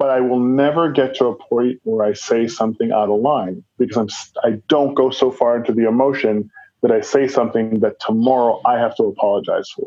[0.00, 3.62] but I will never get to a point where I say something out of line
[3.78, 4.08] because I'm
[4.42, 8.78] I don't go so far into the emotion that I say something that tomorrow I
[8.78, 9.86] have to apologize for.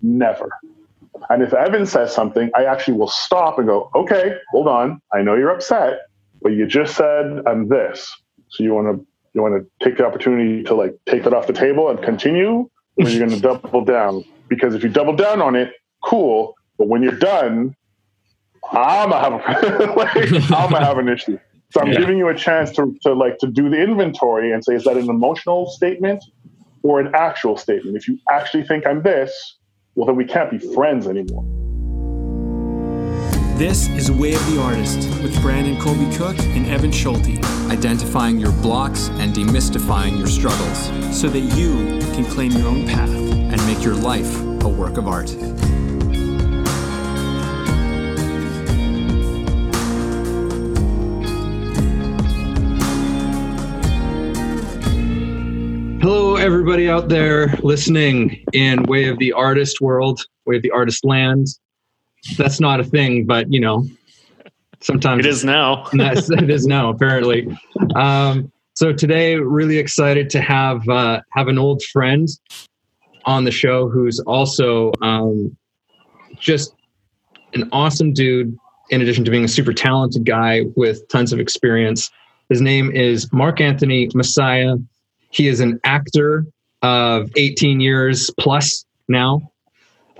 [0.00, 0.50] Never.
[1.30, 5.02] And if Evan says something, I actually will stop and go, okay, hold on.
[5.12, 6.02] I know you're upset,
[6.40, 8.16] but you just said I'm this.
[8.50, 11.48] So you want to you want to take the opportunity to like take that off
[11.48, 14.24] the table and continue, or you're going to double down?
[14.46, 15.72] Because if you double down on it,
[16.04, 16.54] cool.
[16.78, 17.74] But when you're done,
[18.72, 21.38] I'm gonna have a, like, I'm gonna have an issue.
[21.70, 21.98] So I'm yeah.
[21.98, 24.96] giving you a chance to, to like to do the inventory and say, is that
[24.96, 26.22] an emotional statement
[26.82, 27.96] or an actual statement?
[27.96, 29.56] If you actually think I'm this,
[29.94, 31.44] well then we can't be friends anymore.
[33.56, 37.38] This is Way of the Artist with Brandon Colby Cook and Evan Schulte.
[37.70, 40.86] Identifying your blocks and demystifying your struggles
[41.16, 45.06] so that you can claim your own path and make your life a work of
[45.06, 45.30] art.
[56.44, 61.46] Everybody out there listening in Way of the Artist world, Way of the Artist land.
[62.36, 63.88] That's not a thing, but you know,
[64.80, 65.86] sometimes it is now.
[65.94, 67.48] it is now, apparently.
[67.94, 72.28] Um, so today, really excited to have uh, have an old friend
[73.24, 75.56] on the show who's also um,
[76.38, 76.74] just
[77.54, 78.54] an awesome dude.
[78.90, 82.10] In addition to being a super talented guy with tons of experience,
[82.50, 84.78] his name is Mark Anthony Massiah.
[85.34, 86.46] He is an actor
[86.82, 89.50] of 18 years plus now.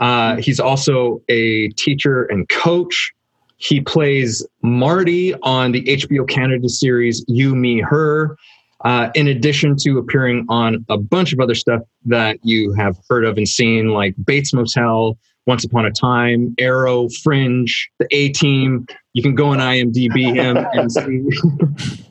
[0.00, 3.12] Uh, he's also a teacher and coach.
[3.56, 8.36] He plays Marty on the HBO Canada series You, Me, Her,
[8.84, 13.24] uh, in addition to appearing on a bunch of other stuff that you have heard
[13.24, 18.84] of and seen, like Bates Motel, Once Upon a Time, Arrow, Fringe, The A Team.
[19.12, 21.22] You can go on IMDb him and see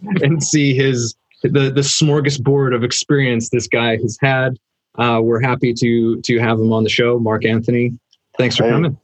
[0.23, 4.57] and see his the the smorgasbord of experience this guy has had.
[4.97, 7.97] Uh, we're happy to to have him on the show, Mark Anthony.
[8.37, 8.97] Thanks for hey, coming.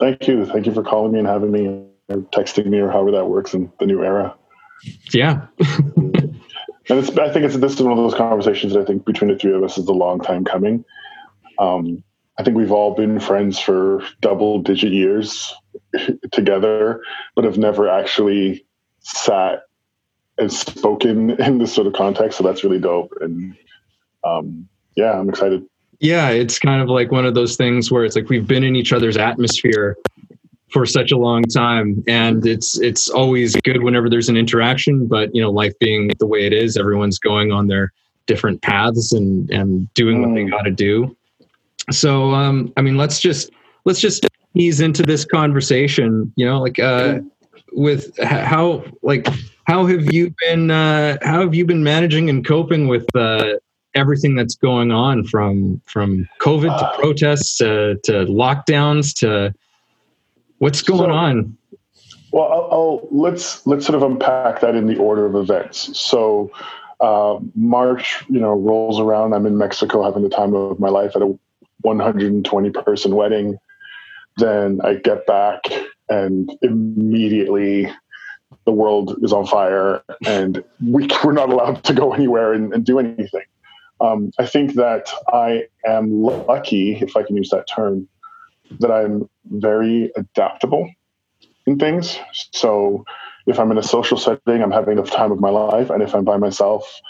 [0.00, 0.44] Thank you.
[0.46, 3.54] Thank you for calling me and having me or texting me or however that works
[3.54, 4.36] in the new era.
[5.12, 5.46] Yeah.
[5.96, 6.38] and
[6.88, 9.38] it's, I think it's this is one of those conversations that I think between the
[9.38, 10.84] three of us is a long time coming.
[11.58, 12.02] Um,
[12.38, 15.54] I think we've all been friends for double digit years
[16.32, 17.02] together,
[17.34, 18.66] but have never actually
[19.00, 19.62] sat
[20.38, 22.38] and spoken in this sort of context.
[22.38, 23.12] So that's really dope.
[23.20, 23.56] And
[24.24, 25.64] um, yeah, I'm excited.
[26.00, 28.76] Yeah, it's kind of like one of those things where it's like we've been in
[28.76, 29.96] each other's atmosphere
[30.74, 35.32] for such a long time and it's it's always good whenever there's an interaction but
[35.32, 37.92] you know life being the way it is everyone's going on their
[38.26, 40.50] different paths and and doing what they mm.
[40.50, 41.16] got to do
[41.92, 43.50] so um i mean let's just
[43.84, 47.20] let's just ease into this conversation you know like uh
[47.74, 49.28] with how like
[49.66, 53.54] how have you been uh, how have you been managing and coping with uh,
[53.94, 59.54] everything that's going on from from covid to uh, protests to, to lockdowns to
[60.58, 61.56] what's going so, on?
[62.32, 65.98] Well I'll, I'll, let's let's sort of unpack that in the order of events.
[65.98, 66.50] So
[67.00, 69.34] uh, march you know rolls around.
[69.34, 71.38] I'm in mexico having the time of my life at a
[71.80, 73.58] 120 person wedding.
[74.36, 75.60] Then i get back
[76.08, 77.90] and immediately
[78.64, 82.84] the world is on fire and we, we're not allowed to go anywhere and, and
[82.84, 83.44] do anything.
[84.00, 88.08] Um, I think that I am lucky, if I can use that term,
[88.80, 90.90] that I'm very adaptable
[91.66, 92.18] in things.
[92.52, 93.04] So
[93.46, 95.90] if I'm in a social setting, I'm having the time of my life.
[95.90, 97.00] And if I'm by myself,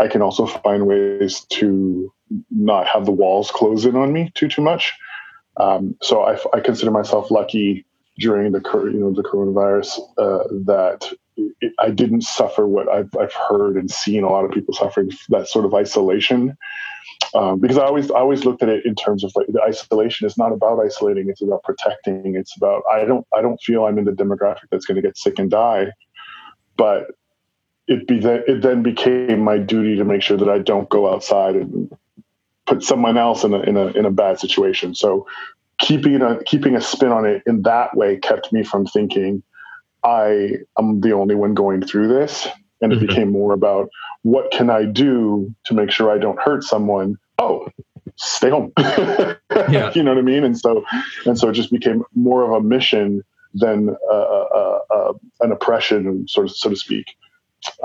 [0.00, 2.12] I can also find ways to
[2.50, 4.92] not have the walls close in on me too, too much.
[5.56, 7.84] Um, so I, I consider myself lucky
[8.18, 8.60] during the
[8.92, 11.12] you know the coronavirus uh, that
[11.78, 15.48] I didn't suffer what I've, I've heard and seen a lot of people suffering that
[15.48, 16.56] sort of isolation.
[17.34, 20.26] Um, because I always I always looked at it in terms of like the isolation
[20.26, 22.36] is not about isolating; it's about protecting.
[22.36, 25.18] It's about I don't I don't feel I'm in the demographic that's going to get
[25.18, 25.90] sick and die,
[26.76, 27.08] but
[27.88, 31.12] it be that it then became my duty to make sure that I don't go
[31.12, 31.92] outside and
[32.66, 34.94] put someone else in a in a in a bad situation.
[34.94, 35.26] So
[35.78, 39.42] keeping a keeping a spin on it in that way kept me from thinking
[40.04, 42.46] I am the only one going through this.
[42.80, 43.06] And it mm-hmm.
[43.06, 43.88] became more about
[44.22, 47.16] what can I do to make sure I don't hurt someone?
[47.38, 47.66] Oh,
[48.16, 48.72] stay home.
[48.78, 49.90] yeah.
[49.94, 50.44] You know what I mean?
[50.44, 50.84] And so,
[51.24, 53.22] and so it just became more of a mission
[53.54, 57.06] than uh, uh, uh, an oppression, sort of, so to speak.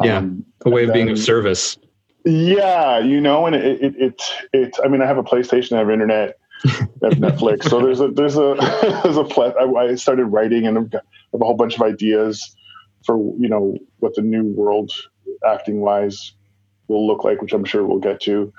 [0.03, 1.77] Yeah, um, a way of then, being of service.
[2.25, 4.21] Yeah, you know, and it, it, it,
[4.51, 7.69] it, I mean, I have a PlayStation, I have internet, Netflix.
[7.69, 8.55] So there's a there's a
[9.03, 9.55] there's a plat.
[9.59, 12.55] I, I started writing and I've got have a whole bunch of ideas
[13.05, 14.91] for you know what the new world
[15.47, 16.33] acting wise
[16.87, 18.51] will look like, which I'm sure we'll get to.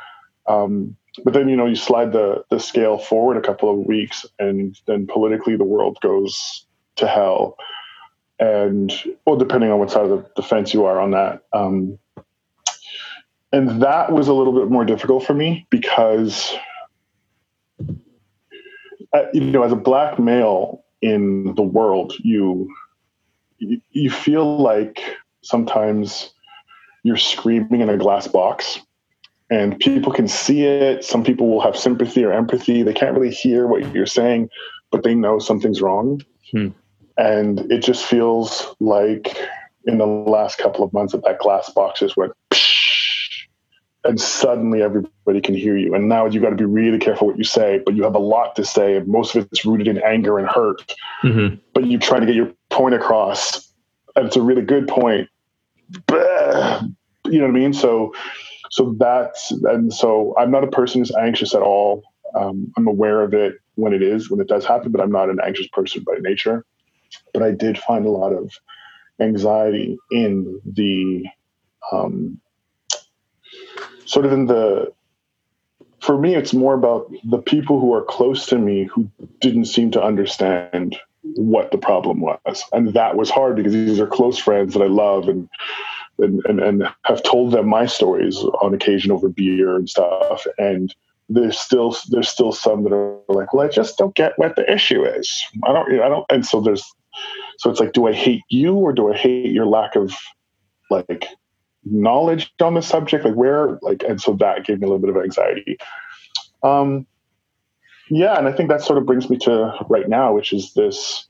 [0.47, 4.25] Um, but then you know you slide the the scale forward a couple of weeks,
[4.39, 6.67] and then politically the world goes
[6.97, 7.57] to hell.
[8.39, 8.91] And
[9.27, 11.43] well, depending on what side of the, fence you are on that.
[11.53, 11.99] Um,
[13.53, 16.55] and that was a little bit more difficult for me because
[19.33, 22.69] you know as a black male in the world you
[23.59, 25.01] you feel like
[25.43, 26.33] sometimes
[27.03, 28.81] you're screaming in a glass box
[29.51, 31.05] and people can see it.
[31.05, 32.83] Some people will have sympathy or empathy.
[32.83, 34.49] They can't really hear what you're saying
[34.91, 36.21] but they know something's wrong.
[36.51, 36.69] Hmm.
[37.17, 39.37] and it just feels like
[39.85, 42.33] in the last couple of months that that glass box just went
[44.05, 45.95] and suddenly everybody can hear you.
[45.95, 48.21] And now you've got to be really careful what you say, but you have a
[48.21, 50.95] lot to say, and most of it's rooted in anger and hurt.
[51.23, 51.57] Mm-hmm.
[51.75, 53.71] But you try to get your point across,
[54.17, 55.29] and it's a really good point.
[56.11, 57.73] You know what I mean?
[57.73, 58.15] So,
[58.71, 62.03] so that's and so I'm not a person who's anxious at all.
[62.35, 65.29] Um, I'm aware of it when it is when it does happen, but I'm not
[65.29, 66.65] an anxious person by nature.
[67.35, 68.53] But I did find a lot of
[69.21, 71.27] anxiety in the
[71.93, 72.41] um,
[74.11, 74.93] sort of in the
[76.01, 79.09] for me it's more about the people who are close to me who
[79.39, 82.65] didn't seem to understand what the problem was.
[82.73, 85.49] And that was hard because these are close friends that i love and
[86.19, 90.45] and, and, and have told them my stories on occasion over beer and stuff.
[90.59, 90.95] And
[91.29, 94.71] there's still there's still some that are like well i just don't get what the
[94.71, 95.31] issue is.
[95.65, 96.85] I don't i don't and so there's
[97.59, 100.13] so it's like do i hate you or do i hate your lack of
[100.91, 101.27] like
[101.85, 105.15] knowledge on the subject like where like and so that gave me a little bit
[105.15, 105.79] of anxiety.
[106.63, 107.07] Um
[108.13, 111.27] yeah and i think that sort of brings me to right now which is this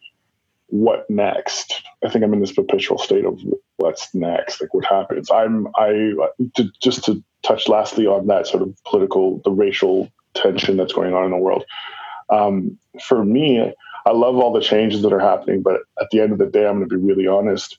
[0.68, 1.82] what next?
[2.04, 3.40] I think i'm in this perpetual state of
[3.76, 5.30] what's next like what happens?
[5.30, 6.12] I'm i
[6.56, 11.12] to, just to touch lastly on that sort of political the racial tension that's going
[11.14, 11.64] on in the world.
[12.30, 13.72] Um, for me
[14.06, 16.66] i love all the changes that are happening but at the end of the day
[16.66, 17.78] i'm going to be really honest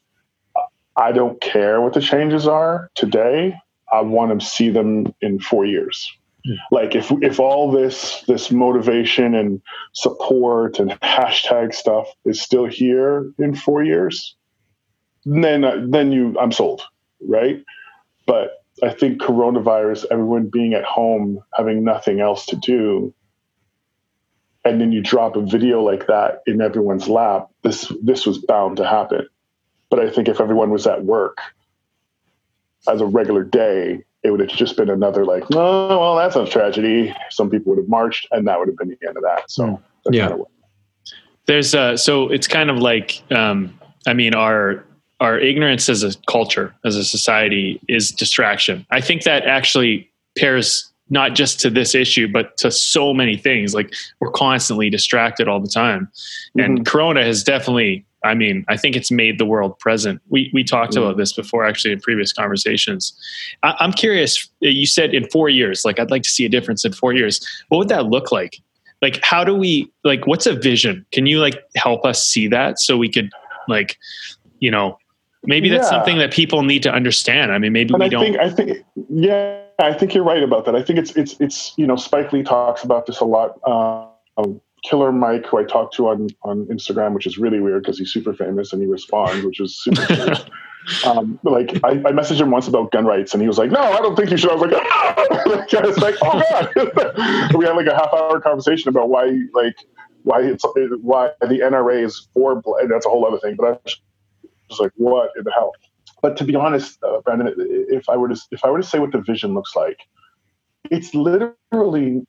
[0.95, 3.55] I don't care what the changes are today.
[3.91, 6.11] I want to see them in four years.
[6.45, 6.53] Hmm.
[6.71, 9.61] Like if if all this this motivation and
[9.93, 14.35] support and hashtag stuff is still here in four years,
[15.25, 16.81] then then you I'm sold,
[17.21, 17.63] right?
[18.25, 18.51] But
[18.83, 23.13] I think coronavirus, everyone being at home, having nothing else to do,
[24.65, 27.49] and then you drop a video like that in everyone's lap.
[27.63, 29.27] This this was bound to happen.
[29.91, 31.37] But I think if everyone was at work
[32.87, 36.45] as a regular day, it would have just been another like, oh, well, that's a
[36.45, 37.13] tragedy.
[37.29, 39.51] Some people would have marched, and that would have been the end of that.
[39.51, 40.13] So hmm.
[40.13, 40.47] yeah, kind of
[41.45, 43.77] there's uh, so it's kind of like, um,
[44.07, 44.85] I mean, our
[45.19, 48.85] our ignorance as a culture, as a society, is distraction.
[48.89, 53.75] I think that actually pairs not just to this issue, but to so many things.
[53.75, 56.09] Like we're constantly distracted all the time,
[56.57, 56.83] and mm-hmm.
[56.83, 60.21] Corona has definitely I mean, I think it's made the world present.
[60.29, 60.97] We we talked mm.
[60.97, 63.13] about this before, actually, in previous conversations.
[63.63, 64.49] I, I'm curious.
[64.59, 67.45] You said in four years, like I'd like to see a difference in four years.
[67.69, 68.61] What would that look like?
[69.01, 70.27] Like, how do we like?
[70.27, 71.05] What's a vision?
[71.11, 73.31] Can you like help us see that so we could
[73.67, 73.97] like,
[74.59, 74.97] you know,
[75.43, 75.89] maybe that's yeah.
[75.89, 77.51] something that people need to understand.
[77.51, 78.23] I mean, maybe and we I don't.
[78.23, 80.75] Think, I think, yeah, I think you're right about that.
[80.75, 83.59] I think it's it's it's you know, Spike Lee talks about this a lot.
[83.65, 87.99] Um, Killer Mike, who I talked to on on Instagram, which is really weird because
[87.99, 90.35] he's super famous and he responds, which is super.
[91.05, 93.79] um, like I, I, messaged him once about gun rights, and he was like, "No,
[93.79, 95.13] I don't think you should." I was like, "Ah!"
[95.77, 99.75] I was like, "Oh god!" we had like a half hour conversation about why, like,
[100.23, 100.65] why it's
[101.01, 103.55] why the NRA is for, and that's a whole other thing.
[103.55, 105.73] But I was like, "What in the hell?"
[106.21, 108.99] But to be honest, uh, Brandon, if I were to if I were to say
[108.99, 109.99] what the vision looks like,
[110.89, 112.25] it's literally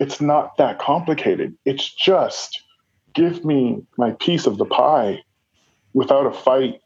[0.00, 1.56] it's not that complicated.
[1.64, 2.62] It's just
[3.14, 5.22] give me my piece of the pie
[5.92, 6.80] without a fight.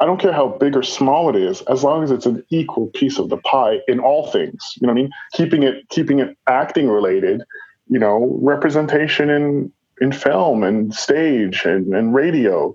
[0.00, 2.86] I don't care how big or small it is, as long as it's an equal
[2.88, 4.62] piece of the pie in all things.
[4.80, 5.10] You know what I mean?
[5.32, 7.42] Keeping it keeping it acting related,
[7.88, 12.72] you know, representation in in film and stage and, and radio.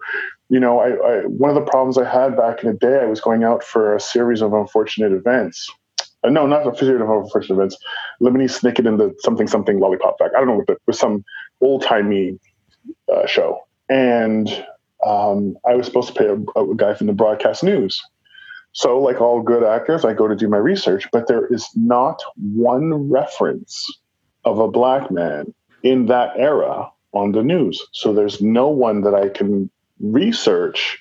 [0.50, 3.06] You know, I, I one of the problems I had back in the day, I
[3.06, 5.72] was going out for a series of unfortunate events
[6.24, 7.78] uh, no, not a series of first events.
[8.22, 10.32] Lemony Snicket in the something something lollipop back.
[10.36, 11.24] I don't know what the, was some
[11.62, 12.40] old timey
[13.14, 14.50] uh, show, and
[15.06, 18.02] um, I was supposed to pay a, a, guy from the broadcast news.
[18.72, 22.24] So, like all good actors, I go to do my research, but there is not
[22.36, 23.88] one reference
[24.46, 25.54] of a black man
[25.84, 27.86] in that era on the news.
[27.92, 31.00] So there's no one that I can research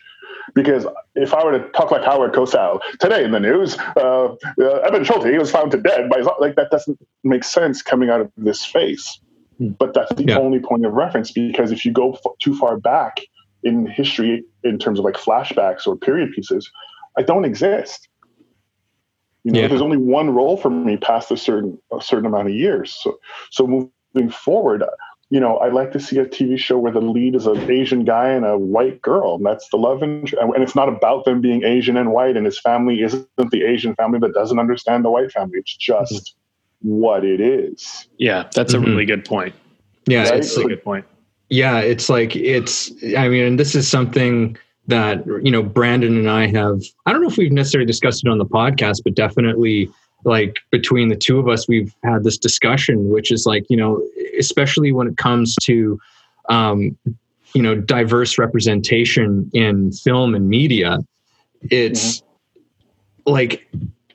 [0.55, 4.65] because if I were to talk like Howard Cosell today in the news, uh, uh,
[4.87, 8.31] Evan Schulte was found to dead by like that doesn't make sense coming out of
[8.37, 9.21] this face.
[9.59, 9.71] Hmm.
[9.71, 10.39] But that's the yeah.
[10.39, 13.21] only point of reference because if you go f- too far back
[13.63, 16.71] in history in terms of like flashbacks or period pieces,
[17.17, 18.09] I don't exist.
[19.45, 19.69] You know, yeah.
[19.69, 22.95] there's only one role for me past a certain a certain amount of years.
[22.95, 23.19] So
[23.51, 24.85] so moving forward,
[25.33, 28.05] you know, I'd like to see a TV show where the lead is an Asian
[28.05, 30.35] guy and a white girl, and that's the love interest.
[30.39, 33.95] And it's not about them being Asian and white, and his family isn't the Asian
[33.95, 35.59] family that doesn't understand the white family.
[35.59, 36.13] It's just
[36.85, 36.91] mm-hmm.
[36.91, 38.07] what it is.
[38.19, 38.85] Yeah, that's mm-hmm.
[38.85, 39.55] a really good point.
[40.07, 40.35] Yeah, right?
[40.35, 41.07] it's a good point.
[41.49, 42.93] Yeah, it's like it's.
[43.17, 47.23] I mean, and this is something that you know Brandon and I have I don't
[47.23, 49.89] know if we've necessarily discussed it on the podcast but definitely
[50.25, 54.03] like between the two of us we've had this discussion which is like you know
[54.39, 55.99] especially when it comes to
[56.49, 56.97] um
[57.55, 60.99] you know diverse representation in film and media
[61.71, 62.23] it's
[63.27, 63.69] like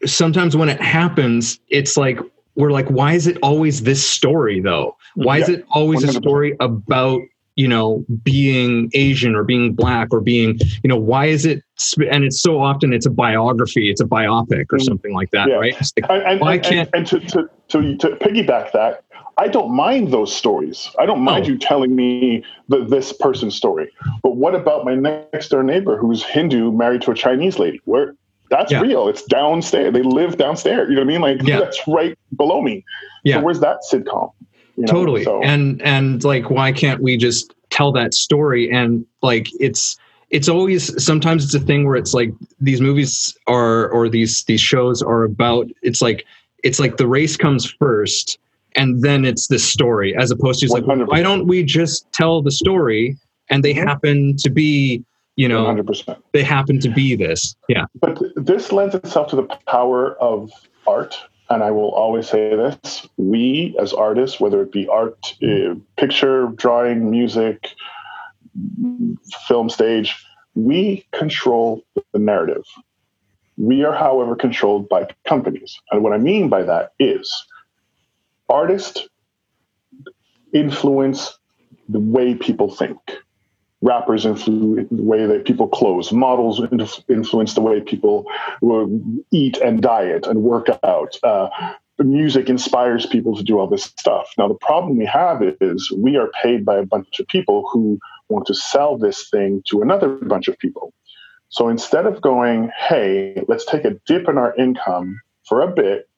[0.06, 2.20] sometimes when it happens it's like
[2.56, 6.10] we're like why is it always this story though why yeah, is it always 100%.
[6.10, 7.22] a story about
[7.58, 11.62] you know being asian or being black or being you know why is it
[12.10, 14.84] and it's so often it's a biography it's a biopic or mm.
[14.84, 15.56] something like that yeah.
[15.56, 19.04] right like, and, and, why can't and, to, to, to, to piggyback that
[19.40, 20.90] I don't mind those stories.
[20.98, 21.50] I don't mind oh.
[21.50, 23.92] you telling me the, this person's story.
[24.24, 27.80] But what about my next door neighbor who's Hindu married to a Chinese lady?
[27.86, 28.16] Where
[28.50, 28.82] that's yeah.
[28.82, 29.08] real.
[29.08, 29.94] It's downstairs.
[29.94, 30.90] They live downstairs.
[30.90, 31.22] You know what I mean?
[31.22, 31.60] Like yeah.
[31.62, 32.84] that's right below me.
[33.24, 33.36] Yeah.
[33.36, 34.32] So where's that sitcom?
[34.78, 34.92] You know?
[34.92, 35.24] Totally.
[35.24, 35.44] So.
[35.44, 39.98] And and like why can't we just tell that story and like it's
[40.30, 44.62] it's always sometimes it's a thing where it's like these movies are or these these
[44.62, 46.26] shows are about it's like
[46.64, 48.38] it's like the race comes first
[48.76, 52.52] and then it's the story as opposed to like why don't we just tell the
[52.52, 53.18] story
[53.50, 53.88] and they mm-hmm.
[53.88, 55.04] happen to be
[55.36, 56.18] you know 100%.
[56.34, 60.52] they happen to be this yeah but this lends itself to the power of
[60.86, 61.18] art
[61.50, 66.48] and I will always say this we as artists, whether it be art, uh, picture,
[66.56, 67.70] drawing, music,
[69.48, 70.16] film stage,
[70.56, 72.64] we control the narrative.
[73.58, 75.80] We are, however, controlled by companies.
[75.92, 77.46] And what I mean by that is
[78.50, 79.08] artists
[80.54, 81.38] influence
[81.90, 83.00] the way people think
[83.82, 86.62] rappers influence the way that people clothe models
[87.10, 88.26] influence the way people
[89.32, 91.16] eat and diet and work out.
[91.24, 91.50] Uh,
[92.00, 94.30] music inspires people to do all this stuff.
[94.38, 98.00] Now the problem we have is we are paid by a bunch of people who
[98.30, 100.94] want to sell this thing to another bunch of people.
[101.50, 106.10] So instead of going hey let's take a dip in our income for a bit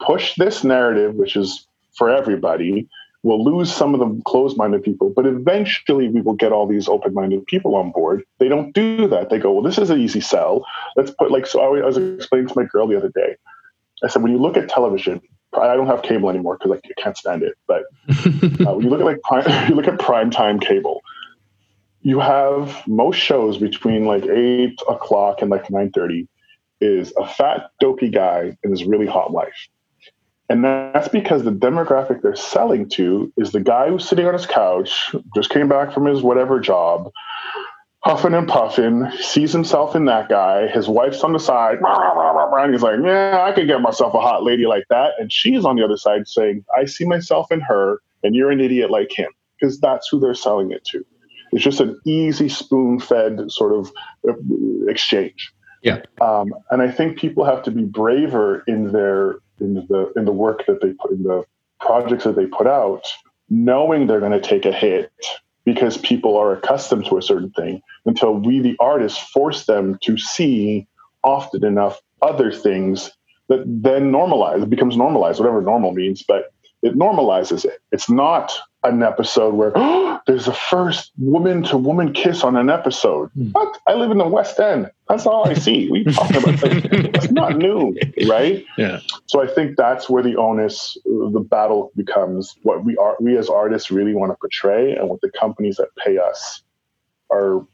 [0.00, 2.88] push this narrative which is for everybody
[3.22, 6.88] We'll lose some of the closed minded people, but eventually we will get all these
[6.88, 8.22] open minded people on board.
[8.38, 9.30] They don't do that.
[9.30, 10.64] They go, well, this is an easy sell.
[10.96, 13.36] Let's put, like, so I was explaining to my girl the other day.
[14.04, 15.20] I said, when you look at television,
[15.54, 17.54] I don't have cable anymore because I can't stand it.
[17.66, 21.02] But uh, when you look at like prime, you look at prime time cable,
[22.02, 26.28] you have most shows between like eight o'clock and like nine thirty
[26.80, 29.68] is a fat dopey guy and his really hot wife.
[30.48, 34.46] And that's because the demographic they're selling to is the guy who's sitting on his
[34.46, 37.10] couch, just came back from his whatever job,
[38.04, 40.68] huffing and puffing, sees himself in that guy.
[40.68, 44.44] His wife's on the side, and he's like, Yeah, I could get myself a hot
[44.44, 45.14] lady like that.
[45.18, 48.60] And she's on the other side saying, I see myself in her, and you're an
[48.60, 51.04] idiot like him, because that's who they're selling it to.
[51.52, 53.92] It's just an easy spoon fed sort of
[54.28, 54.32] uh,
[54.88, 55.52] exchange.
[55.82, 56.02] Yeah.
[56.20, 60.32] Um, and I think people have to be braver in their in the in the
[60.32, 61.44] work that they put in the
[61.80, 63.04] projects that they put out,
[63.48, 65.12] knowing they're going to take a hit
[65.64, 70.16] because people are accustomed to a certain thing until we, the artists, force them to
[70.16, 70.86] see
[71.24, 73.10] often enough other things
[73.48, 74.62] that then normalize.
[74.62, 77.80] It becomes normalized, whatever normal means, but it normalizes it.
[77.90, 78.52] It's not
[78.94, 83.30] an episode where oh, there's a first woman to woman kiss on an episode.
[83.38, 83.52] Mm.
[83.52, 83.78] What?
[83.86, 84.90] I live in the West End.
[85.08, 85.88] That's all I see.
[85.90, 87.10] We talk about that.
[87.14, 87.96] It's not new,
[88.28, 88.64] right?
[88.76, 89.00] Yeah.
[89.26, 93.16] So I think that's where the onus, the battle becomes what we are.
[93.20, 96.62] We as artists really want to portray, and what the companies that pay us
[97.30, 97.66] are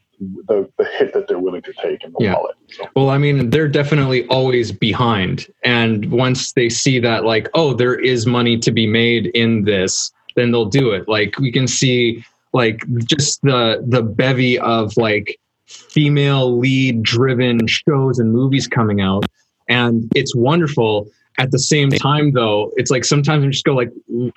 [0.46, 2.34] the the hit that they're willing to take in the yeah.
[2.34, 2.56] wallet.
[2.68, 2.84] So.
[2.94, 7.98] Well, I mean, they're definitely always behind, and once they see that, like, oh, there
[7.98, 11.08] is money to be made in this then they'll do it.
[11.08, 18.18] Like we can see like just the the bevy of like female lead driven shows
[18.18, 19.24] and movies coming out.
[19.68, 21.08] And it's wonderful.
[21.38, 23.90] At the same time though it's like sometimes i just go like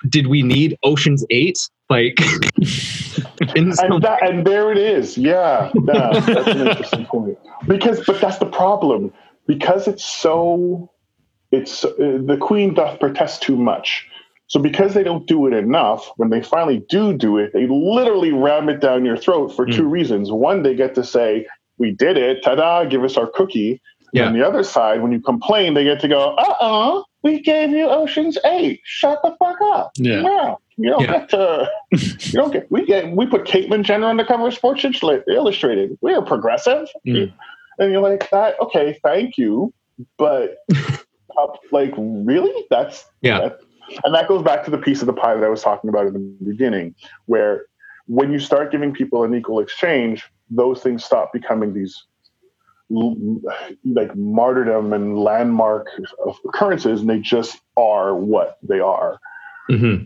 [0.08, 1.58] did we need Ocean's 8
[1.90, 2.18] like
[3.54, 5.16] and, that, and there it is.
[5.18, 7.38] Yeah, that's an interesting point.
[7.66, 9.12] Because but that's the problem.
[9.46, 10.90] Because it's so
[11.52, 14.06] it's uh, the queen doth protest too much
[14.48, 18.32] so because they don't do it enough when they finally do do it they literally
[18.32, 19.74] ram it down your throat for mm.
[19.74, 21.46] two reasons one they get to say
[21.78, 23.80] we did it ta-da give us our cookie
[24.12, 24.28] yeah.
[24.28, 27.70] And the other side, when you complain, they get to go, uh uh we gave
[27.70, 28.80] you Ocean's Eight.
[28.84, 29.90] Shut the fuck up.
[29.96, 30.22] Yeah.
[30.22, 30.54] yeah.
[30.76, 31.18] You don't yeah.
[31.18, 34.54] get to, you don't get, we get, we put Caitlyn Jenner on the cover of
[34.54, 35.98] Sports Illustrated.
[36.00, 36.88] We are progressive.
[37.06, 37.32] Mm.
[37.78, 39.74] And you're like, that, okay, thank you.
[40.18, 40.58] But,
[41.72, 42.66] like, really?
[42.70, 43.40] That's, yeah.
[43.40, 43.60] That,
[44.04, 46.06] and that goes back to the piece of the pie that I was talking about
[46.06, 46.94] in the beginning,
[47.26, 47.66] where
[48.06, 52.04] when you start giving people an equal exchange, those things stop becoming these
[52.88, 55.88] like martyrdom and landmark
[56.44, 59.18] occurrences, and they just are what they are.
[59.70, 60.04] Mm-hmm.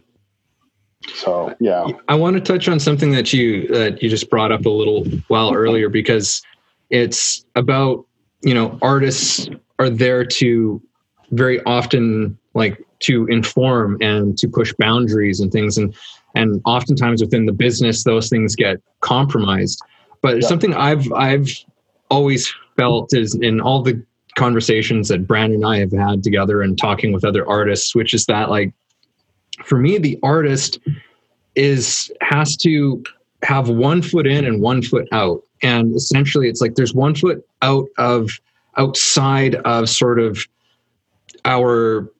[1.14, 4.64] So yeah, I want to touch on something that you that you just brought up
[4.64, 6.42] a little while earlier because
[6.88, 8.06] it's about
[8.42, 10.82] you know artists are there to
[11.30, 15.94] very often like to inform and to push boundaries and things and
[16.34, 19.80] and oftentimes within the business those things get compromised
[20.22, 20.48] but yeah.
[20.48, 21.48] something i've i've
[22.10, 24.02] always felt is in all the
[24.36, 28.26] conversations that Brandon and I have had together and talking with other artists, which is
[28.26, 28.72] that like
[29.64, 30.78] for me, the artist
[31.54, 33.02] is has to
[33.42, 35.42] have one foot in and one foot out.
[35.62, 38.30] And essentially it's like there's one foot out of
[38.76, 40.46] outside of sort of
[41.44, 42.10] our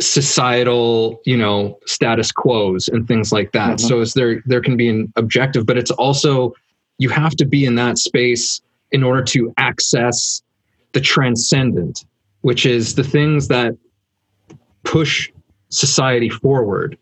[0.00, 3.78] societal, you know, status quos and things like that.
[3.78, 3.86] Mm-hmm.
[3.86, 6.54] So is there there can be an objective, but it's also
[6.98, 8.60] you have to be in that space
[8.92, 10.42] in order to access
[10.92, 12.04] the transcendent,
[12.40, 13.76] which is the things that
[14.84, 15.30] push
[15.68, 16.96] society forward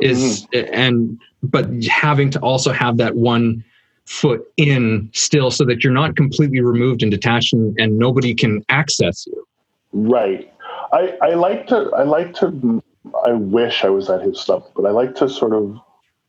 [0.00, 0.74] is mm-hmm.
[0.74, 3.64] and but having to also have that one
[4.06, 8.64] foot in still so that you're not completely removed and detached and, and nobody can
[8.68, 9.46] access you
[9.92, 10.52] right
[10.92, 12.82] i like to i like to
[13.26, 15.78] i wish i was at his level but i like to sort of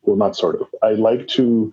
[0.04, 1.72] well not sort of i like to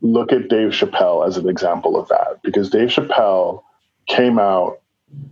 [0.00, 3.62] look at Dave Chappelle as an example of that because Dave Chappelle
[4.06, 4.80] came out,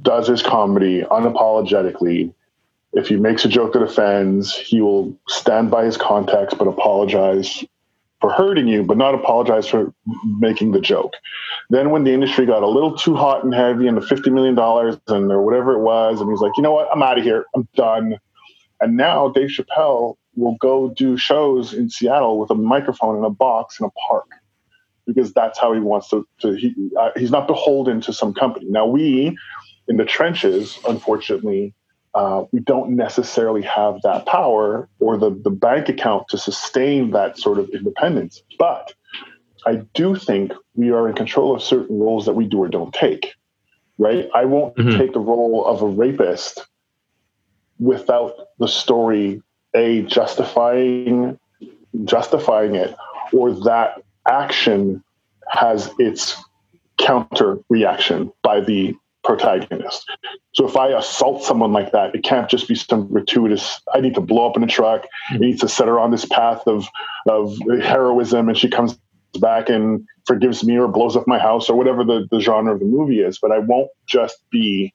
[0.02, 2.32] does his comedy unapologetically.
[2.92, 7.64] If he makes a joke that offends, he will stand by his context but apologize
[8.26, 9.94] for hurting you, but not apologize for
[10.40, 11.12] making the joke.
[11.70, 14.58] Then when the industry got a little too hot and heavy and the $50 million
[14.58, 17.44] and or whatever it was, and he's like, you know what, I'm out of here.
[17.54, 18.18] I'm done.
[18.80, 23.30] And now Dave Chappelle will go do shows in Seattle with a microphone in a
[23.30, 24.26] box in a park
[25.06, 26.26] because that's how he wants to.
[26.40, 28.66] to he, uh, he's not beholden to some company.
[28.68, 29.38] Now we,
[29.86, 31.74] in the trenches, unfortunately,
[32.16, 37.38] uh, we don't necessarily have that power or the the bank account to sustain that
[37.38, 38.42] sort of independence.
[38.58, 38.94] But
[39.66, 42.94] I do think we are in control of certain roles that we do or don't
[42.94, 43.34] take.
[43.98, 44.30] Right?
[44.34, 44.98] I won't mm-hmm.
[44.98, 46.66] take the role of a rapist
[47.78, 49.42] without the story
[49.74, 51.38] a justifying
[52.04, 52.96] justifying it
[53.34, 55.02] or that action
[55.50, 56.42] has its
[56.98, 58.94] counter reaction by the
[59.26, 60.08] protagonist.
[60.54, 63.80] So if I assault someone like that, it can't just be some gratuitous.
[63.92, 65.06] I need to blow up in a truck.
[65.30, 66.86] I need to set her on this path of
[67.28, 68.98] of heroism, and she comes
[69.40, 72.80] back and forgives me or blows up my house or whatever the, the genre of
[72.80, 73.38] the movie is.
[73.38, 74.94] But I won't just be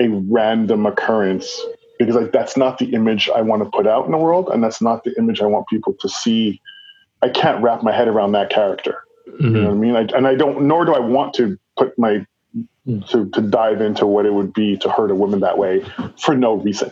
[0.00, 1.60] a random occurrence
[1.98, 4.64] because like that's not the image I want to put out in the world, and
[4.64, 6.60] that's not the image I want people to see
[7.22, 9.04] I can't wrap my head around that character.
[9.28, 9.44] Mm-hmm.
[9.44, 9.96] You know what I mean?
[9.96, 12.24] I, and I don't, nor do I want to put my
[12.88, 15.84] to to dive into what it would be to hurt a woman that way
[16.18, 16.90] for no reason.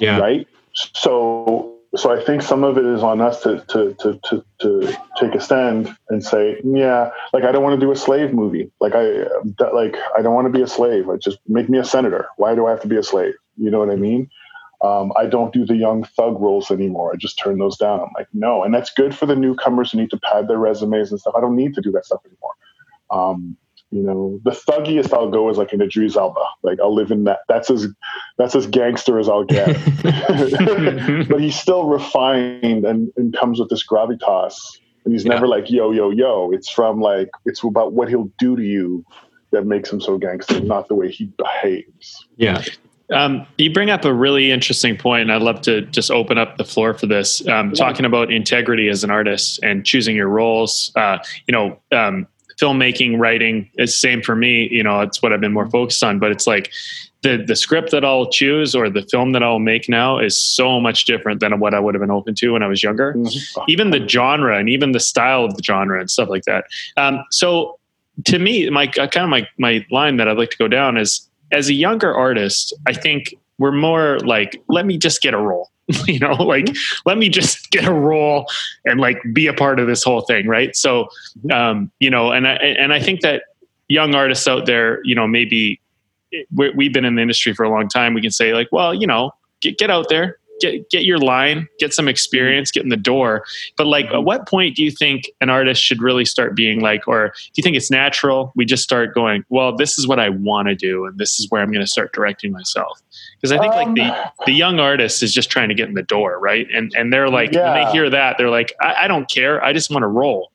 [0.00, 0.18] Yeah.
[0.18, 0.48] Right.
[0.72, 4.98] So so I think some of it is on us to to to to, to
[5.20, 8.70] take a stand and say, yeah, like I don't want to do a slave movie.
[8.80, 9.26] Like I
[9.72, 11.08] like I don't want to be a slave.
[11.08, 12.26] I just make me a senator.
[12.36, 13.34] Why do I have to be a slave?
[13.56, 14.28] You know what I mean?
[14.82, 17.12] Um, I don't do the young thug roles anymore.
[17.12, 18.00] I just turn those down.
[18.00, 18.64] I'm like, no.
[18.64, 21.34] And that's good for the newcomers who need to pad their resumes and stuff.
[21.34, 22.54] I don't need to do that stuff anymore.
[23.10, 23.56] Um,
[23.94, 26.44] you know, the thuggiest I'll go is like an Idris Elba.
[26.64, 27.40] Like I'll live in that.
[27.48, 27.86] That's as
[28.36, 29.68] that's as gangster as I'll get.
[31.28, 34.56] but he's still refined and, and comes with this gravitas.
[35.04, 35.34] And he's yeah.
[35.34, 36.50] never like yo yo yo.
[36.50, 39.04] It's from like it's about what he'll do to you
[39.52, 42.26] that makes him so gangster, not the way he behaves.
[42.34, 42.64] Yeah.
[43.12, 46.56] Um, you bring up a really interesting point, and I'd love to just open up
[46.56, 47.46] the floor for this.
[47.46, 50.90] Um, talking about integrity as an artist and choosing your roles.
[50.96, 52.26] Uh, you know, um,
[52.64, 53.70] filmmaking, writing.
[53.74, 54.68] It's same for me.
[54.70, 56.18] You know, it's what I've been more focused on.
[56.18, 56.72] But it's like
[57.22, 60.80] the the script that I'll choose or the film that I'll make now is so
[60.80, 63.14] much different than what I would have been open to when I was younger.
[63.14, 63.64] Mm-hmm.
[63.68, 66.64] Even the genre and even the style of the genre and stuff like that.
[66.96, 67.78] Um, so
[68.26, 70.96] to me, my uh, kind of my my line that I'd like to go down
[70.96, 75.38] is as a younger artist, I think we're more like, let me just get a
[75.38, 75.70] role.
[76.06, 77.08] you know, like mm-hmm.
[77.08, 78.46] let me just get a role
[78.84, 80.74] and like be a part of this whole thing, right?
[80.74, 81.04] So,
[81.38, 81.50] mm-hmm.
[81.50, 83.42] um, you know, and I and I think that
[83.88, 85.80] young artists out there, you know, maybe
[86.52, 88.14] we've been in the industry for a long time.
[88.14, 91.68] We can say like, well, you know, get get out there, get get your line,
[91.78, 93.44] get some experience, get in the door.
[93.76, 97.06] But like, at what point do you think an artist should really start being like,
[97.06, 98.52] or do you think it's natural?
[98.54, 101.50] We just start going, well, this is what I want to do, and this is
[101.50, 103.00] where I'm going to start directing myself.
[103.36, 105.88] Because I think um, like the um, the young artist is just trying to get
[105.88, 106.66] in the door, right?
[106.72, 107.72] And and they're like, yeah.
[107.72, 110.52] when they hear that, they're like, I, I don't care, I just want to roll.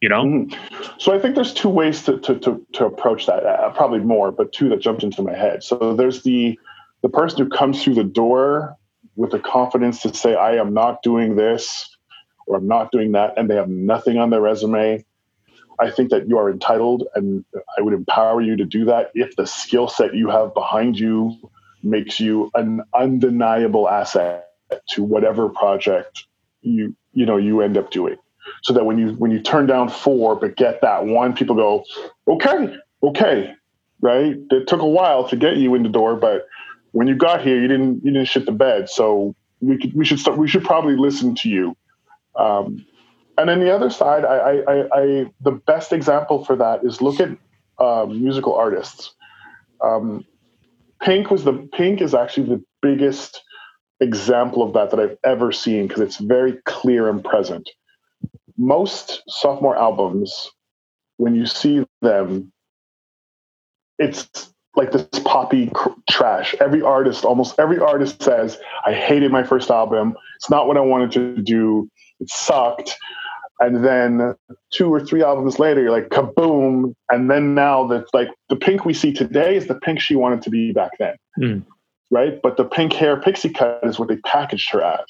[0.00, 0.98] You know, mm-hmm.
[0.98, 3.44] so I think there's two ways to to to, to approach that.
[3.44, 5.62] Uh, probably more, but two that jumped into my head.
[5.62, 6.58] So there's the
[7.02, 8.76] the person who comes through the door
[9.20, 11.94] with the confidence to say, I am not doing this
[12.46, 15.04] or I'm not doing that, and they have nothing on their resume.
[15.78, 17.44] I think that you are entitled, and
[17.76, 21.36] I would empower you to do that if the skill set you have behind you
[21.82, 24.48] makes you an undeniable asset
[24.88, 26.24] to whatever project
[26.62, 28.16] you you know you end up doing.
[28.62, 31.84] So that when you when you turn down four but get that one, people go,
[32.26, 33.52] okay, okay,
[34.00, 34.34] right?
[34.50, 36.46] It took a while to get you in the door, but
[36.92, 38.88] when you got here, you didn't you didn't shit the bed.
[38.88, 41.76] So we could, we should start, we should probably listen to you.
[42.34, 42.84] Um,
[43.36, 47.20] and then the other side, I, I, I, the best example for that is look
[47.20, 47.30] at
[47.78, 49.14] um, musical artists.
[49.80, 50.26] Um,
[51.00, 53.42] Pink was the Pink is actually the biggest
[54.00, 57.70] example of that that I've ever seen because it's very clear and present.
[58.56, 60.50] Most sophomore albums,
[61.16, 62.52] when you see them,
[63.98, 66.54] it's like this poppy cr- trash.
[66.58, 70.16] Every artist, almost every artist says, I hated my first album.
[70.36, 71.90] It's not what I wanted to do.
[72.18, 72.96] It sucked.
[73.58, 74.34] And then
[74.72, 76.94] two or three albums later, you're like, kaboom.
[77.10, 80.40] And then now that like the pink we see today is the pink she wanted
[80.42, 81.14] to be back then.
[81.38, 81.64] Mm.
[82.10, 82.40] Right.
[82.42, 85.04] But the pink hair pixie cut is what they packaged her as.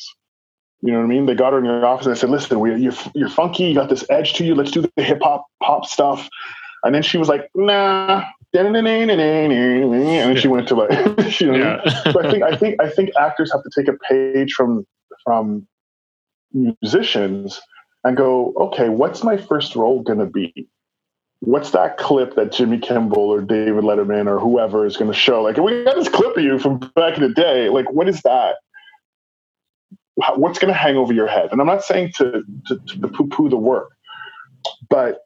[0.82, 1.26] You know what I mean?
[1.26, 3.64] They got her in your office and said, listen, we, you're, you're funky.
[3.64, 4.56] You got this edge to you.
[4.56, 6.28] Let's do the hip hop pop stuff.
[6.82, 8.24] And then she was like, nah,
[9.92, 10.90] and then she went to like
[11.40, 12.10] you know yeah.
[12.10, 14.84] so i think i think i think actors have to take a page from
[15.24, 15.66] from
[16.52, 17.60] musicians
[18.04, 20.68] and go okay what's my first role going to be?
[21.42, 25.42] What's that clip that jimmy kimmel or david letterman or whoever is going to show?
[25.42, 27.68] Like we got this clip of you from back in the day.
[27.68, 28.56] Like what is that?
[30.36, 31.48] What's going to hang over your head?
[31.50, 33.90] And i'm not saying to to, to poo-poo the work
[34.88, 35.20] but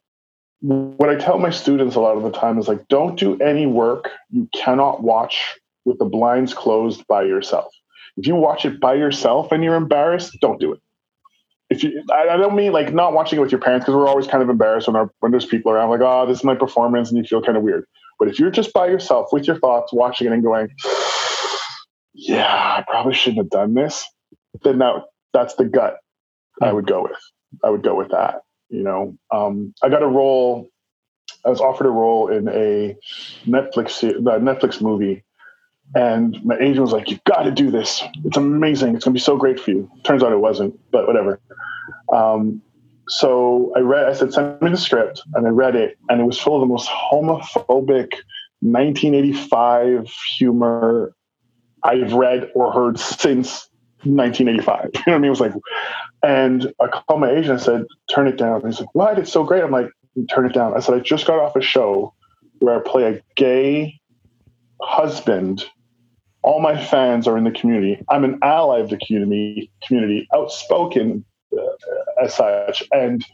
[0.61, 3.65] what I tell my students a lot of the time is like, don't do any
[3.65, 7.71] work you cannot watch with the blinds closed by yourself.
[8.17, 10.79] If you watch it by yourself and you're embarrassed, don't do it.
[11.69, 14.27] If you, I, don't mean like not watching it with your parents because we're always
[14.27, 17.09] kind of embarrassed when our when there's people around, like, oh, this is my performance,
[17.09, 17.85] and you feel kind of weird.
[18.19, 20.69] But if you're just by yourself with your thoughts, watching it and going,
[22.13, 24.05] yeah, I probably shouldn't have done this,
[24.63, 25.97] then that that's the gut
[26.61, 27.19] I would go with.
[27.63, 28.41] I would go with that.
[28.69, 30.69] You know, um, I got a role.
[31.45, 32.95] I was offered a role in a
[33.45, 35.23] Netflix Netflix movie,
[35.93, 38.03] and my agent was like, "You've got to do this.
[38.23, 38.95] It's amazing.
[38.95, 41.39] It's going to be so great for you." Turns out it wasn't, but whatever.
[42.11, 42.61] Um,
[43.07, 44.07] so I read.
[44.07, 46.61] I said, "Send me the script," and I read it, and it was full of
[46.61, 48.13] the most homophobic
[48.61, 51.13] 1985 humor
[51.83, 53.69] I've read or heard since
[54.05, 54.89] 1985.
[54.93, 55.25] You know what I mean?
[55.25, 55.53] It was like,
[56.23, 58.61] and I called my agent and said, turn it down.
[58.61, 59.19] And he's like, what?
[59.19, 59.63] It's so great.
[59.63, 59.89] I'm like,
[60.29, 60.75] turn it down.
[60.75, 62.13] I said, I just got off a show
[62.59, 63.99] where I play a gay
[64.81, 65.65] husband.
[66.41, 68.03] All my fans are in the community.
[68.09, 71.25] I'm an ally of the community, community outspoken
[71.57, 72.83] uh, as such.
[72.91, 73.25] And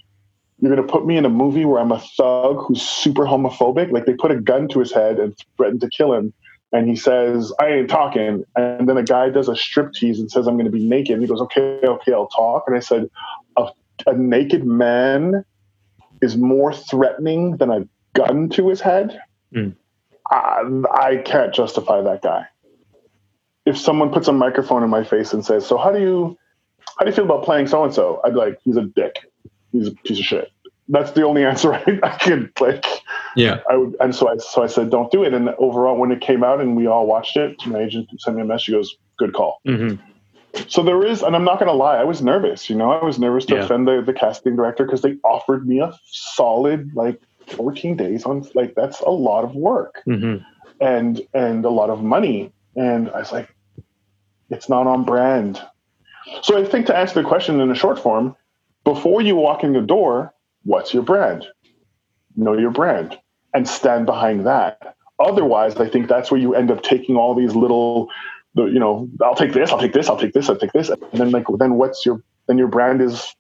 [0.60, 3.92] you're going to put me in a movie where I'm a thug who's super homophobic.
[3.92, 6.34] Like they put a gun to his head and threatened to kill him
[6.72, 8.46] and he says, I ain't talking.
[8.56, 11.14] And then a guy does a strip tease and says, I'm going to be naked.
[11.14, 12.64] And he goes, Okay, okay, I'll talk.
[12.68, 13.10] And I said,
[13.58, 13.68] A,
[14.08, 15.44] a naked man
[16.22, 19.20] is more threatening than a gun to his head.
[19.54, 19.76] Mm.
[20.30, 22.46] I, I can't justify that guy.
[23.66, 26.38] If someone puts a microphone in my face and says, So how do you
[26.98, 28.22] how do you feel about playing so and so?
[28.24, 29.16] I'd be like, he's a dick.
[29.72, 30.52] He's a piece of shit.
[30.92, 32.86] That's the only answer I, I could like
[33.36, 33.62] yeah.
[33.70, 35.34] I would, and so I, so I said, don't do it.
[35.34, 38.44] And overall, when it came out and we all watched it, my agent sent me
[38.44, 38.66] a message.
[38.66, 39.62] She goes, good call.
[39.66, 40.02] Mm-hmm.
[40.68, 42.70] So there is, and I'm not going to lie, I was nervous.
[42.70, 43.64] You know, I was nervous to yeah.
[43.64, 48.48] offend the, the casting director because they offered me a solid, like 14 days on
[48.54, 50.46] like that's a lot of work Mhm.
[50.80, 52.52] and and a lot of money.
[52.76, 53.54] And I was like,
[54.50, 55.62] it's not on brand.
[56.44, 58.36] So I think to answer the question in a short form,
[58.84, 61.46] before you walk in the door, what's your brand?
[62.36, 63.18] Know your brand
[63.54, 64.96] and stand behind that.
[65.20, 68.10] Otherwise, I think that's where you end up taking all these little,
[68.56, 71.00] you know, I'll take this, I'll take this, I'll take this, I'll take this, and
[71.14, 73.36] then like then what's your then your brand is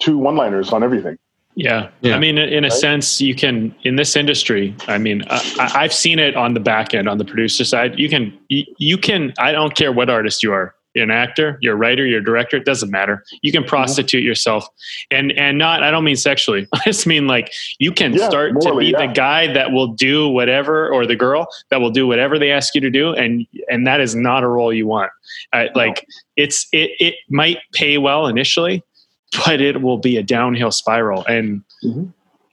[0.00, 1.16] two one-liners on everything.
[1.54, 1.90] Yeah.
[2.00, 2.16] Yeah.
[2.16, 2.72] I mean, in a Right?
[2.72, 6.60] sense, you can, in this industry, I mean, I, I- I've seen it on the
[6.60, 7.98] back end, on the producer side.
[7.98, 10.74] You can, you, you can, I don't care what artist you are.
[10.94, 13.24] You're an actor, you're a writer, you're a director, it doesn't matter.
[13.42, 13.62] You Mm-hmm.
[13.62, 14.66] can prostitute yourself
[15.10, 16.66] and, and not, I don't mean sexually.
[16.74, 19.06] I just mean like you can Yeah, start to be yeah.
[19.06, 22.74] the guy that will do whatever, or the girl that will do whatever they ask
[22.74, 23.12] you to do.
[23.14, 25.10] And, and that is not a role you want.
[25.52, 28.82] Uh, like it's, it, it might pay well initially,
[29.46, 31.24] but it will be a downhill spiral.
[31.26, 32.12] And, Mhm.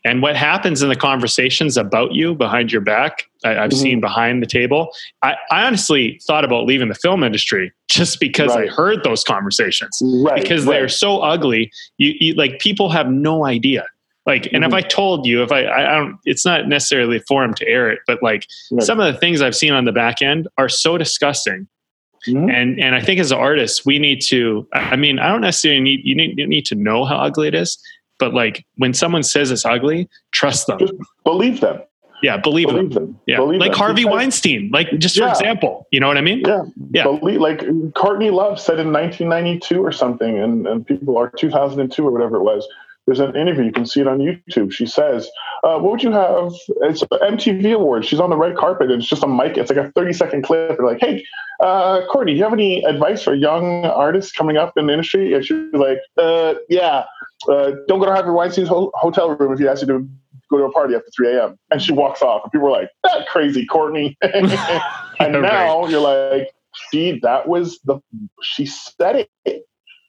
[0.10, 3.82] And what happens in the conversations about you behind your back, I, I've Mhm.
[3.82, 4.89] seen behind the table.
[5.22, 8.69] I, I honestly thought about leaving the film industry just because Right.
[8.69, 10.41] I heard those conversations Right.
[10.41, 10.74] because right.
[10.80, 11.72] they're so ugly.
[11.98, 13.86] You, you like people have no idea.
[14.26, 14.76] Like, and if Mhm.
[14.76, 17.89] I told you, if I, I, I don't, it's not necessarily a forum to air
[17.89, 18.45] it, but like
[18.80, 21.67] some of the things I've seen on the back end are so disgusting
[22.28, 22.52] Mhm.
[22.54, 26.02] and and I think as artists we need to I mean I don't necessarily need
[26.04, 27.78] you need, you need to know how ugly it is
[28.19, 31.82] but like when someone says it's ugly trust them Just believe them.
[32.21, 33.19] yeah believe, them them.
[33.25, 33.79] yeah Believe like them.
[33.79, 35.32] Harvey Because- Weinstein like just for Yeah.
[35.32, 36.63] example you know what I mean Yeah.
[36.91, 37.03] Yeah.
[37.03, 37.63] Believe, like
[37.95, 42.43] Courtney Love said in 1992 or something, and, and people are 2002 or whatever it
[42.43, 42.67] was.
[43.10, 43.63] There's an interview.
[43.63, 44.72] You can see it on YouTube.
[44.72, 45.28] She says,
[45.63, 48.06] uh, "What would you have?" It's an MTV Awards.
[48.08, 49.58] She's on the red carpet, and it's just a mic.
[49.58, 50.78] It's like a 30 second clip.
[50.78, 51.26] They're like, "Hey,
[51.60, 55.34] uh, Courtney, do you have any advice for young artists coming up in the industry?"
[55.34, 57.06] And she's like, uh, "Yeah,
[57.50, 60.08] uh, don't go to Harvey Weinstein's ho- hotel room if he asks you to
[60.52, 62.91] go to a party after 3 a.m." And she walks off, and people are like,
[63.06, 64.82] "That crazy Courtney." and Yeah,
[65.19, 66.52] now you're like,
[66.91, 68.00] "See, that was the
[68.43, 69.65] she said it."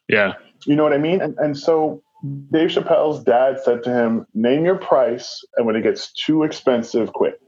[0.06, 0.34] yeah
[0.66, 1.22] You know what I mean?
[1.22, 5.82] And, and so Dave Chappelle's dad said to him, name your price, and when it
[5.82, 7.40] gets too expensive, quit.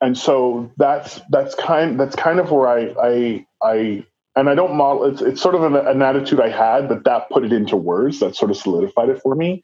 [0.00, 4.06] And so that's that's kind that's kind of where I I I
[4.36, 7.30] and I don't model it's it's sort of an, an attitude I had, but that
[7.30, 9.62] put it into words that sort of solidified it for me.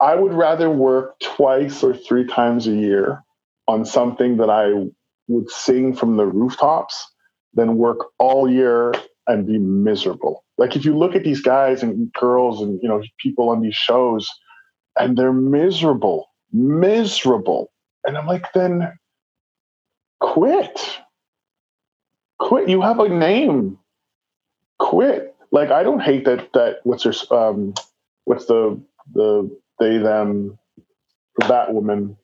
[0.00, 3.22] I would rather work twice or three times a year
[3.68, 4.88] on something that I
[5.28, 7.06] would sing from the rooftops
[7.54, 8.94] than work all year
[9.32, 10.44] and be miserable.
[10.58, 13.74] Like if you look at these guys and girls and you know people on these
[13.74, 14.28] shows,
[14.98, 17.72] and they're miserable, miserable,
[18.04, 18.92] and I'm like, then
[20.20, 21.00] quit,
[22.38, 22.68] quit.
[22.68, 23.78] You have a name,
[24.78, 25.34] quit.
[25.50, 26.52] Like I don't hate that.
[26.52, 27.74] That what's their um,
[28.24, 28.80] what's the
[29.14, 30.58] the they them
[31.38, 32.16] the Batwoman.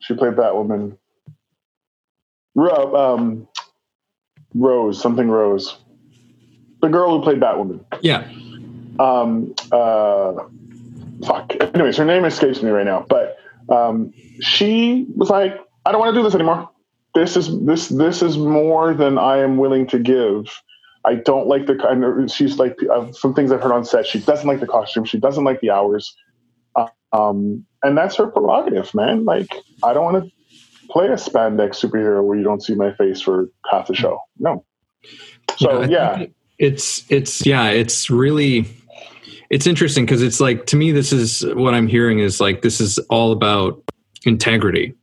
[0.00, 0.96] She played Batwoman.
[2.56, 3.48] Um,
[4.58, 5.78] Rose, something Rose.
[6.80, 7.84] The girl who played Batwoman.
[8.00, 8.28] Yeah.
[8.98, 10.34] Um, uh,
[11.24, 11.54] fuck.
[11.74, 16.14] Anyways, her name escapes me right now, but um, she was like, "I don't want
[16.14, 16.68] to do this anymore.
[17.14, 20.62] This is this this is more than I am willing to give."
[21.04, 22.30] I don't like the kind of.
[22.30, 24.06] She's like uh, some things I've heard on set.
[24.06, 25.04] She doesn't like the costume.
[25.04, 26.14] She doesn't like the hours,
[27.12, 29.24] um, and that's her prerogative, man.
[29.24, 29.48] Like
[29.82, 30.30] I don't want to
[30.90, 34.20] play a spandex superhero where you don't see my face for half the show.
[34.38, 34.64] No.
[35.56, 36.26] So I yeah,
[36.58, 38.66] it's it's yeah, it's really
[39.50, 42.80] it's interesting because it's like to me this is what I'm hearing is like this
[42.80, 43.82] is all about
[44.24, 44.94] integrity.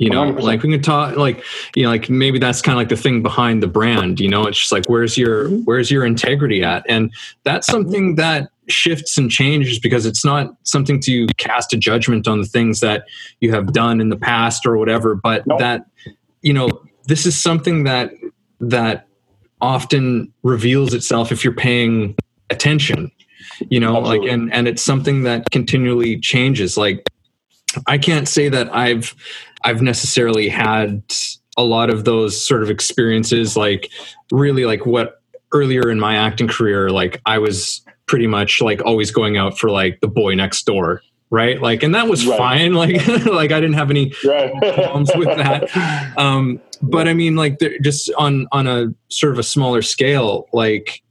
[0.00, 0.42] You know, 100%.
[0.42, 3.20] like we can talk like you know, like maybe that's kind of like the thing
[3.20, 6.84] behind the brand, you know, it's just like where's your where's your integrity at?
[6.88, 12.28] And that's something that shifts and changes because it's not something to cast a judgment
[12.28, 13.04] on the things that
[13.40, 15.58] you have done in the past or whatever, but Nope.
[15.60, 15.86] that
[16.42, 16.68] you know,
[17.06, 18.12] this is something that
[18.60, 19.06] that
[19.60, 22.14] often reveals itself if you're paying
[22.50, 23.10] attention
[23.70, 24.18] you know Absolutely.
[24.28, 27.08] like and and it's something that continually changes like
[27.86, 29.14] i can't say that i've
[29.64, 31.02] i've necessarily had
[31.56, 33.90] a lot of those sort of experiences like
[34.30, 39.10] really like what earlier in my acting career like i was pretty much like always
[39.10, 42.38] going out for like the boy next door right like and that was Right.
[42.38, 44.52] fine like like i didn't have any right.
[44.74, 46.16] problems with that.
[46.16, 51.02] Um, but I mean, like, just on on a sort of a smaller scale, like,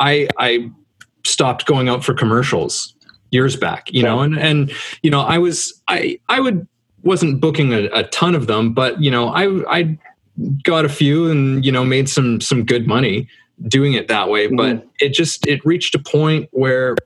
[0.00, 0.70] I I
[1.24, 2.94] stopped going out for commercials
[3.30, 4.72] years back, you know, and and
[5.02, 6.66] you know, I was I I would
[7.02, 9.46] wasn't booking a, a ton of them, but you know, I
[9.78, 9.98] I
[10.62, 13.28] got a few and you know made some some good money
[13.66, 14.46] doing it that way.
[14.48, 16.96] But it just it reached a point where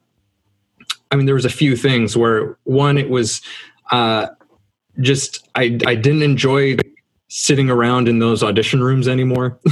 [1.11, 3.43] I mean, there was a few things where one, it was
[3.91, 4.29] uh,
[5.01, 6.77] just I I didn't enjoy
[7.29, 9.59] sitting around in those audition rooms anymore,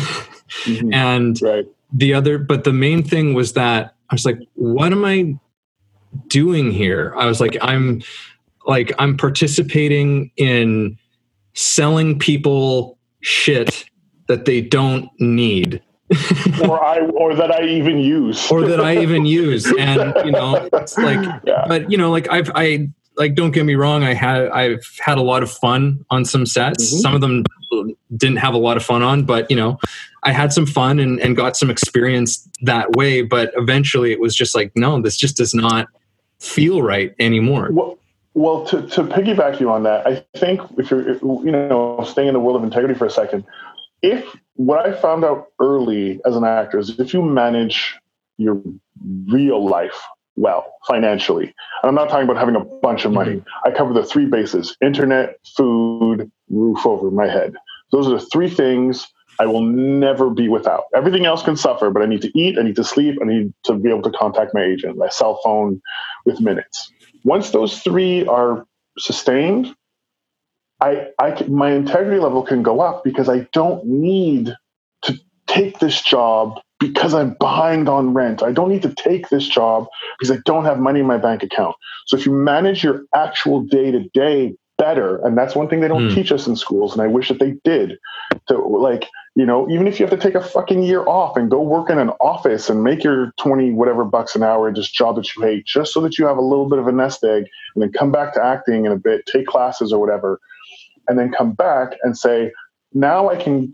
[0.64, 0.94] Mhm.
[0.94, 1.66] and Right.
[1.92, 5.34] the other but the main thing was that i was like what am i
[6.28, 8.02] doing here i was like i'm
[8.66, 10.96] like i'm participating in
[11.54, 13.84] selling people shit
[14.28, 15.82] that they don't need
[16.62, 18.50] or I or that I even use.
[18.50, 21.64] or that i even use and you know it's like yeah.
[21.68, 25.18] but you know like i've i like don't get me wrong i had i've had
[25.18, 27.00] a lot of fun on some sets Mhm.
[27.00, 27.44] some of them
[28.16, 29.78] didn't have a lot of fun on but you know
[30.24, 34.34] i had some fun and, and got some experience that way but eventually it was
[34.34, 35.86] just like no this just does not
[36.40, 37.98] feel right anymore Well,
[38.34, 42.34] well, to, to piggyback you on that, I think if you're, you know, staying in
[42.34, 43.44] the world of integrity for a second,
[44.02, 44.24] if
[44.60, 47.96] what I found out early as an actor is if you manage
[48.36, 48.62] your
[49.26, 49.98] real life
[50.36, 53.36] well financially, and I'm not talking about having a bunch of money.
[53.36, 53.68] Mm-hmm.
[53.68, 57.54] I cover the three bases: internet, food, roof over my head.
[57.90, 60.84] Those are the three things I will never be without.
[60.94, 63.54] Everything else can suffer, but I need to eat, I need to sleep, I need
[63.64, 65.80] to be able to contact my agent, my cell phone
[66.26, 66.92] with minutes.
[67.24, 68.66] Once those three are
[68.98, 69.74] sustained,
[70.80, 74.54] I, I can, my integrity level can go up because I don't need
[75.02, 78.42] to take this job because I'm behind on rent.
[78.42, 79.86] I don't need to take this job
[80.18, 81.76] because I don't have money in my bank account.
[82.06, 85.88] So if you manage your actual day to day better, and that's one thing they
[85.88, 86.14] don't Hmm.
[86.14, 87.98] teach us in schools, and I wish that they did.
[88.48, 91.50] To like, you know, even if you have to take a fucking year off and
[91.50, 94.90] go work in an office and make your 20 whatever bucks an hour in this
[94.90, 97.22] job that you hate, just so that you have a little bit of a nest
[97.24, 100.40] egg, and then come back to acting in a bit, take classes or whatever,
[101.10, 102.52] and then come back and say,
[102.94, 103.72] now I can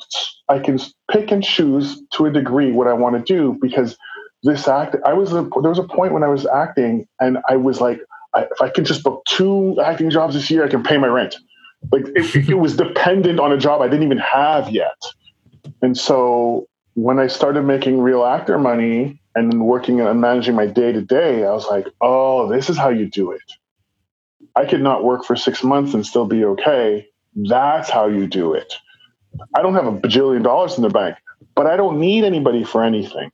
[0.49, 3.96] I can pick and choose to a degree what I want to do because
[4.42, 7.81] this act I was there was a point when I was acting and I was
[7.81, 8.01] like
[8.35, 11.09] I, if I can just book two acting jobs this year I can pay my
[11.09, 11.37] rent.
[11.92, 15.01] Like it, it was dependent on a job I didn't even have yet.
[15.83, 20.92] And so when I started making real actor money and working and managing my day
[20.92, 23.42] to day I was like oh this is how you do it.
[24.55, 28.55] I could not work for six months and still be okay that's how you do
[28.55, 28.72] it
[29.55, 31.16] I don't have a bajillion dollars in the bank,
[31.55, 33.31] but I don't need anybody for anything.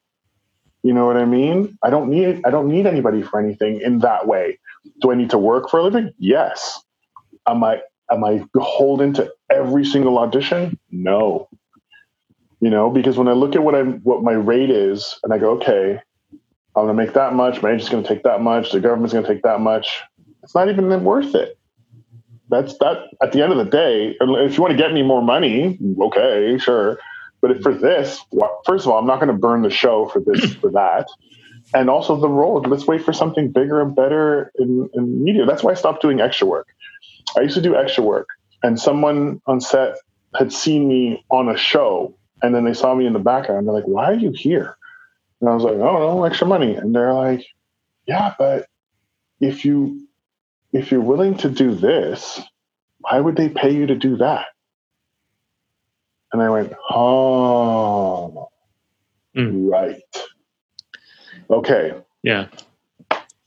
[0.83, 1.79] You know what I mean?
[1.83, 4.59] I don't need I don't need anybody for anything in that way.
[5.01, 6.13] Do I need to work for a living?
[6.19, 6.83] Yes.
[7.47, 10.79] Am I am I beholden to every single audition?
[10.91, 11.49] No.
[12.61, 15.39] You know, because when I look at what I'm what my rate is and I
[15.39, 16.01] go, okay,
[16.77, 19.43] I'm gonna make that much, my agent's gonna take that much, the government's gonna take
[19.43, 20.03] that much,
[20.43, 21.59] it's not even worth it
[22.53, 25.23] that's that at the end of the day if you want to get me more
[25.23, 26.99] money okay sure.
[27.41, 28.21] But if for this
[28.67, 31.09] first of all i'm not going to burn the show for this for that.
[31.75, 35.47] And also the role let's wait for something bigger and better in, in media.
[35.47, 36.69] That's why i stopped doing extra work.
[37.37, 38.29] I used to do extra work
[38.63, 39.97] and someone on set
[40.37, 43.69] had seen me on a show and then they saw me in the background and
[43.69, 44.77] they're like why are you here?
[45.41, 46.75] And i was like oh no extra money.
[46.75, 47.47] And they're like
[48.07, 48.67] yeah but
[49.41, 50.07] if you
[50.73, 52.41] if you're willing to do this,
[53.01, 54.47] why would they pay you to do that?
[56.33, 58.49] And I went, oh,
[59.37, 59.71] Mm.
[59.71, 60.03] right.
[61.51, 61.95] Okay.
[62.23, 62.49] Yeah.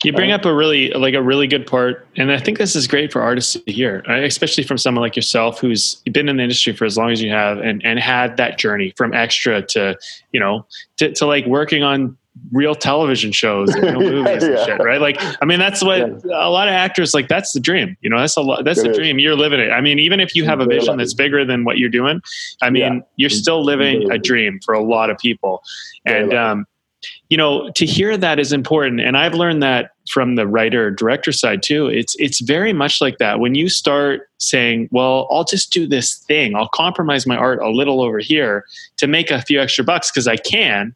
[0.03, 2.88] You bring up a really like a really good part, and I think this is
[2.88, 6.73] great for artists to hear, especially from someone like yourself who's been in the industry
[6.73, 9.97] for as long as you have, and and had that journey from extra to
[10.31, 10.65] you know
[10.97, 12.15] to, to like working on
[12.52, 15.02] real television shows and real movies and shit, right?
[15.02, 16.15] Like, I mean, that's what Yeah.
[16.34, 17.28] a lot of actors like.
[17.28, 18.19] That's the dream, you know.
[18.19, 18.63] That's a lot.
[18.65, 18.98] That's It the is.
[18.98, 19.19] dream.
[19.19, 19.71] You're living it.
[19.71, 22.21] I mean, even if you have a vision that's bigger than what you're doing,
[22.62, 23.00] I mean, Yeah.
[23.17, 25.63] you're still living a dream for a lot of people,
[26.06, 26.65] and um,
[27.30, 29.00] you know, to hear that is important.
[29.00, 31.88] And I've learned that from the writer director side too.
[31.88, 33.39] It's it's very much like that.
[33.39, 36.56] When you start saying, "Well, I'll just do this thing.
[36.56, 38.65] I'll compromise my art a little over here
[38.98, 40.95] to make a few extra bucks because I can,"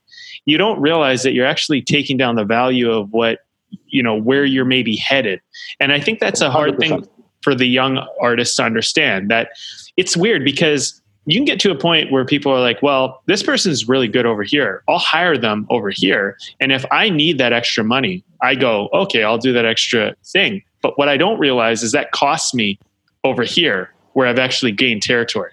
[0.50, 3.40] you don't realize that you're actually taking down the value of what
[3.88, 5.42] you know where you're maybe headed.
[5.80, 7.10] And I think that's a hard thing 100%.
[7.42, 9.30] for the young artists to understand.
[9.30, 9.50] That
[9.98, 13.44] it's weird because you can get to a point where people are like, well, this
[13.44, 14.84] person's really good over here.
[14.88, 16.38] I'll hire them over here.
[16.60, 20.64] And if I need that extra money, I go, okay, I'll do that extra thing.
[20.82, 22.80] But what I don't realize is that costs me
[23.24, 25.52] over here where I've actually gained territory.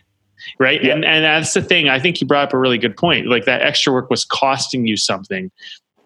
[0.58, 0.82] Right.
[0.82, 0.94] Yeah.
[0.94, 1.88] And and that's the thing.
[1.88, 3.26] I think you brought up a really good point.
[3.26, 5.50] Like that extra work was costing you something.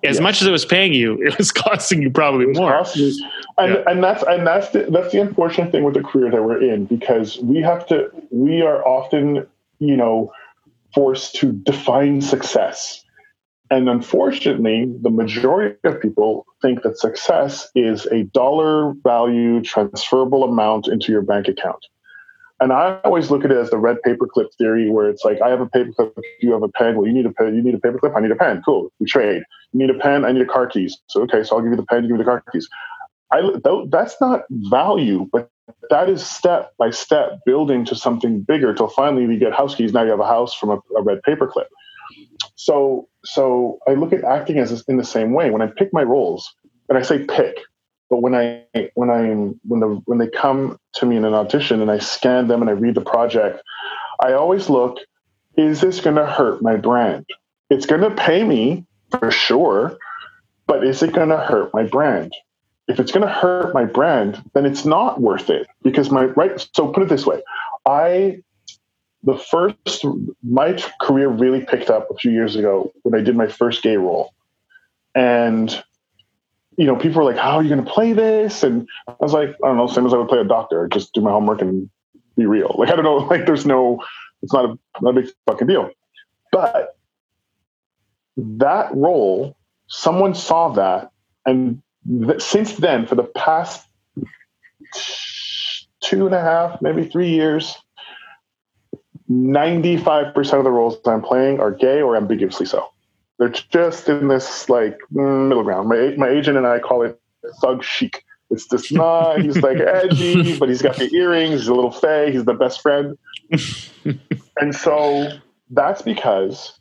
[0.03, 0.23] As Yeah.
[0.23, 2.73] much as it was paying you, it was costing you probably more.
[3.59, 3.83] And, Yeah.
[3.87, 6.87] and that's and that's the, that's the unfortunate thing with the career that we're in
[6.87, 9.47] because we have to we are often
[9.79, 10.33] you know
[10.95, 13.05] forced to define success
[13.73, 20.89] And unfortunately, the majority of people think that success is a dollar value transferable amount
[20.89, 21.87] into your bank account.
[22.61, 25.49] And I always look at it as the red paperclip theory, where it's like I
[25.49, 26.97] have a paperclip, you have a pen.
[26.97, 27.55] Well, you need a pen.
[27.55, 28.15] You need a paperclip.
[28.15, 28.63] I need a pen.
[28.65, 28.93] Cool.
[29.01, 29.43] We trade.
[29.73, 30.27] You need a pen.
[30.27, 30.99] I need a car keys.
[31.07, 32.03] So okay, so I'll give you the pen.
[32.03, 32.69] You give me the car keys.
[33.33, 33.41] I
[33.89, 35.51] that's not value, but
[35.89, 38.75] that is step by step building to something bigger.
[38.75, 39.93] Till finally you get house keys.
[39.93, 41.67] Now you have a house from a, a red paperclip.
[42.57, 45.51] So so I look at acting as in the same way.
[45.51, 46.55] When I pick my roles,
[46.91, 47.57] and I say pick,
[48.11, 49.23] but when I when I
[49.67, 52.69] when the when they come to me in an audition and I scan them and
[52.69, 53.63] I read the project,
[54.21, 54.99] I always look:
[55.57, 57.25] Is this going to hurt my brand?
[57.71, 59.97] It's going to pay me for sure,
[60.67, 62.35] but is it going to hurt my brand?
[62.89, 66.67] If it's going to hurt my brand, then it's not worth it because my right.
[66.75, 67.41] So put it this way:
[67.87, 68.41] I
[69.23, 70.05] the first
[70.43, 73.97] my career really picked up a few years ago when I did my first gay
[73.97, 74.35] role,
[75.15, 75.81] and
[76.81, 79.35] you know, people were like, "How are you going to play this?" And I was
[79.35, 81.61] like, "I don't know, same as I would play a doctor, just do my homework
[81.61, 81.91] and
[82.39, 84.03] be real." Like I don't know, like there's no,
[84.41, 85.91] it's not a, not a big fucking deal.
[86.51, 86.97] But
[88.39, 89.59] that role,
[89.89, 91.11] someone saw that,
[91.45, 93.87] and th- since then, for the past
[96.01, 97.77] two and a half, maybe three years,
[99.31, 102.89] 95% of the roles I'm playing are gay or ambiguously so.
[103.41, 105.89] They're just in this like middle ground.
[105.89, 107.19] My my agent and I call it
[107.63, 108.23] thug chic.
[108.51, 109.41] It's just not.
[109.41, 111.61] He's like edgy, but he's got the earrings.
[111.61, 112.31] He's a little fey.
[112.31, 113.17] He's the best friend.
[114.61, 115.29] and so
[115.71, 116.79] that's because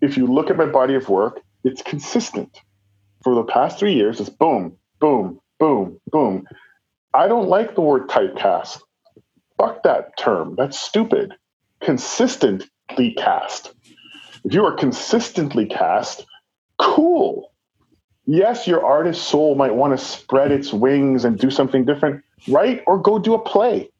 [0.00, 2.58] if you look at my body of work, it's consistent.
[3.22, 6.46] For the past three years, it's boom, boom, boom, boom.
[7.12, 8.80] I don't like the word typecast.
[9.58, 10.54] Fuck that term.
[10.56, 11.34] That's stupid.
[11.80, 13.74] Consistently cast.
[14.44, 16.26] If you are consistently cast,
[16.78, 17.52] cool.
[18.26, 22.82] Yes, your artist soul might want to spread its wings and do something different, right?
[22.86, 23.90] Or go do a play,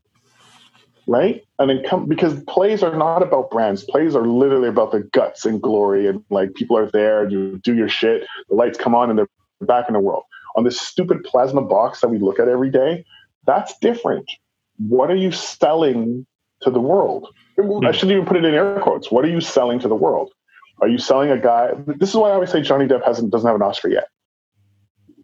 [1.07, 1.42] right?
[1.59, 3.84] And then come because plays are not about brands.
[3.84, 7.74] Plays are literally about the guts and glory, and like people are there, you do
[7.74, 8.26] your shit.
[8.49, 9.28] The lights come on, and they're
[9.62, 10.24] back in the world.
[10.57, 13.05] On this stupid plasma box that we look at every day,
[13.47, 14.30] that's different.
[14.78, 16.26] What are you selling
[16.64, 17.28] to the world?
[17.58, 17.92] I hmm.
[17.92, 19.10] shouldn't even put it in air quotes.
[19.10, 20.32] What are you selling to the world?
[20.80, 21.70] Are you selling a guy?
[21.86, 24.08] This is why I always say Johnny Depp hasn't doesn't have an Oscar yet,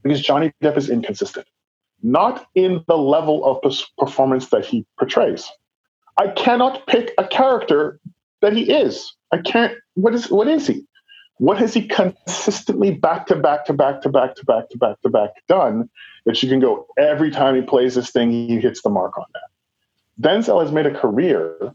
[0.02, 1.46] because Johnny Depp is inconsistent,
[2.02, 5.50] not in the level of performance that he portrays.
[6.18, 7.98] I cannot pick a character
[8.42, 9.12] that he is.
[9.32, 9.76] I can't.
[9.94, 10.86] What is what is he?
[11.38, 15.00] What has he consistently back to back to back to back to back to back
[15.00, 15.88] to back done
[16.26, 19.24] that you can go every time he plays this thing, he hits the mark on
[19.32, 19.49] that.
[20.20, 21.74] Denzel has made a career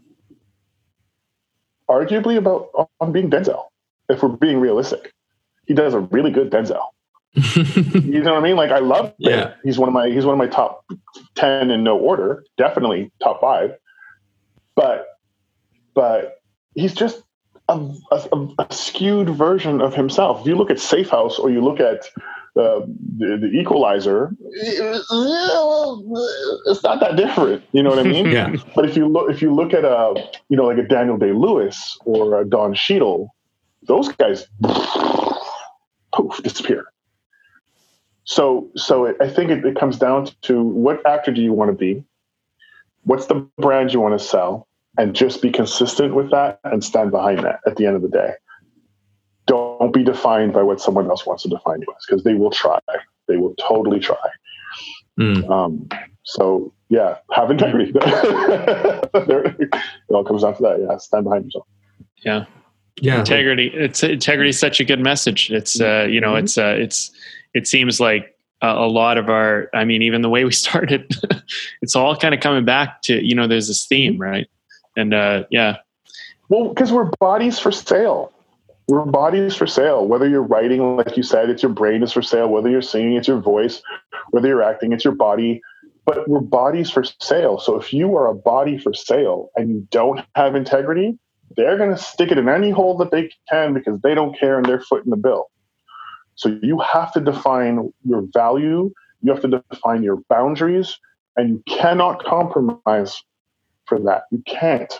[1.88, 3.64] arguably about on being Denzel.
[4.08, 5.12] If we're being realistic,
[5.66, 6.84] he does a really good Denzel.
[7.34, 8.56] you know what I mean?
[8.56, 9.54] Like I love yeah.
[9.62, 10.84] He's one of my he's one of my top
[11.34, 13.76] ten in no order, definitely top five.
[14.74, 15.06] But
[15.94, 16.40] but
[16.74, 17.22] he's just
[17.68, 20.42] a, a, a skewed version of himself.
[20.42, 22.08] If you look at Safe House or you look at
[22.56, 24.98] the, the Equalizer, eh,
[26.66, 27.62] it's not that different.
[27.72, 28.26] You know what I mean?
[28.30, 28.54] yeah.
[28.74, 30.14] But if you look, if you look at a,
[30.48, 33.34] you know, like a Daniel Day Lewis or a Don Cheadle,
[33.82, 34.46] those guys,
[36.14, 36.86] poof, disappear.
[38.24, 41.70] So, so it, I think it, it comes down to what actor do you want
[41.70, 42.02] to be?
[43.04, 44.66] What's the brand you want to sell?
[44.98, 48.08] And just be consistent with that and stand behind that at the end of the
[48.08, 48.32] day
[49.78, 52.50] don't be defined by what someone else wants to define you as because they will
[52.50, 52.78] try.
[53.28, 54.16] They will totally try.
[55.18, 55.48] Mm.
[55.50, 55.88] um,
[56.24, 59.74] so yeah have integrity it
[60.10, 60.86] all comes down to that.
[60.86, 61.66] Yeah stand behind yourself.
[62.18, 62.44] Yeah.
[63.00, 63.20] Yeah.
[63.20, 65.50] Integrity it's integrity is such a good message.
[65.50, 66.44] It's uh you know mm-hmm.
[66.44, 67.10] it's uh it's
[67.54, 71.14] it seems like a, a lot of our i mean even the way we started
[71.82, 74.48] it's all kind of coming back to you know there's this theme right?
[74.96, 75.76] And uh yeah.
[76.48, 78.32] Well because we're bodies for sale
[78.88, 80.06] we're bodies for sale.
[80.06, 82.48] Whether you're writing, like you said, it's your brain is for sale.
[82.48, 83.82] Whether you're singing, it's your voice.
[84.30, 85.60] Whether you're acting, it's your body.
[86.04, 87.58] But we're bodies for sale.
[87.58, 91.18] So if you are a body for sale and you don't have integrity,
[91.56, 94.56] they're going to stick it in any hole that they can because they don't care
[94.56, 95.46] and they're footing the bill.
[96.36, 98.92] So you have to define your value.
[99.22, 100.98] You have to define your boundaries,
[101.36, 103.20] and you cannot compromise
[103.86, 104.24] for that.
[104.30, 104.92] You can't.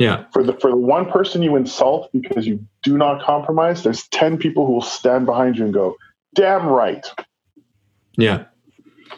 [0.00, 0.24] Yeah.
[0.32, 4.38] For the for the one person you insult because you do not compromise, there's ten
[4.38, 5.94] people who will stand behind you and go,
[6.34, 7.06] "Damn right."
[8.16, 8.44] Yeah.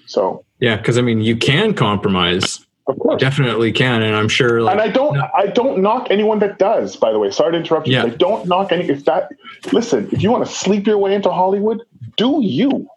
[0.07, 0.45] So.
[0.59, 3.21] Yeah, because I mean, you can compromise Of course.
[3.21, 4.61] definitely can, and I'm sure.
[4.61, 5.29] Like, and I don't no.
[5.37, 7.31] I don't knock anyone that does, by the way.
[7.31, 7.95] Sorry to interrupt you.
[7.95, 8.05] Yeah.
[8.05, 9.31] I don't knock any if that
[9.73, 11.83] listen, if you want to sleep your way into Hollywood,
[12.17, 12.89] do you.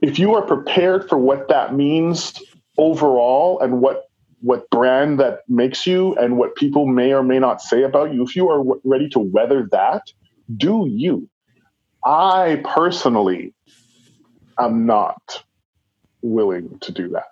[0.00, 2.40] If you are prepared for what that means
[2.78, 4.09] overall and what
[4.40, 8.22] what brand that makes you and what people may or may not say about you,
[8.24, 10.02] if you are ready to weather that,
[10.56, 11.28] do you.
[12.04, 13.54] I personally
[14.58, 15.44] am not
[16.22, 17.26] willing to do that.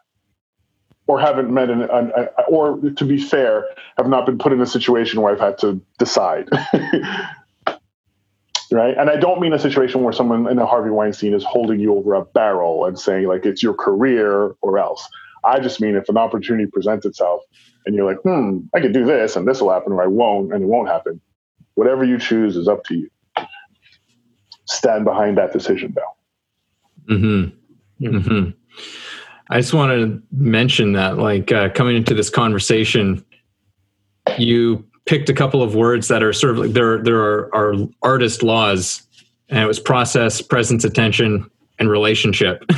[1.07, 3.65] Or haven't met an, an, an or to be fair
[3.97, 6.49] have not been put in a situation where i've had to decide.
[8.71, 8.99] Right?
[8.99, 11.95] And i don't mean a situation where someone in a harvey weinstein is holding you
[11.97, 15.09] over a barrel and saying like it's your career or else
[15.49, 17.43] i just mean if an opportunity presents itself
[17.87, 20.53] and you're like hmm i could do this and this will happen or i won't
[20.53, 21.21] and it won't happen
[21.75, 23.11] whatever you choose is up to you
[24.67, 26.03] stand behind that decision though
[27.09, 28.07] Mm-hmm.
[28.07, 28.51] Mm-hmm.
[29.51, 33.25] I just want to mention that, like, uh, coming into this conversation,
[34.37, 37.03] you picked a couple of words that are sort of like there.
[37.03, 39.03] There are, are artist laws,
[39.49, 42.63] and it was process, presence, attention, and relationship.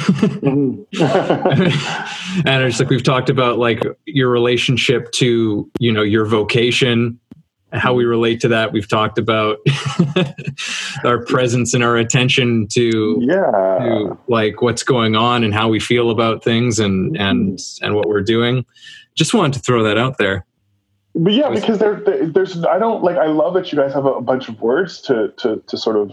[2.45, 7.19] and it's like we've talked about, like your relationship to you know your vocation,
[7.73, 8.11] how we mm-hmm.
[8.11, 8.73] relate to that.
[8.73, 9.59] We've talked about
[11.05, 15.81] our presence and our attention to yeah to like what's going on and how we
[15.81, 17.85] feel about things and and mm-hmm.
[17.85, 18.65] and what we're doing.
[19.15, 20.47] Just wanted to throw that out there.
[21.15, 24.07] But yeah, because there, there- there's I don't like I love that you guys have
[24.07, 26.13] a, a bunch of words to to to sort of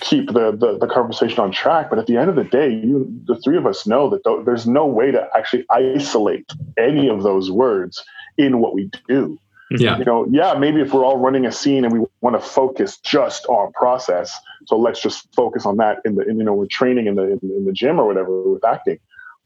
[0.00, 1.88] keep the, the the conversation on track.
[1.88, 4.44] But at the end of the day, you the three of us know that th-
[4.44, 8.04] there's no way to actually isolate any of those words
[8.36, 9.38] in what we do.
[9.72, 9.82] Mm-hmm.
[9.82, 9.98] Yeah.
[9.98, 12.98] You know, yeah, maybe if we're all running a scene and we want to focus
[12.98, 16.66] just on process, so let's just focus on that in the in, you know we're
[16.66, 18.98] training in the in, in the gym or whatever with acting.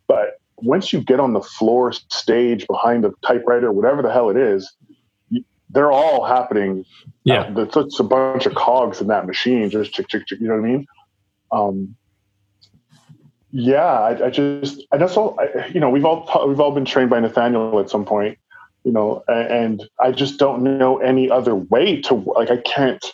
[0.06, 4.36] But once you get on the floor stage behind the typewriter, whatever the hell it
[4.36, 4.72] is,
[5.70, 6.84] they're all happening.
[7.24, 7.42] Yeah.
[7.42, 10.48] Uh, there's just a bunch of cogs in that machine, just chick, chick, chick, you
[10.48, 10.86] know what I mean?
[11.52, 11.96] Um,
[13.50, 16.72] yeah, I, I just, I just all, I, you know, we've all, ta- we've all
[16.72, 18.38] been trained by Nathaniel at some point,
[18.84, 23.04] you know, and I just don't know any other way to, like, I can't,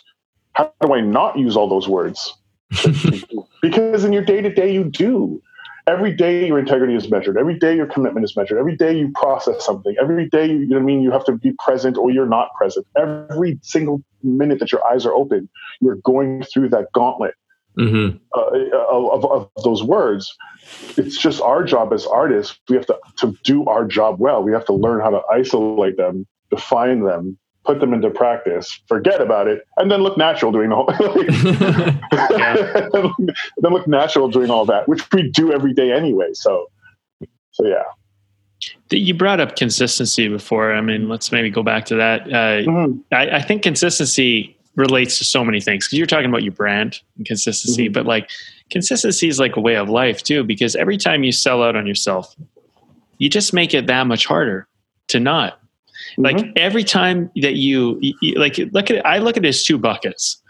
[0.53, 2.33] how do I not use all those words?
[3.61, 5.41] because in your day to day, you do.
[5.87, 7.37] Every day your integrity is measured.
[7.37, 8.57] Every day your commitment is measured.
[8.57, 9.95] Every day you process something.
[10.01, 12.53] Every day, you know what I mean, you have to be present or you're not
[12.55, 12.87] present.
[12.97, 15.47] Every single minute that your eyes are open,
[15.81, 17.35] you're going through that gauntlet
[17.77, 18.15] Mm-hmm.
[18.33, 20.33] uh, of, of, of those words.
[20.95, 22.57] It's just our job as artists.
[22.69, 24.41] We have to, to do our job well.
[24.41, 29.21] We have to learn how to isolate them, define them, put them into practice, forget
[29.21, 30.85] about it, and then look natural doing all.
[33.57, 36.29] then look natural doing all that, which we do every day anyway.
[36.33, 36.69] So,
[37.51, 37.83] so yeah.
[38.91, 40.73] You brought up consistency before.
[40.73, 42.21] I mean, let's maybe go back to that.
[42.27, 43.01] Uh, Mhm.
[43.11, 46.99] I, I think consistency relates to so many things because you're talking about your brand
[47.17, 47.93] and consistency, Mhm.
[47.93, 48.29] but like
[48.69, 50.43] consistency is like a way of life too.
[50.43, 52.35] Because every time you sell out on yourself,
[53.17, 54.67] you just make it that much harder
[55.07, 55.59] to not.
[56.17, 56.53] Like Mhm.
[56.57, 60.41] every time that you, you- like look at I look at it as two buckets,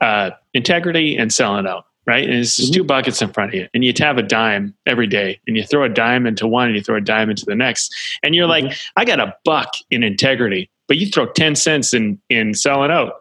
[0.00, 1.86] uh, integrity and selling out.
[2.06, 2.76] Right, and it's just Mhm.
[2.76, 5.62] two buckets in front of you, and you have a dime every day, and you
[5.62, 7.94] throw a dime into one, and you throw a dime into the next,
[8.24, 12.18] and you're like, I got a buck in integrity, but you throw 10 cents in,
[12.30, 13.12] in selling out.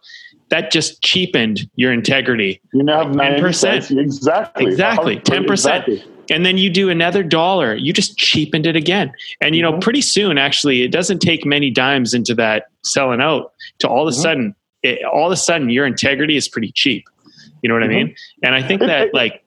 [0.50, 2.62] That just cheapened your integrity.
[2.74, 3.84] you now have 90 10%.
[3.84, 3.92] cents.
[3.92, 4.66] Exactly.
[4.66, 5.16] Exactly.
[5.18, 5.86] 10%.
[5.88, 6.04] Exactly.
[6.32, 9.12] And then you do another dollar, you just cheapened it again.
[9.42, 9.82] And you know, Mhm.
[9.82, 14.14] pretty soon, actually, it doesn't take many dimes into that selling out to all of
[14.14, 14.22] a Mhm.
[14.22, 17.06] sudden, it, all of a sudden, your integrity is pretty cheap.
[17.62, 17.90] You know what I Mhm.
[17.90, 18.16] mean?
[18.44, 19.44] And I think that, like,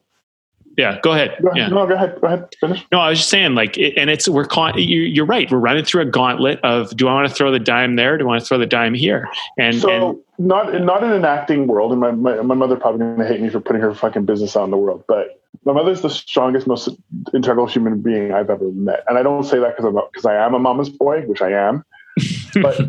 [0.77, 1.35] yeah, go ahead.
[1.41, 1.61] Go Yeah.
[1.63, 1.73] ahead.
[1.73, 2.17] No, go ahead.
[2.19, 2.45] Go ahead.
[2.59, 2.83] Finish.
[2.91, 5.49] No, I was just saying, like, it, and it's we're con- you, you're right.
[5.51, 8.17] We're running through a gauntlet of do I want to throw the dime there?
[8.17, 9.29] Do I want to throw the dime here?
[9.59, 10.17] And so and
[10.49, 13.39] not not in an acting world, and my, my, my mother probably going to hate
[13.41, 16.67] me for putting her fucking business out in the world, but my mother's the strongest,
[16.67, 16.89] most
[17.33, 20.35] integral human being I've ever met, and I don't say that because I'm because I
[20.35, 21.83] am a mama's boy, which I am,
[22.61, 22.79] but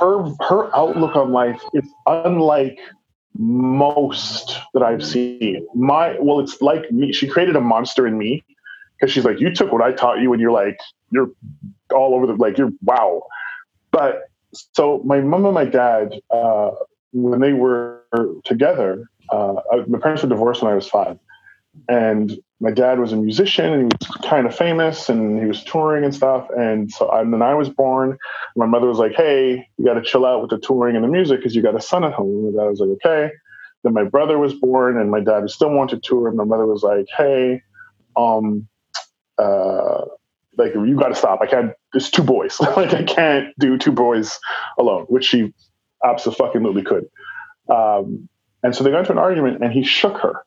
[0.00, 2.78] her her outlook on life is unlike
[3.38, 5.66] most that I've seen.
[5.74, 7.12] My well, it's like me.
[7.12, 8.44] She created a monster in me
[8.98, 10.78] because she's like, you took what I taught you, and you're like,
[11.10, 11.30] you're
[11.92, 13.22] all over the like, you're wow.
[13.90, 14.22] But
[14.72, 16.70] so my mom and my dad, uh,
[17.12, 18.02] when they were
[18.44, 21.18] together, uh, I- my parents were divorced when I was five,
[21.88, 25.62] and my dad was a musician and he was kind of famous and he was
[25.64, 26.48] touring and stuff.
[26.56, 28.16] And so and then I was born.
[28.56, 31.08] My mother was like, "Hey, you got to chill out with the touring and the
[31.08, 33.32] music because you got a son at home." And dad was like, "Okay."
[33.82, 36.28] Then my brother was born, and my dad still wanted to tour.
[36.28, 37.62] And my mother was like, "Hey,
[38.16, 38.66] um,
[39.38, 40.04] uh,
[40.56, 41.40] like you got to stop.
[41.42, 41.72] I can't.
[41.92, 42.60] There's two boys.
[42.76, 44.38] like I can't do two boys
[44.78, 45.52] alone, which she
[46.04, 47.08] absolutely could.
[47.68, 48.28] Um,
[48.62, 50.44] and so they got into an argument, and he shook her,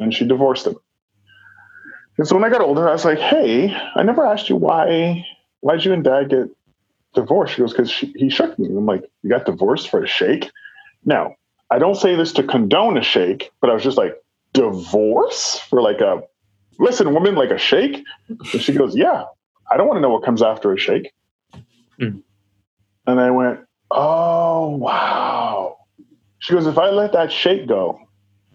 [0.00, 0.76] and she divorced him.
[2.16, 5.24] And so when I got older, I was like, "Hey, I never asked you why.
[5.60, 6.48] Why'd you and Dad get
[7.14, 10.50] divorced?" She goes, "Because he shook me." I'm like, "You got divorced for a shake?"
[11.04, 11.34] Now,
[11.70, 14.14] I don't say this to condone a shake, but I was just like,
[14.52, 16.22] "Divorce for like a
[16.78, 19.24] listen, woman, like a shake?" And she goes, "Yeah,
[19.70, 21.12] I don't want to know what comes after a shake."
[22.00, 22.22] Mm.
[23.06, 23.60] And I went,
[23.92, 25.76] "Oh wow."
[26.40, 28.00] She goes, "If I let that shake go,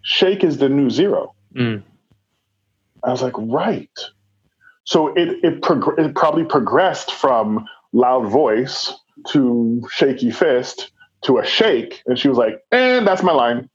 [0.04, 1.34] shake is the new zero.
[1.56, 1.82] Mm.
[3.02, 3.90] I was like, right.
[4.84, 8.92] So it it, prog- it probably progressed from loud voice
[9.30, 10.90] to shaky fist
[11.24, 13.68] to a shake, and she was like, "And that's my line.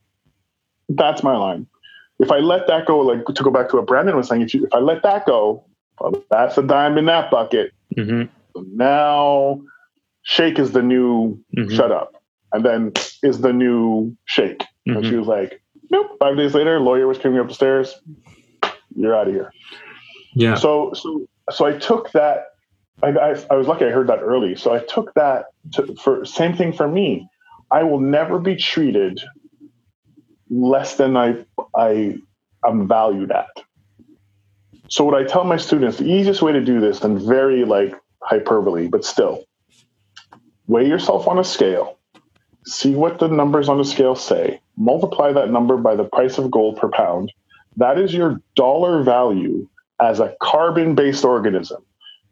[0.90, 1.68] That's my line.
[2.20, 4.54] If I let that go, like to go back to what Brandon was saying, if,
[4.54, 5.66] you, if I let that go,
[6.00, 7.72] well, that's a dime in that bucket.
[7.98, 8.24] hmm
[8.54, 9.62] So now,
[10.24, 11.72] shake is the new Mhm.
[11.76, 12.12] shut up,
[12.52, 12.92] and then
[13.24, 14.64] is the new shake.
[14.86, 15.10] And Mhm.
[15.10, 17.96] she was like, "Nope." Five days later, lawyer was coming up the stairs.
[18.96, 19.52] You're out of here.
[20.34, 20.56] Yeah.
[20.56, 22.46] So so so I took that.
[23.02, 24.56] I, I, I was lucky I heard that early.
[24.56, 27.28] So I took that to, for same thing for me.
[27.72, 29.22] I will never be treated
[30.50, 32.18] less than I I
[32.66, 33.48] am valued at.
[34.90, 37.96] So what I tell my students, the easiest way to do this, and very like
[38.24, 39.46] hyperbole, but still,
[40.68, 41.99] weigh yourself on a scale,
[42.66, 46.52] see what the numbers on the scale say, multiply that number by the price of
[46.52, 47.32] gold per pound.
[47.78, 49.68] That is your dollar value
[50.00, 51.84] as a carbon based organism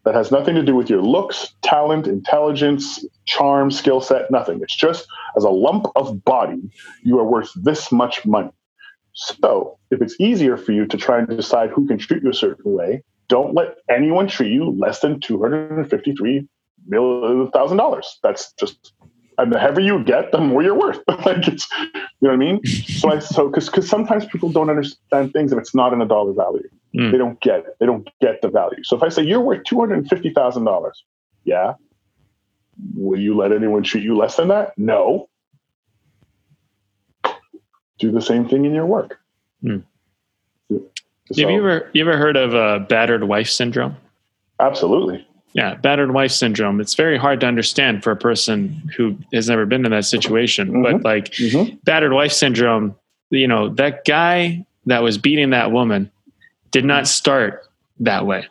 [0.04, 4.60] that has nothing to do with your looks, talent, intelligence, charm, skill set, nothing.
[4.62, 5.06] It's just
[5.36, 6.70] as a lump of body,
[7.02, 8.50] you are worth this much money.
[9.12, 12.34] So if it's easier for you to try and decide who can treat you a
[12.34, 18.04] certain way, don't let anyone treat you less than $253,000.
[18.22, 18.92] That's just,
[19.38, 20.98] and the heavier you get, the more you're worth.
[21.24, 21.88] like it's, you
[22.20, 22.64] know what I mean?
[22.66, 26.06] So I, so, cause, cause sometimes people don't understand things if it's not in a
[26.06, 26.68] dollar value.
[26.94, 27.12] Mm.
[27.12, 27.76] They don't get it.
[27.78, 28.82] They don't get the value.
[28.82, 30.90] So if I say you're worth $250,000,
[31.44, 31.74] yeah.
[32.94, 34.76] Will you let anyone treat you less than that?
[34.76, 35.28] No.
[37.98, 39.18] Do the same thing in your work.
[39.62, 39.78] Hmm.
[40.70, 40.82] So-
[41.42, 43.96] Have you ever you ever heard of uh, battered wife syndrome?
[44.60, 45.26] Absolutely.
[45.54, 46.80] Yeah, battered wife syndrome.
[46.80, 50.82] It's very hard to understand for a person who has never been in that situation.
[50.82, 51.04] But Mhm.
[51.04, 51.78] like Mhm.
[51.84, 52.94] battered wife syndrome,
[53.30, 56.10] you know, that guy that was beating that woman
[56.70, 57.62] did not start
[58.00, 58.46] that way.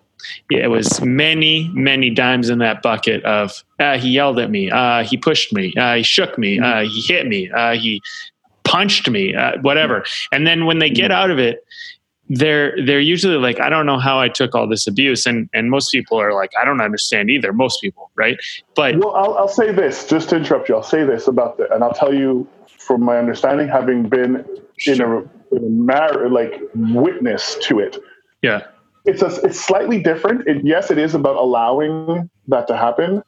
[0.51, 5.03] It was many, many dimes in that bucket of uh, he yelled at me, uh,
[5.03, 8.01] he pushed me, uh, he shook me, uh, he hit me, uh, he
[8.63, 10.03] punched me, uh, whatever.
[10.31, 11.63] And then when they get out of it,
[12.30, 15.69] they're they're usually like, I don't know how I took all this abuse, and and
[15.69, 17.53] most people are like, I don't understand either.
[17.53, 18.38] Most people, right?
[18.75, 21.71] But Well, I'll, I'll say this, just to interrupt you, I'll say this about that.
[21.73, 24.45] And I'll tell you from my understanding, having been
[24.86, 27.97] in a, in a mar- like witness to it,
[28.41, 28.67] yeah,
[29.05, 30.47] it's a, it's slightly different.
[30.47, 33.23] It, yes, it is about allowing that to happen,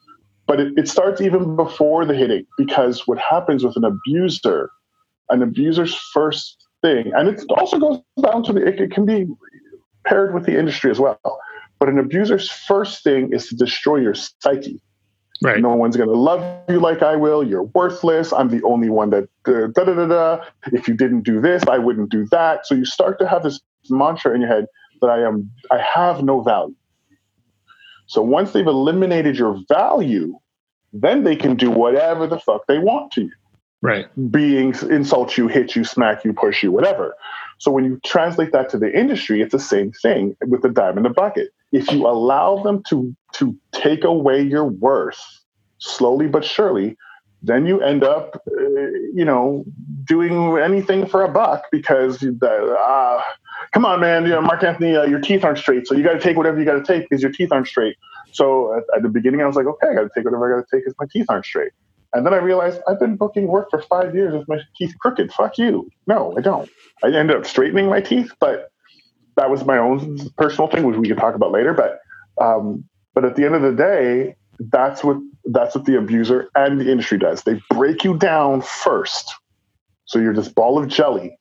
[0.46, 4.70] but it, it starts even before the hitting because what happens with an abuser,
[5.30, 9.26] an abuser's first thing, and it also goes down to the it, it can be
[10.04, 11.18] paired with the industry as well.
[11.78, 14.80] But an abuser's first thing is to destroy your psyche.
[15.42, 17.42] right, No one's going to love you like I will.
[17.42, 18.32] You're worthless.
[18.32, 20.44] I'm the only one that uh, da da da da.
[20.66, 22.66] If you didn't do this, I wouldn't do that.
[22.66, 24.66] So you start to have this mantra in your head
[25.00, 26.74] that I am, I have no value.
[28.06, 30.38] So once they've eliminated your value,
[30.92, 33.32] then they can do whatever the fuck they want to you
[33.82, 37.14] right, being insult you, hit you, smack you, push you, whatever.
[37.58, 40.96] So when you translate that to the industry, it's the same thing with the dime
[40.96, 41.50] in the bucket.
[41.72, 45.20] If you allow them to to take away your worth
[45.78, 46.96] slowly but surely,
[47.42, 48.80] then you end up, uh,
[49.14, 49.64] you know,
[50.04, 53.22] doing anything for a buck because the, uh,
[53.72, 56.12] come on, man, you know, Mark Anthony, uh, your teeth aren't straight, so you got
[56.12, 57.96] to take whatever you got to take because your teeth aren't straight.
[58.32, 60.60] So at, at the beginning, I was like, okay, I got to take whatever I
[60.60, 61.72] got to take because my teeth aren't straight.
[62.12, 65.32] And then I realized I've been booking work for five years with my teeth crooked.
[65.32, 65.88] Fuck you.
[66.06, 66.68] No, I don't.
[67.04, 68.70] I ended up straightening my teeth, but
[69.36, 71.72] that was my own personal thing, which we can talk about later.
[71.72, 72.00] But
[72.42, 72.84] um,
[73.14, 76.90] but at the end of the day, that's what that's what the abuser and the
[76.90, 77.42] industry does.
[77.42, 79.32] They break you down first,
[80.04, 81.38] so you're this ball of jelly,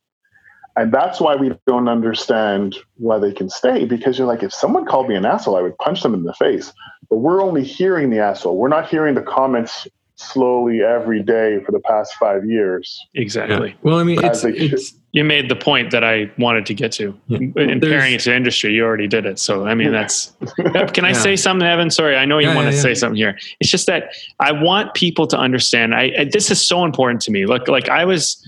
[0.76, 3.86] and that's why we don't understand why they can stay.
[3.86, 6.34] Because you're like, if someone called me an asshole, I would punch them in the
[6.34, 6.72] face.
[7.10, 8.56] But we're only hearing the asshole.
[8.56, 9.88] We're not hearing the comments
[10.20, 13.00] slowly every day for the past five years.
[13.16, 13.76] exactly.
[13.84, 14.74] Well, I mean, it's As they should.
[14.74, 17.18] it's you made the point that I wanted to get to.
[17.28, 17.40] Yeah.
[17.56, 19.40] In pairing it to industry, you already did it.
[19.40, 20.34] So I mean, that's.
[20.94, 21.14] Can I Yeah.
[21.14, 21.90] say something, Evan?
[21.90, 22.82] Sorry, I know you Yeah, want yeah, to yeah.
[22.84, 23.40] say something here.
[23.60, 25.96] It's just that I want people to understand.
[25.96, 27.46] I, I this is so important to me.
[27.48, 28.46] Look, like I was,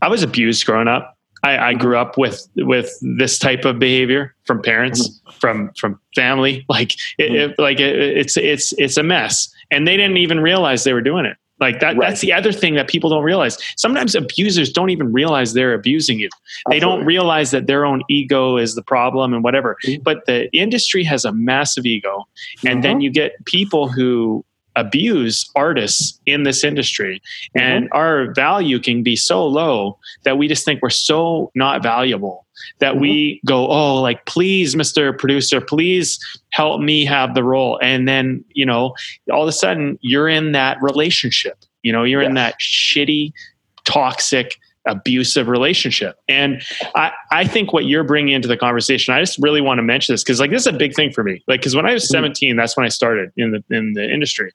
[0.00, 1.16] I was abused growing up.
[1.42, 5.38] I, I grew up with with this type of behavior from parents, mm-hmm.
[5.38, 6.64] from from family.
[6.68, 10.84] Like it, it- like it, it's it's it's a mess, and they didn't even realize
[10.84, 11.36] they were doing it.
[11.60, 11.94] Like that.
[11.98, 12.08] Right.
[12.08, 13.58] That's the other thing that people don't realize.
[13.76, 16.30] Sometimes abusers don't even realize they're abusing you.
[16.70, 19.76] They don't realize that their own ego is the problem and whatever.
[19.86, 20.02] Mhm.
[20.02, 22.26] But the industry has a massive ego,
[22.66, 23.02] and then Mhm.
[23.02, 24.42] you get people who
[24.76, 27.20] abuse artists in this industry.
[27.56, 27.58] Mm-hmm.
[27.58, 32.46] And our value can be so low that we just think we're so not valuable
[32.78, 33.46] that we mm-hmm.
[33.46, 36.18] go oh like please mr producer please
[36.50, 37.78] help me have the role.
[37.82, 38.94] And then you know
[39.32, 41.58] all of a sudden you're in that relationship.
[41.82, 43.32] You know you're in that shitty
[43.84, 46.62] toxic abusive relationship and
[46.94, 50.14] I, I think what you're bringing into the conversation i just really want to mention
[50.14, 52.04] this because like this is a big thing for me like because when i was
[52.04, 52.12] Mhm.
[52.12, 54.52] 17 that's when i started in the in the industry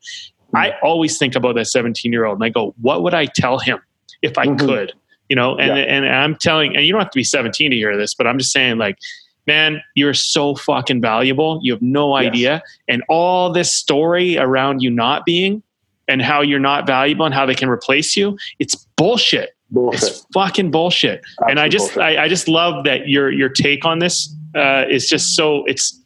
[0.56, 3.60] i always think about that 17 year old and i go what would i tell
[3.60, 3.78] him
[4.24, 4.60] if i Mhm.
[4.60, 4.94] could
[5.30, 5.84] you know and, Yeah.
[5.84, 8.40] and i'm telling and you don't have to be 17 to hear this but i'm
[8.40, 8.98] just saying like
[9.46, 12.28] man you're so fucking valuable you have no Yes.
[12.30, 15.62] idea and all this story around you not being
[16.08, 20.02] and how you're not valuable and how they can replace you it's bullshit Bullshit.
[20.04, 21.22] it's fucking bullshit.
[21.48, 21.96] and I just.
[21.98, 26.02] I, I just love that your your take on this uh, is just so it's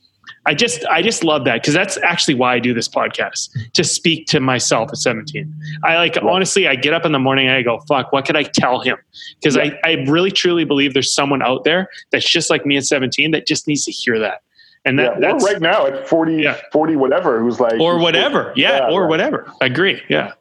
[0.46, 3.84] I just I just love that because that's actually why I do this podcast to
[3.84, 5.54] speak to myself at 17.
[5.84, 6.26] I like Right.
[6.26, 8.80] honestly I get up in the morning and I go fuck what could I tell
[8.82, 8.98] him
[9.40, 9.74] because Yeah.
[9.84, 13.32] I I really truly believe there's someone out there that's just like me at 17
[13.32, 14.42] that just needs to hear that
[14.86, 16.58] and that yeah, that's right now at 40, Yeah.
[16.72, 19.10] 40 whatever, who's like, or whatever yeah, or right.
[19.10, 20.32] whatever I agree yeah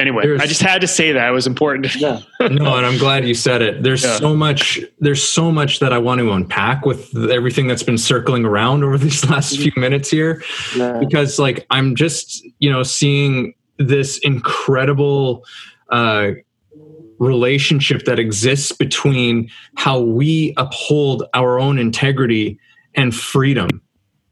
[0.00, 2.20] anyway There's- I just had to say that it was important Yeah.
[2.40, 4.16] no and i'm glad you said it there's Yeah.
[4.16, 8.44] so much there's so much that i want to unpack with everything that's been circling
[8.44, 10.42] around over these last few minutes here
[10.76, 10.98] Yeah.
[10.98, 15.44] because like i'm just you know seeing this incredible
[15.90, 16.30] uh
[17.18, 22.58] relationship that exists between how we uphold our own integrity
[22.94, 23.68] and freedom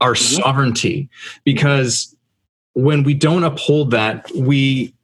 [0.01, 0.41] our Mhm.
[0.43, 1.09] sovereignty
[1.45, 2.15] because
[2.75, 4.95] when we don't uphold that we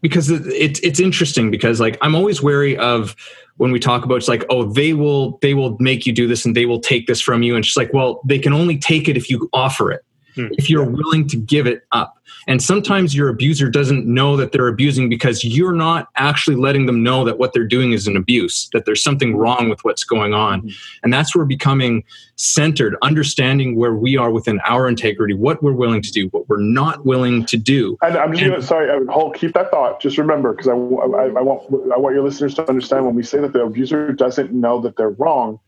[0.00, 3.16] because it, it, it's interesting because like i'm always wary of
[3.58, 6.44] when we talk about it's like oh they will they will make you do this
[6.44, 7.54] and they will take this from you.
[7.54, 10.04] And it's just like well they can only take it if you offer it.
[10.34, 10.46] Hmm.
[10.52, 12.17] if you're willing to give it up
[12.48, 17.02] and sometimes your abuser doesn't know that they're abusing because you're not actually letting them
[17.02, 20.32] know that what they're doing is an abuse that there's something wrong with what's going
[20.34, 20.72] on Mhm.
[21.04, 22.02] and that's where becoming
[22.36, 26.58] centered understanding where we are within our integrity what we're willing to do what we're
[26.60, 29.70] not willing to do And I'm just And- gonna sorry, I would hold keep that
[29.70, 30.00] thought.
[30.00, 31.62] Just remember, because I, I, I want
[31.94, 34.96] I want your listeners to understand when we say that the abuser doesn't know that
[34.96, 35.58] they're wrong,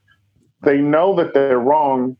[0.62, 2.16] they know that they're wrong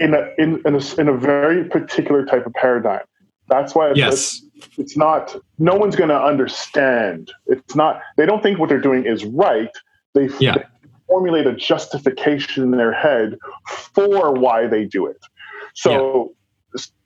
[0.00, 3.00] in a in in a, in a very particular type of paradigm.
[3.48, 4.44] That's why it's, yes
[4.78, 5.36] it's not.
[5.58, 7.32] No one's going to understand.
[7.46, 8.00] It's not.
[8.16, 9.70] They don't think what they're doing is right.
[10.14, 10.54] They, Yeah.
[10.54, 10.64] they
[11.08, 15.18] formulate a justification in their head for why they do it.
[15.74, 16.34] So,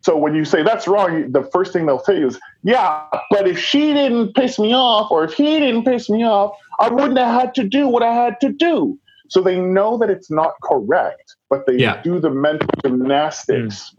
[0.03, 3.47] so when you say that's wrong, the first thing they'll tell you is, "Yeah, but
[3.49, 7.19] if she didn't piss me off, or if he didn't piss me off, I wouldn't
[7.19, 10.53] have had to do what I had to do." So they know that it's not
[10.63, 12.01] correct, but they Yeah.
[12.03, 13.95] do the mental gymnastics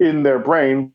[0.00, 0.08] mm.
[0.08, 0.92] in their brain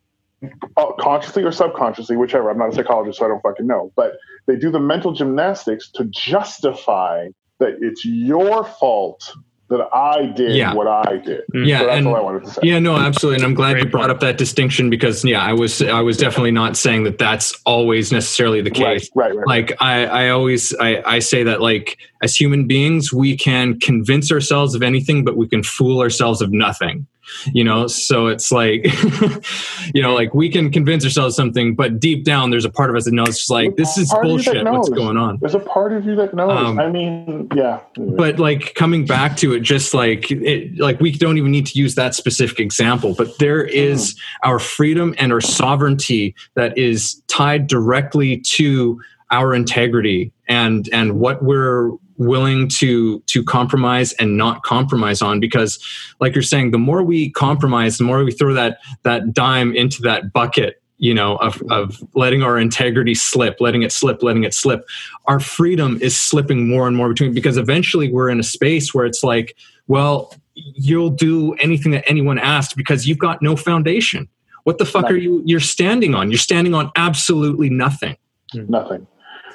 [0.99, 2.49] consciously or subconsciously, whichever.
[2.49, 3.91] I'm not a psychologist, so I don't fucking know.
[3.95, 4.13] But
[4.45, 7.29] they do the mental gymnastics to justify
[7.59, 9.33] that it's your fault
[9.69, 10.73] that I did Yeah.
[10.73, 11.41] what I did.
[11.53, 11.65] Mm-hmm.
[11.65, 12.61] yeah so that's and all I wanted to say.
[12.63, 14.11] Yeah, no, absolutely, and I'm glad Great you brought point.
[14.11, 18.11] up that distinction because yeah, I was I was definitely not saying that that's always
[18.13, 19.09] necessarily the case.
[19.13, 19.47] Right, right, right.
[19.47, 24.31] Like I, I always I, I say that like as human beings we can convince
[24.31, 27.05] ourselves of anything, but we can fool ourselves of nothing.
[27.53, 28.85] You know, so it's like
[29.93, 32.95] you know, like we can convince ourselves something, but deep down there's a part of
[32.95, 34.71] us that knows just like this is Part of you that bullshit.
[34.71, 35.37] What's going on?
[35.39, 36.51] There's a part of you that knows.
[36.51, 37.79] Um, I mean, yeah.
[37.95, 41.77] but like coming back to it just like it like we don't even need to
[41.77, 47.67] use that specific example but there is our freedom and our sovereignty that is tied
[47.67, 49.01] directly to
[49.31, 55.83] our integrity and and what we're willing to to compromise and not compromise on because
[56.19, 60.01] like you're saying the more we compromise the more we throw that that dime into
[60.01, 64.53] that bucket you know of of letting our integrity slip letting it slip letting it
[64.53, 64.87] slip
[65.25, 69.05] our freedom is slipping more and more between because eventually we're in a space where
[69.05, 69.55] it's like
[69.85, 74.27] well you'll do anything that anyone asked because you've got no foundation.
[74.63, 76.29] What the fuck are you you're standing on?
[76.29, 78.17] You're standing on absolutely nothing.
[78.53, 79.07] Nothing.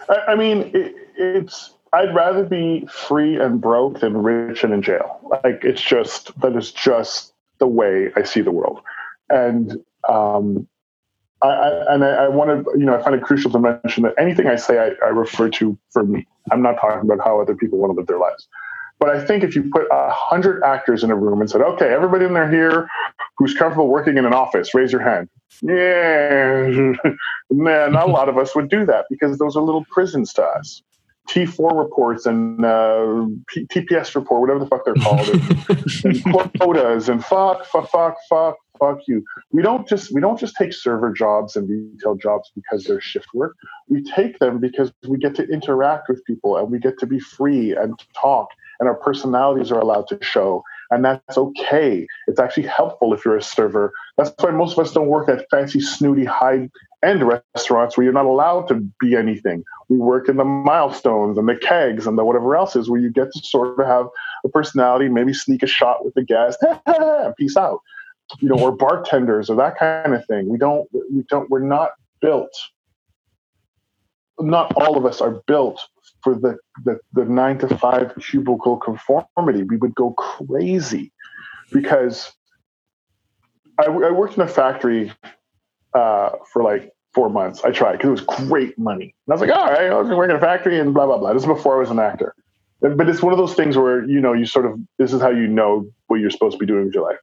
[0.09, 4.83] I, I mean, it, it's I'd rather be free and broke than rich and in
[4.83, 5.21] jail.
[5.45, 8.81] Like it's just that is just the way I see the world,
[9.29, 9.73] and
[10.09, 10.67] um,
[11.43, 14.05] I, I, and I, I want to you know I find it crucial to mention
[14.05, 16.27] that anything I say I, I refer to for me.
[16.51, 18.49] I'm not talking about how other people want to live their lives.
[18.99, 21.89] But I think if you put a hundred actors in a room and said, "Okay,
[21.93, 22.89] everybody in there here
[23.37, 25.29] who's comfortable working in an office, raise your hand."
[25.61, 26.69] Yeah,
[27.51, 30.43] man, not a lot of us would do that because those are little prisons to
[30.43, 30.83] us.
[31.29, 37.09] T4 reports and uh, P- TPS report, whatever the fuck they're called, and, and quotas
[37.09, 39.25] and fuck, fuck, fuck, fuck, fuck you.
[39.53, 43.29] We don't just we don't just take server jobs and retail jobs because they're shift
[43.35, 43.57] work.
[43.89, 47.21] We take them because we get to interact with people and we get to be
[47.21, 48.49] free and talk,
[48.81, 52.07] and our personalities are allowed to show, and that's okay.
[52.27, 53.93] It's actually helpful if you're a server.
[54.19, 56.69] That's why most of us don't work at fancy, snooty, high
[57.03, 59.65] end restaurants where you're not allowed to be anything.
[59.89, 63.11] We work in the milestones and the kegs and the whatever else is where you
[63.11, 64.07] get to sort of have
[64.45, 66.59] a personality, maybe sneak a shot with the guest,
[67.39, 67.81] peace out.
[68.41, 70.49] You know, or bartenders or that kind of thing.
[70.49, 71.91] We don't, we don't, we're not
[72.21, 72.55] built.
[74.39, 75.81] Not all of us are built
[76.23, 79.63] for the, the, the nine to five cubicle conformity.
[79.65, 81.13] We would go crazy
[81.73, 82.33] because
[83.79, 85.13] I, I worked in a factory
[85.95, 87.63] uh, for like four months.
[87.65, 89.15] I tried because it was great money.
[89.27, 91.19] And I was like, all right, I was working in a factory and blah, blah,
[91.19, 91.33] blah.
[91.33, 92.35] This is before I was an actor.
[92.81, 95.31] But it's one of those things where, you know, you sort of, this is how
[95.31, 97.19] you know what you're supposed to be doing with your life.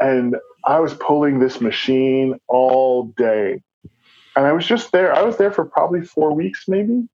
[0.00, 3.62] And I was pulling this machine all day.
[4.34, 5.14] And I was just there.
[5.14, 7.08] I was there for probably four weeks, maybe.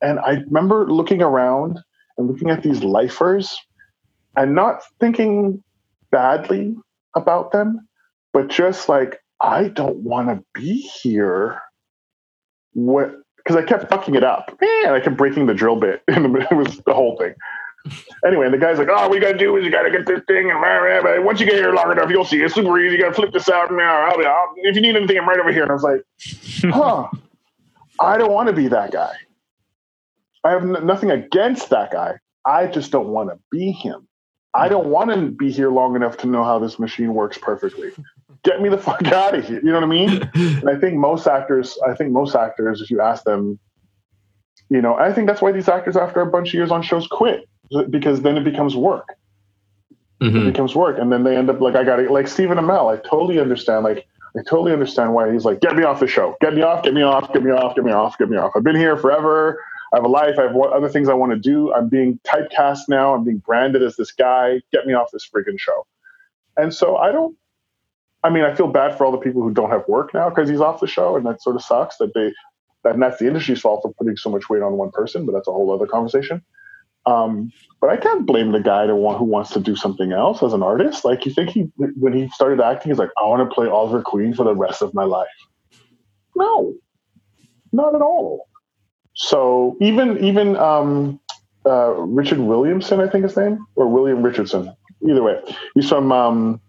[0.00, 1.78] And I remember looking around
[2.16, 3.58] and looking at these lifers
[4.36, 5.62] and not thinking
[6.10, 6.76] badly
[7.16, 7.88] about them,
[8.32, 11.60] but just like, I don't want to be here.
[12.72, 13.14] What?
[13.36, 16.02] Because I kept fucking it up, and I kept breaking the drill bit.
[16.08, 17.34] And it was the whole thing.
[18.26, 20.20] Anyway, and the guy's like, "Oh, what you gotta do is you gotta get this
[20.26, 22.96] thing, and once you get here long enough, you'll see it's super easy.
[22.96, 25.52] You gotta flip this out, and I'll, I'll, if you need anything, I'm right over
[25.52, 26.02] here." And I was like,
[26.74, 27.08] "Huh,
[28.00, 29.14] I don't want to be that guy.
[30.44, 32.18] I have n- nothing against that guy.
[32.44, 34.06] I just don't want to be him.
[34.54, 37.92] I don't want to be here long enough to know how this machine works perfectly
[38.44, 39.60] get me the fuck out of here.
[39.60, 40.30] You know what I mean?
[40.34, 43.58] and I think most actors, I think most actors, if you ask them,
[44.70, 47.06] you know, I think that's why these actors after a bunch of years on shows
[47.06, 47.48] quit
[47.90, 49.14] because then it becomes work.
[50.22, 50.36] Mm-hmm.
[50.36, 52.10] It becomes work, and then they end up like I got it.
[52.10, 53.84] Like Stephen Amell, I totally understand.
[53.84, 54.04] Like
[54.36, 56.92] I totally understand why he's like, get me off the show, get me off, get
[56.92, 58.50] me off, get me off, get me off, get me off.
[58.56, 59.62] I've been here forever.
[59.92, 60.38] I have a life.
[60.38, 61.72] I have other things I want to do.
[61.72, 63.14] I'm being typecast now.
[63.14, 64.60] I'm being branded as this guy.
[64.72, 65.86] Get me off this freaking show.
[66.56, 67.36] And so I don't
[68.24, 70.48] I mean, I feel bad for all the people who don't have work now because
[70.48, 72.32] he's off the show, and that sort of sucks that they
[72.84, 75.24] that and that's the industry's fault for putting so much weight on one person.
[75.24, 76.42] But that's a whole other conversation.
[77.06, 80.42] Um, but I can't blame the guy to want, who wants to do something else
[80.42, 81.04] as an artist.
[81.04, 84.02] Like you think he when he started acting, he's like, I want to play Oliver
[84.02, 85.28] Queen for the rest of my life.
[86.34, 86.74] No,
[87.72, 88.47] not at all.
[89.18, 91.18] So even even um,
[91.66, 94.72] uh, Richard Williamson, I think his name, or William Richardson.
[95.08, 95.40] Either way,
[95.74, 96.60] he's from um,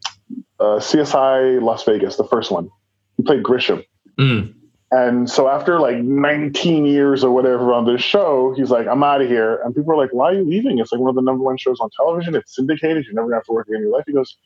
[0.60, 2.70] uh, CSI Las Vegas, the first one.
[3.18, 3.84] He played Grissom.
[4.20, 4.56] Mm.
[4.92, 9.22] And so after like 19 years or whatever on this show, he's like, I'm out
[9.22, 9.62] of here.
[9.64, 10.80] And people are like, why are you leaving?
[10.80, 12.34] It's like one of the number one shows on television.
[12.34, 13.06] It's syndicated.
[13.06, 14.06] You're never going to have to work again in your life.
[14.08, 14.38] He goes,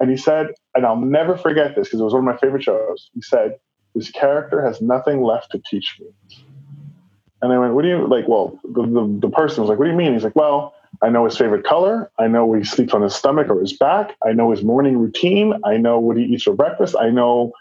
[0.00, 2.64] and he said, and I'll never forget this because it was one of my favorite
[2.64, 3.10] shows.
[3.14, 3.60] He said,
[3.94, 6.08] this character has nothing left to teach me.
[7.42, 8.28] And I went, what do you like?
[8.28, 10.12] Well, the, the, the person was like, what do you mean?
[10.12, 12.10] He's like, well, I know his favorite color.
[12.18, 14.16] I know he sleeps on his stomach or his back.
[14.24, 15.54] I know his morning routine.
[15.64, 16.94] I know what he eats for breakfast.
[16.98, 17.52] I know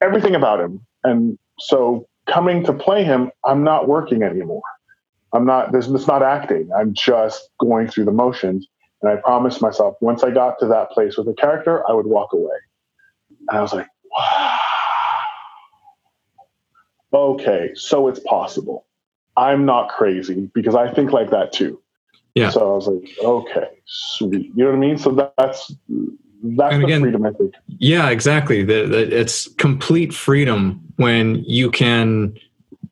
[0.00, 0.84] everything about him.
[1.04, 4.62] And so coming to play him, I'm not working anymore.
[5.32, 6.70] I'm not, this, it's not acting.
[6.76, 8.66] I'm just going through the motions.
[9.02, 12.06] And I promised myself once I got to that place with a character, I would
[12.06, 12.56] walk away.
[13.48, 13.86] And I was like,
[14.16, 14.58] wow.
[17.12, 18.87] Okay, so it's possible.
[19.38, 21.80] I'm not crazy because I think like that too.
[22.34, 22.50] Yeah.
[22.50, 24.52] So I was like, okay, sweet.
[24.54, 24.98] You know what I mean?
[24.98, 25.72] So that, that's
[26.42, 27.54] that's and again, the freedom I think.
[27.78, 28.62] Yeah, exactly.
[28.62, 32.38] The, the, it's complete freedom when you can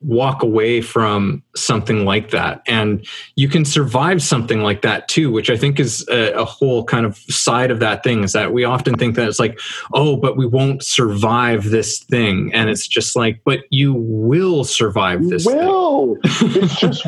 [0.06, 2.62] walk away from something like that.
[2.66, 6.84] And you can survive something like that too which i think is a, a, whole
[6.84, 9.58] kind of side of that thing is that we often think that it's like
[9.94, 12.50] oh but we won't survive this thing.
[12.54, 16.16] And it's just like but you will survive this will.
[16.24, 17.06] It's just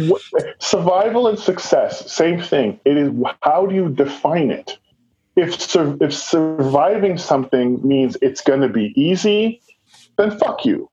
[0.59, 2.81] survival and success same thing.
[2.85, 3.11] It is
[3.43, 4.79] how do you define it?
[5.37, 9.63] If sur- if surviving something means it's going to be easy
[10.17, 10.91] then fuck you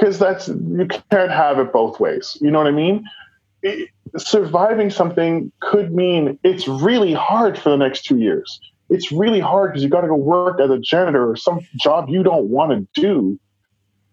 [0.00, 2.38] because that's you can't have it both ways.
[2.40, 3.04] You know what I mean?
[3.62, 8.60] it, surviving something could mean it's really hard for the next two years.
[8.88, 12.08] It's really hard because you got to go work as a janitor or some job
[12.08, 13.38] you don't want to do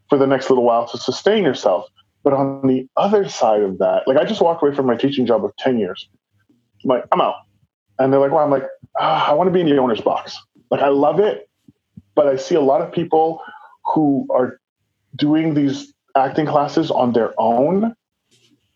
[0.10, 1.88] for the next little while to sustain yourself.
[2.24, 5.26] But on the other side of that, like I just walked away from my teaching
[5.26, 6.08] job of 10 years.
[6.84, 7.36] I'm like, I'm out.
[7.98, 8.66] And they're like, well, I'm like,
[9.00, 10.38] ah, I want to be in the owner's box.
[10.70, 11.50] Like, I love it.
[12.14, 13.42] But I see a lot of people
[13.84, 14.60] who are
[15.18, 17.94] doing these acting classes on their own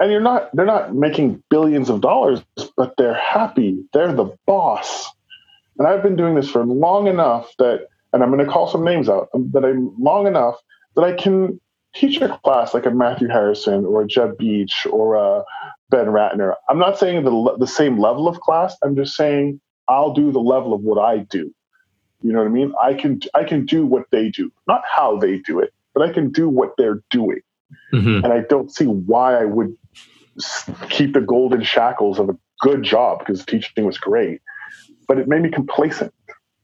[0.01, 2.41] and you're not they're not making billions of dollars
[2.75, 3.83] but they're happy.
[3.93, 5.07] They're the boss.
[5.77, 8.83] And i've been doing this for long enough that and i'm going to call some
[8.83, 10.55] names out um, that i'm long enough
[10.95, 11.59] that i can
[11.95, 15.43] teach a class like a matthew harrison or a jeb beach or a
[15.89, 16.53] ben ratner.
[16.69, 18.75] I'm not saying the, the same level of class.
[18.83, 21.53] I'm just saying i'll do the level of what i do.
[22.21, 22.73] You know what i mean?
[22.81, 26.11] I can i can do what they do not how they do it but i
[26.11, 27.41] can do what they're doing
[27.93, 28.23] Mhm.
[28.23, 29.73] and I don't see why I would
[30.89, 34.41] keep the golden shackles of a good job because teaching was great,
[35.07, 36.13] but it made me complacent.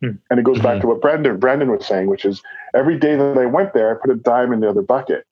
[0.02, 0.12] Hmm.
[0.30, 0.82] And it goes back Mhm.
[0.82, 2.42] to what Brandon Brandon was saying, which is
[2.76, 5.24] every day that I went there, I put a dime in the other bucket,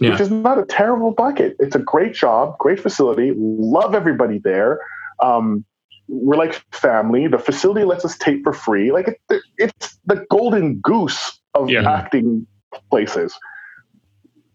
[0.00, 0.10] Yeah.
[0.10, 1.54] which is not a terrible bucket.
[1.60, 4.80] It's a great job, great facility, love everybody there.
[5.22, 5.64] Um,
[6.08, 7.28] we're like family.
[7.28, 8.90] The facility lets us tape for free.
[8.90, 11.88] Like it, it's the golden goose of Yeah.
[11.88, 12.46] acting
[12.90, 13.38] places.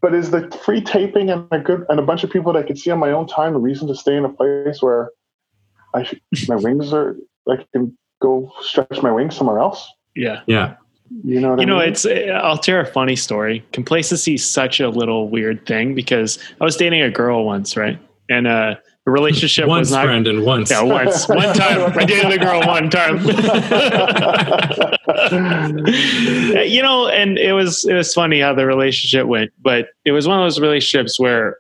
[0.02, 2.66] But is the free taping and a good and a bunch of people that I
[2.66, 5.12] could see on my own time a reason to stay in a place where
[5.94, 7.16] I should, my wings are
[7.48, 9.88] I can go stretch my wings somewhere else?
[10.16, 10.42] Yeah.
[10.48, 10.76] Yeah.
[11.24, 11.90] You know what You I know, mean?
[11.90, 13.66] it's I'll share a funny story.
[13.74, 18.00] Complacency is such a little weird thing because I was dating a girl once, right?
[18.30, 18.76] And uh,
[19.06, 20.06] the relationship Once, was not.
[20.06, 20.70] Brandon, once.
[20.70, 21.98] Yeah, once, one time.
[21.98, 23.18] I dated a girl one time.
[26.68, 30.28] you know, and it was it was funny how the relationship went, but it was
[30.28, 31.58] one of those relationships where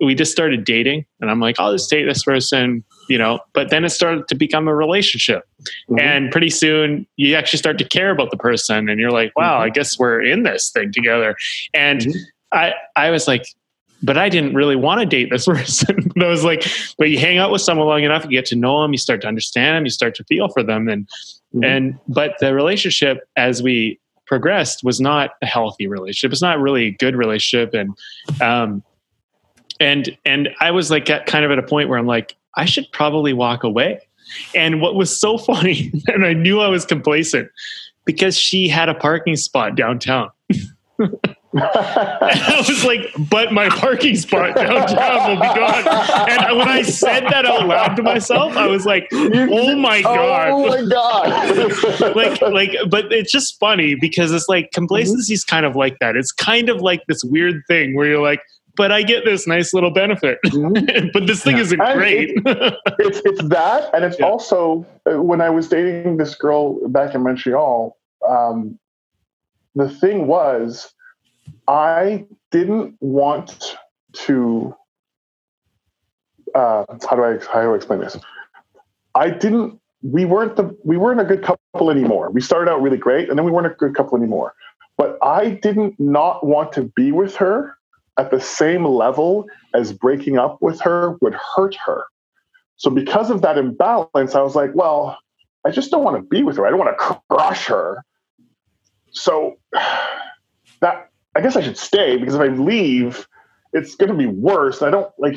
[0.00, 3.40] we just started dating, and I'm like, I'll just date this person, you know.
[3.54, 5.42] But then it started to become a relationship,
[5.90, 6.00] Mhm.
[6.00, 9.58] and pretty soon you actually start to care about the person, and you're like, wow,
[9.58, 11.34] I guess we're in this thing together.
[11.74, 12.14] And Mhm.
[12.52, 13.44] I I was like.
[14.02, 16.12] But I didn't really want to date this person.
[16.14, 16.64] but I was like,
[16.98, 19.20] but you hang out with someone long enough, you get to know them, you start
[19.22, 21.08] to understand them, you start to feel for them, and
[21.54, 21.64] Mhm.
[21.64, 26.32] and but the relationship as we progressed was not a healthy relationship.
[26.32, 27.96] It's not really a good relationship, and
[28.42, 28.82] um,
[29.80, 32.64] and and I was like at kind of at a point where I'm like, I
[32.64, 34.00] should probably walk away.
[34.54, 37.48] And what was so funny, and I knew I was complacent
[38.04, 40.30] because she had a parking spot downtown.
[41.58, 46.28] I was like, but my parking spot downtown will be gone.
[46.30, 50.48] And when I said that out loud to myself, I was like, oh my God.
[50.50, 52.16] Oh my god!
[52.16, 56.16] like like but it's just funny because it's like complacency is kind of like that
[56.16, 58.40] it's kind of like this weird thing where you're like
[58.76, 61.10] but i get this nice little benefit Mhm.
[61.12, 61.62] but this thing Yeah.
[61.62, 62.30] isn't And great
[62.98, 64.26] it's it's that, and it's Yeah.
[64.26, 67.96] also uh, when I was dating this girl back in Montreal.
[68.28, 68.78] Um,
[69.74, 70.92] the thing was,
[71.68, 73.76] I didn't want
[74.12, 74.74] to.
[76.54, 78.16] Uh, how do I how do I explain this?
[79.14, 79.80] I didn't.
[80.02, 82.30] We weren't the we weren't a good couple anymore.
[82.30, 84.54] We started out really great, and then we weren't a good couple anymore.
[84.96, 87.76] But I didn't not want to be with her
[88.18, 92.04] at the same level as breaking up with her would hurt her.
[92.76, 95.18] So because of that imbalance, I was like, well,
[95.66, 96.66] I just don't want to be with her.
[96.66, 98.04] I don't want to crush her.
[99.10, 99.56] So
[100.80, 101.05] that
[101.36, 103.28] I guess I should stay because if I leave,
[103.72, 104.82] it's going to be worse.
[104.82, 105.36] I don't like.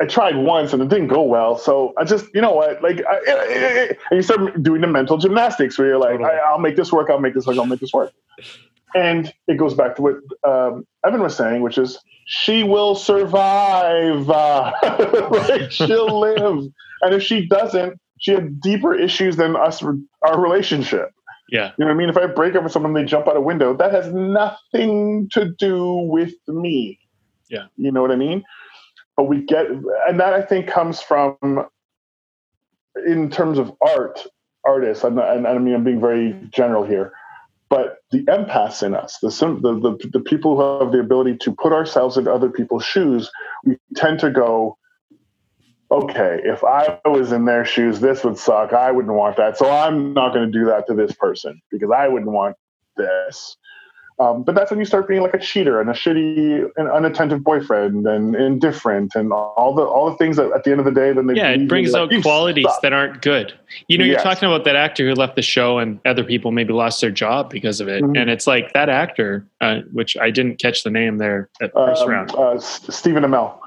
[0.00, 1.56] I tried once and it didn't go well.
[1.58, 2.82] So I just, you know what?
[2.82, 6.30] Like, I, I- I- and you start doing the mental gymnastics where you're like, Totally.
[6.30, 7.08] I, I'll make this work.
[7.10, 7.56] I'll make this work.
[7.58, 8.12] I'll make this work.
[8.94, 10.16] And it goes back to what
[10.48, 14.28] um, Evan was saying, which is she will survive.
[14.28, 14.72] Uh,
[15.30, 16.66] like she'll live.
[17.02, 19.82] And if she doesn't, she had deeper issues than us,
[20.22, 21.10] our relationship.
[21.50, 22.08] Yeah You know what I mean?
[22.08, 23.76] If I break up with someone, they jump out a window.
[23.76, 26.98] That has nothing to do with me.
[27.48, 27.66] Yeah.
[27.76, 28.44] You know what I mean?
[29.16, 31.36] But we get, and that I think comes from,
[33.06, 34.26] in terms of art,
[34.66, 35.04] artists.
[35.04, 37.12] I'm not, and I mean, I'm being very general here,
[37.68, 41.52] but the empaths in us, the, the the the people who have the ability to
[41.54, 43.30] put ourselves in other people's shoes,
[43.64, 44.78] we tend to go,
[45.90, 48.72] okay, if I was in their shoes, this would suck.
[48.72, 49.56] I wouldn't want that.
[49.56, 52.56] So I'm not going to do that to this person because I wouldn't want
[52.96, 53.56] this.
[54.18, 57.44] Um, but that's when you start being like a cheater and a shitty and unattentive
[57.44, 60.90] boyfriend and indifferent and all the all the things that at the end of the
[60.90, 63.52] day then they yeah it brings like, out "You qualities suck." that aren't good
[63.88, 66.72] you know you're talking about that actor who left the show and other people maybe
[66.72, 68.18] lost their job because of it Mhm.
[68.18, 71.78] and it's like that actor uh, which i didn't catch the name there at the
[71.86, 73.58] first Um, round uh, Stephen Amell.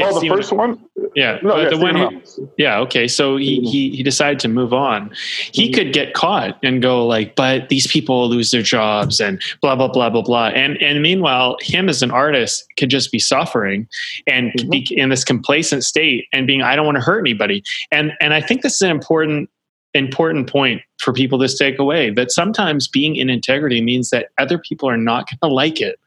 [0.00, 0.82] Oh, the first one.
[1.14, 3.06] yeah, No, yeah, the one who, yeah, okay.
[3.06, 5.10] So he, he he decided to move on.
[5.52, 5.74] He Mhm.
[5.74, 9.88] could get caught and go like, but these people lose their jobs and blah blah
[9.88, 10.46] blah blah blah.
[10.48, 13.86] And and meanwhile, him as an artist could just be suffering
[14.26, 14.70] and Mhm.
[14.70, 17.62] be in this complacent state and being, I don't want to hurt anybody.
[17.92, 19.50] And and I think this is an important
[19.92, 24.58] important point for people to take away that sometimes being in integrity means that other
[24.58, 26.00] people are not going to like it.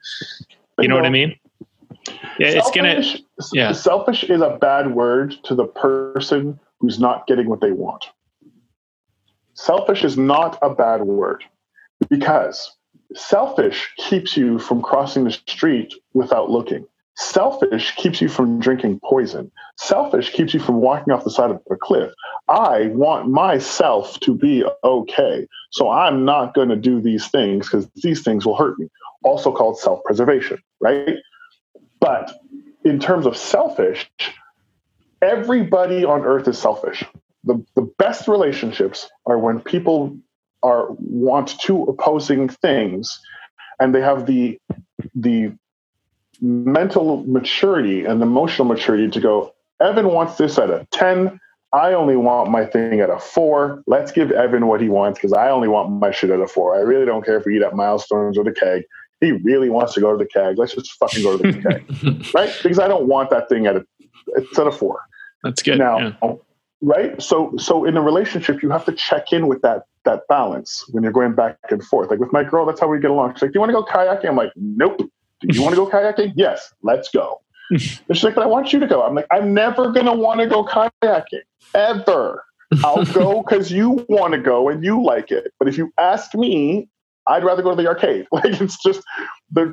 [0.80, 1.36] You know what I mean?
[2.38, 3.02] Yeah, it's gonna.
[3.40, 3.72] Selfish- yeah.
[3.72, 8.06] Selfish is a bad word to the person who's not getting what they want.
[9.54, 11.44] Selfish is not a bad word
[12.10, 12.76] because
[13.16, 16.86] selfish keeps you from crossing the street without looking.
[17.16, 19.52] Selfish keeps you from drinking poison.
[19.78, 22.12] Selfish keeps you from walking off the side of a cliff.
[22.48, 25.48] I want myself to be okay.
[25.72, 28.88] So I'm not going to do these things because these things will hurt me.
[29.24, 31.16] Also called self preservation, right?
[32.00, 32.32] But
[32.90, 34.10] in terms of selfish,
[35.22, 37.04] everybody on earth is selfish.
[37.44, 40.18] The, the best relationships are when people
[40.64, 43.20] are want two opposing things
[43.80, 44.60] and they have the
[45.16, 45.54] the
[46.42, 51.40] mental maturity and the emotional maturity to go, Evan wants this at a 10.
[51.74, 53.84] I only want my thing at a four.
[53.88, 56.76] Let's give Evan what he wants because I only want my shit at a four.
[56.76, 58.84] I really don't care if we eat at milestones or the keg.
[59.20, 60.58] He really wants to go to the Keg.
[60.58, 62.54] Let's just fucking go to the Keg, right?
[62.62, 63.86] Because I don't want that thing at a
[64.36, 65.02] it's at a four.
[65.44, 65.78] That's good.
[65.78, 66.34] now, yeah.
[66.82, 67.22] right?
[67.22, 71.04] So so in a relationship, you have to check in with that that balance when
[71.04, 72.10] you're going back and forth.
[72.10, 73.36] Like with my girl, that's how we get along.
[73.36, 74.98] She's like, "Do you want to go kayaking?" I'm like, "Nope."
[75.42, 76.34] Do you want to go kayaking?
[76.36, 77.42] Yes, let's go.
[77.70, 80.40] and she's like, "But I want you to go." I'm like, "I'm never gonna want
[80.40, 81.42] to go kayaking
[81.74, 82.44] ever.
[82.84, 85.54] I'll go because you want to go and you like it.
[85.60, 86.90] But if you ask me,
[87.28, 88.26] I'd rather go to the arcade.
[88.32, 89.02] Like it's just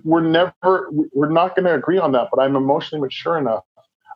[0.04, 2.28] we're never we're not going to agree on that.
[2.32, 3.64] But I'm emotionally mature enough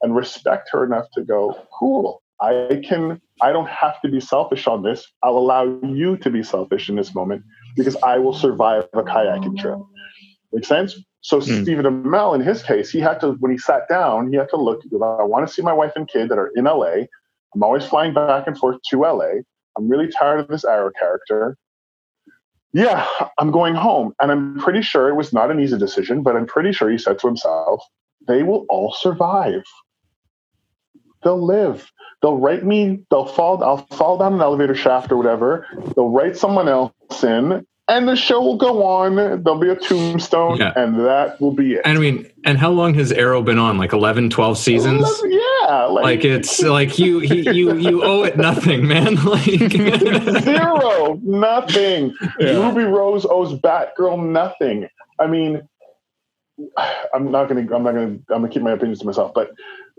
[0.03, 2.22] and respect her enough to go, cool.
[2.41, 3.20] I can.
[3.41, 5.07] I don't have to be selfish on this.
[5.24, 7.43] I'll allow you to be selfish in this moment
[7.76, 9.78] because I will survive a kayaking trip.
[10.53, 10.97] Make sense?
[11.20, 11.62] So Hmm.
[11.62, 14.57] Stephen Amell, in his case, he had to when he sat down, he had to
[14.57, 14.80] look.
[14.93, 17.07] I want to see my wife and kid that are in LA.
[17.55, 19.43] I'm always flying back and forth to LA.
[19.76, 21.57] I'm really tired of this Arrow character.
[22.72, 23.06] Yeah,
[23.38, 24.14] I'm going home.
[24.20, 26.98] And I'm pretty sure it was not an easy decision, but I'm pretty sure he
[26.98, 27.82] said to himself,
[28.26, 29.62] they will all survive.
[31.22, 31.90] They'll live.
[32.20, 35.66] They'll write me, they'll fall, I'll fall down an elevator shaft or whatever.
[35.94, 36.92] They'll write someone else
[37.22, 39.16] in, and the show will go on.
[39.16, 40.72] There'll be a tombstone, Yeah.
[40.76, 41.82] and that will be it.
[41.84, 43.78] And I mean, and how long has Arrow been on?
[43.78, 45.09] Like 11, 12 seasons?
[45.24, 49.16] Yeah, like, Like it's like you he, you you owe it nothing, man.
[49.24, 49.43] Like
[50.43, 52.14] zero, nothing.
[52.39, 52.66] Yeah.
[52.68, 54.89] Ruby Rose owes Batgirl nothing.
[55.18, 55.62] I mean,
[57.14, 59.32] I'm not gonna, I'm not gonna, I'm gonna keep my opinions to myself.
[59.34, 59.51] But,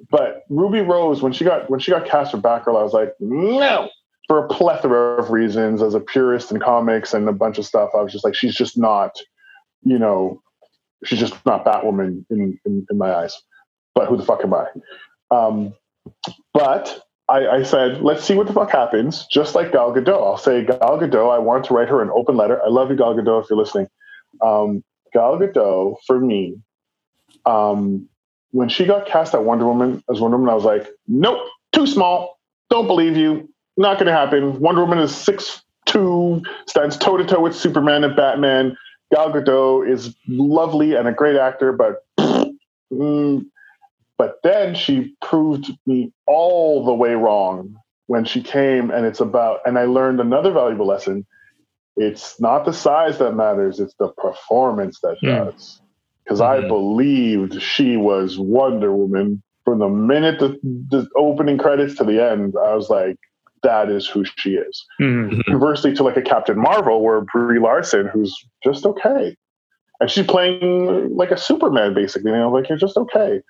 [0.09, 3.13] but Ruby Rose, when she got when she got cast for Batgirl, I was like,
[3.19, 3.89] no,
[4.29, 5.81] for a plethora of reasons.
[5.81, 8.55] As a purist in comics and a bunch of stuff, I was just like, she's
[8.55, 9.17] just not,
[9.83, 10.41] you know,
[11.03, 13.35] she's just not Batwoman in in, in my eyes.
[13.95, 14.67] But who the fuck am I?
[15.31, 15.73] Um,
[16.53, 19.25] but I, I said, let's see what the fuck happens.
[19.31, 21.33] Just like Gal Gadot, I'll say Gal Gadot.
[21.33, 22.63] I want to write her an open letter.
[22.63, 23.87] I love you, Gal Gadot, if you're listening.
[24.43, 26.57] Um, Gal Gadot, for me,
[27.45, 28.07] um,
[28.51, 31.39] when she got cast at Wonder Woman as Wonder Woman, I was like, nope,
[31.71, 32.39] too small.
[32.69, 33.49] Don't believe you.
[33.79, 34.61] Not going to happen.
[34.61, 38.77] Wonder Woman is six two, stands toe to toe with Superman and Batman.
[39.13, 42.05] Gal Gadot is lovely and a great actor, but
[42.93, 43.45] mm,
[44.17, 47.75] but then she proved me all the way wrong
[48.07, 49.61] when she came, and it's about.
[49.65, 51.27] And I learned another valuable lesson.
[51.97, 55.27] It's not the size that matters; it's the performance that Hmm.
[55.29, 55.81] does.
[56.25, 56.69] Because I Mhm.
[56.69, 62.55] believed she was Wonder Woman from the minute the, the opening credits to the end.
[62.61, 63.17] I was like,
[63.63, 65.43] "That is who she is." Mhm.
[65.45, 69.35] conversely to like a Captain Marvel where Brie Larson, who's just okay,
[69.99, 72.31] and she's playing like a Superman basically.
[72.31, 73.41] You know, like you're just okay.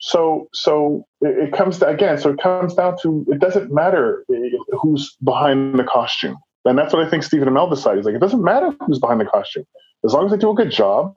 [0.00, 2.18] So, so it, it comes to, again.
[2.18, 4.36] So it comes down to it doesn't matter eh,
[4.80, 7.98] who's behind the costume, and that's what I think Stephen Amell decided.
[7.98, 9.64] He's like, it doesn't matter who's behind the costume,
[10.04, 11.14] as long as they do a good job.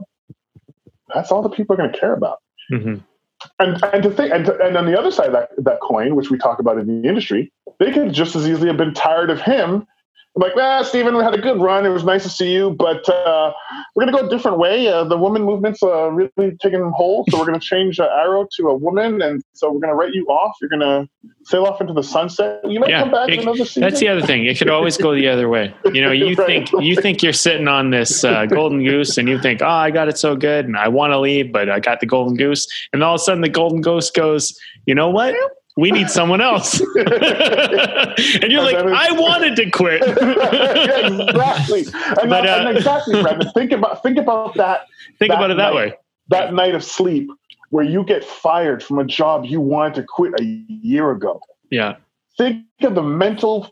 [1.14, 2.40] That's all the people are going to care about
[2.72, 3.02] Mhm.
[3.60, 6.16] And and to think and, to, and on the other side of that that coin,
[6.16, 9.30] which we talk about in the industry, they could just as easily have been tired
[9.30, 9.88] of him
[10.36, 11.86] I'm like, ah, Stephen, we had a good run.
[11.86, 13.54] It was nice to see you, but uh,
[13.96, 14.86] we're going to go a different way.
[14.90, 18.46] Uh, the woman movement's uh, really taking hold, so we're going to change uh, Arrow
[18.58, 20.54] to a woman, and so we're going to write you off.
[20.60, 21.08] You're going to
[21.46, 22.60] sail off into the sunset.
[22.70, 23.84] You might Yeah, come back it- another season.
[23.84, 24.46] That's the other thing.
[24.46, 25.74] It could always go the other way.
[25.94, 29.30] You know, you Right, think you think you're sitting on this uh, golden goose, and
[29.30, 31.80] you think, "Oh, I got it so good, and I want to leave, but I
[31.80, 34.54] got the golden goose." And all of a sudden, the golden goose goes,
[34.86, 35.34] "You know what?
[35.78, 41.82] We need someone else." and you're like, "I wanted to quit." yeah, exactly.
[42.22, 43.52] And, But, that- uh, and exactly, Brandon.
[43.52, 44.86] Think about think about that
[45.20, 45.76] think That about it that night.
[45.76, 45.94] way.
[46.30, 47.30] that night of sleep
[47.72, 51.40] where you get fired from a job you wanted to quit a year ago.
[51.72, 51.96] Yeah,
[52.38, 53.72] Think of the mental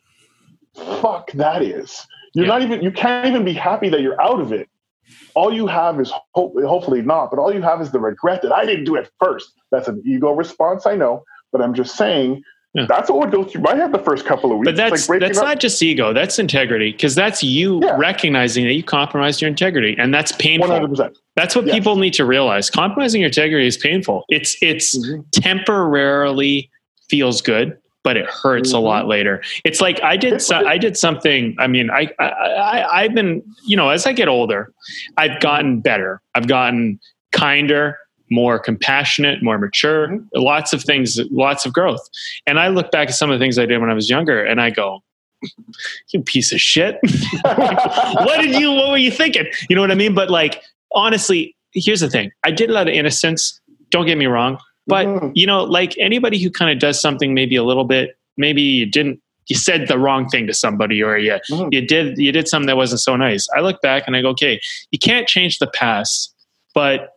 [1.01, 2.05] fuck that is.
[2.33, 2.51] You're Yeah.
[2.53, 4.67] not even you can't even be happy that you're out of it.
[5.35, 8.51] All you have is hope, hopefully not, but all you have is the regret that
[8.51, 9.51] I didn't do it first.
[9.71, 11.23] That's an ego response, I know,
[11.53, 12.43] but I'm just saying
[12.73, 12.87] Yeah.
[12.89, 14.65] that's what would go through my head the first couple of weeks.
[14.69, 15.45] but that's like breaking that's up.
[15.45, 16.11] not just ego.
[16.11, 17.95] That's integrity because that's you Yeah.
[17.97, 20.67] recognizing that you compromised your integrity, and that's painful.
[20.69, 21.15] 100%.
[21.35, 21.75] That's what Yes.
[21.75, 22.69] people need to realize.
[22.71, 24.25] Compromising your integrity is painful.
[24.29, 25.23] It's it's Mhm.
[25.31, 26.69] temporarily
[27.09, 28.83] feels good, but it hurts a Mhm.
[28.83, 29.41] lot later.
[29.63, 31.55] It's like I did so, I did something.
[31.59, 34.71] I mean, I, I I I've been you know as I get older,
[35.17, 36.21] I've gotten better.
[36.33, 36.99] I've gotten
[37.31, 37.97] kinder,
[38.31, 40.07] more compassionate, more mature.
[40.07, 40.25] Mhm.
[40.33, 42.07] Lots of things, lots of growth.
[42.47, 44.43] And I look back at some of the things I did when I was younger,
[44.43, 45.03] and I go,
[46.11, 46.97] "You piece of shit."
[47.43, 50.61] what did you what were you thinking you know what i mean but like
[50.93, 53.59] honestly here's the thing i did a lot of innocence
[53.89, 55.31] don't get me wrong but Mhm.
[55.35, 58.85] you know like anybody who kind of does something maybe a little bit maybe you
[58.85, 61.73] didn't you said the wrong thing to somebody or you Mhm.
[61.73, 64.29] you did you did something that wasn't so nice i look back and i go
[64.29, 64.59] okay
[64.91, 66.33] you can't change the past
[66.73, 67.09] but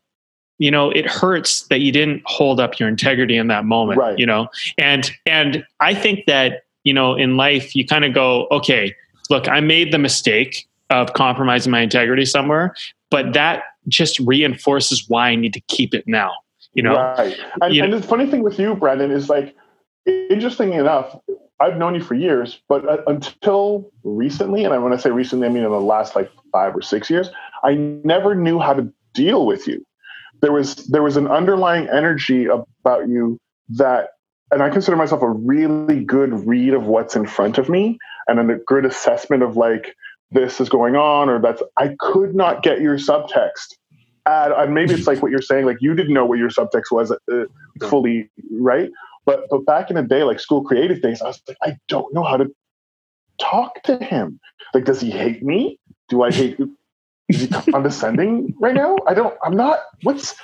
[0.58, 4.18] you know it hurts that you didn't hold up your integrity in that moment Right.
[4.18, 8.46] you know and and i think that you know in life you kind of go
[8.50, 8.94] okay
[9.30, 12.74] look i made the mistake of compromising my integrity somewhere
[13.10, 16.32] but that just reinforces why i need to keep it now
[16.76, 17.36] you know right.
[17.60, 19.56] And, you and the funny thing with you, Brandon, is like,
[20.06, 21.16] interesting enough,
[21.58, 25.50] I've known you for years, but uh, until recently, and when I say recently, I
[25.50, 27.30] mean in the last like five or six years,
[27.64, 29.84] I never knew how to deal with you.
[30.42, 33.38] There was there was an underlying energy about you
[33.70, 34.10] that,
[34.50, 37.98] and I consider myself a really good read of what's in front of me,
[38.28, 39.94] and a good assessment of like
[40.30, 41.62] this is going on or that's.
[41.76, 43.74] I could not get your subtext
[44.26, 46.90] add, and maybe it's like what you're saying, like you didn't know what your subtext
[46.90, 47.44] was uh,
[47.88, 48.90] fully, right?
[49.24, 52.12] But but back in the day, like school creative days, I was like, I don't
[52.12, 52.46] know how to
[53.40, 54.38] talk to him.
[54.74, 55.78] Like, does he hate me?
[56.08, 56.58] Do I hate?
[57.28, 58.97] Is he condescending right now?
[59.07, 59.36] I don't.
[59.43, 59.81] I'm not.
[60.03, 60.35] What's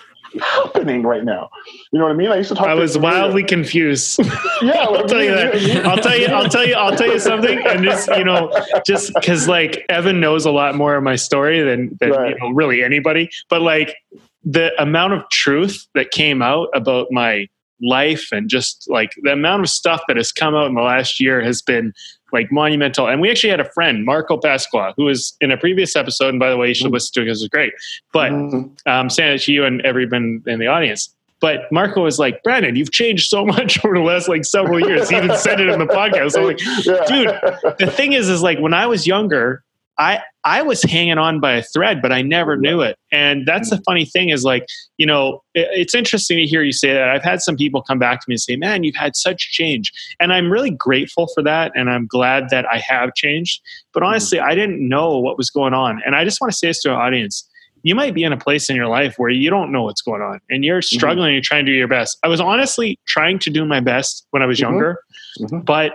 [0.40, 1.50] happening right now?
[1.92, 2.28] You know what I mean?
[2.30, 2.66] I used to talk.
[2.66, 4.18] i to was wildly confused
[4.62, 5.86] Yeah, I'll tell you that.
[5.86, 6.26] I'll tell you.
[6.26, 6.74] I'll tell you.
[6.74, 7.58] I'll tell you something.
[7.66, 8.50] And this, you know,
[8.86, 12.30] just because like Evan knows a lot more of my story than, than Right.
[12.30, 13.30] you know really anybody.
[13.48, 13.96] But like
[14.44, 17.48] the amount of truth that came out about my
[17.80, 21.20] life and just like the amount of stuff that has come out in the last
[21.20, 21.92] year has been
[22.32, 23.08] like monumental.
[23.08, 26.28] And we actually had a friend, Marco Pasqua, who was in a previous episode.
[26.30, 26.94] And by the way, you should Mm.
[26.94, 27.72] listen to it because it's great.
[28.12, 28.70] But Mhm.
[28.86, 31.14] um, saying it to you and everyone in the audience.
[31.40, 35.10] But Marco was like, Brandon, you've changed so much over the last like several years.
[35.10, 36.36] He even said it in the podcast.
[36.38, 36.58] I'm like,
[37.06, 39.62] dude, the thing is, is like when I was younger,
[39.98, 42.96] I I was hanging on by a thread, but I never knew it.
[43.12, 44.66] And that's the funny thing is like,
[44.96, 47.08] you know, it- it's interesting to hear you say that.
[47.10, 49.92] I've had some people come back to me and say, "Man, you've had such change,"
[50.18, 53.60] and I'm really grateful for that, and I'm glad that I have changed.
[53.92, 56.68] But honestly, I didn't know what was going on, and I just want to say
[56.68, 57.48] this to our audience.
[57.84, 60.22] You might be in a place in your life where you don't know what's going
[60.22, 62.16] on and you're struggling, you're trying to do your best.
[62.22, 64.62] I was honestly trying to do my best when I was Mhm.
[64.62, 64.98] younger,
[65.40, 65.64] Mhm.
[65.64, 65.92] but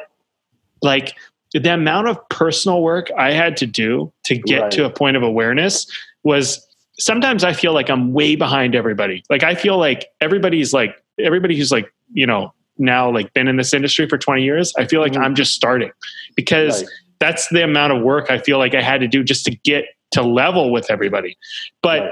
[0.81, 1.15] like
[1.53, 4.71] the amount of personal work I had to do to get Right.
[4.71, 5.87] to a point of awareness
[6.23, 6.65] was
[6.99, 9.23] sometimes I feel like I'm way behind everybody.
[9.29, 13.55] Like I feel like everybody's like everybody who's like, you know, now like been in
[13.57, 15.21] this industry for 20 years, I feel like Mhm.
[15.23, 15.91] I'm just starting
[16.35, 16.91] because Right.
[17.19, 19.85] that's the amount of work I feel like I had to do just to get
[20.11, 21.37] to level with everybody.
[21.81, 22.11] But Right.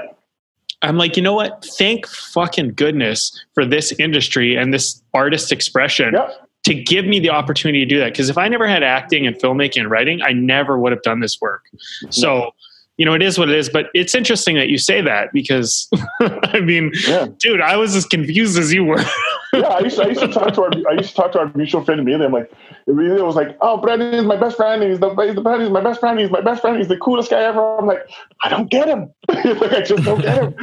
[0.82, 1.64] I'm like, you know what?
[1.78, 6.45] Thank fucking goodness for this industry and this artist expression Yep.
[6.66, 8.12] To give me the opportunity to do that.
[8.12, 11.20] Because if I never had acting and filmmaking and writing, I never would have done
[11.20, 11.64] this work.
[12.10, 12.50] So,
[12.96, 13.68] you know, it is what it is.
[13.68, 15.88] But it's interesting that you say that because,
[16.20, 17.28] I mean, Yeah.
[17.38, 19.00] dude, I was as confused as you were.
[19.52, 21.38] yeah, I used, to, I used to talk to our I used to talk to
[21.38, 22.26] our mutual friend Emilio.
[22.26, 22.50] I'm like,
[22.88, 24.82] Emilio was like, "Oh, Brandon is my best friend.
[24.82, 26.18] He's the he's the Brandon is my best friend.
[26.18, 26.76] He's my best friend.
[26.78, 28.02] He's the coolest guy ever." I'm like,
[28.42, 29.12] I don't get him.
[29.28, 30.54] like, I just don't get him.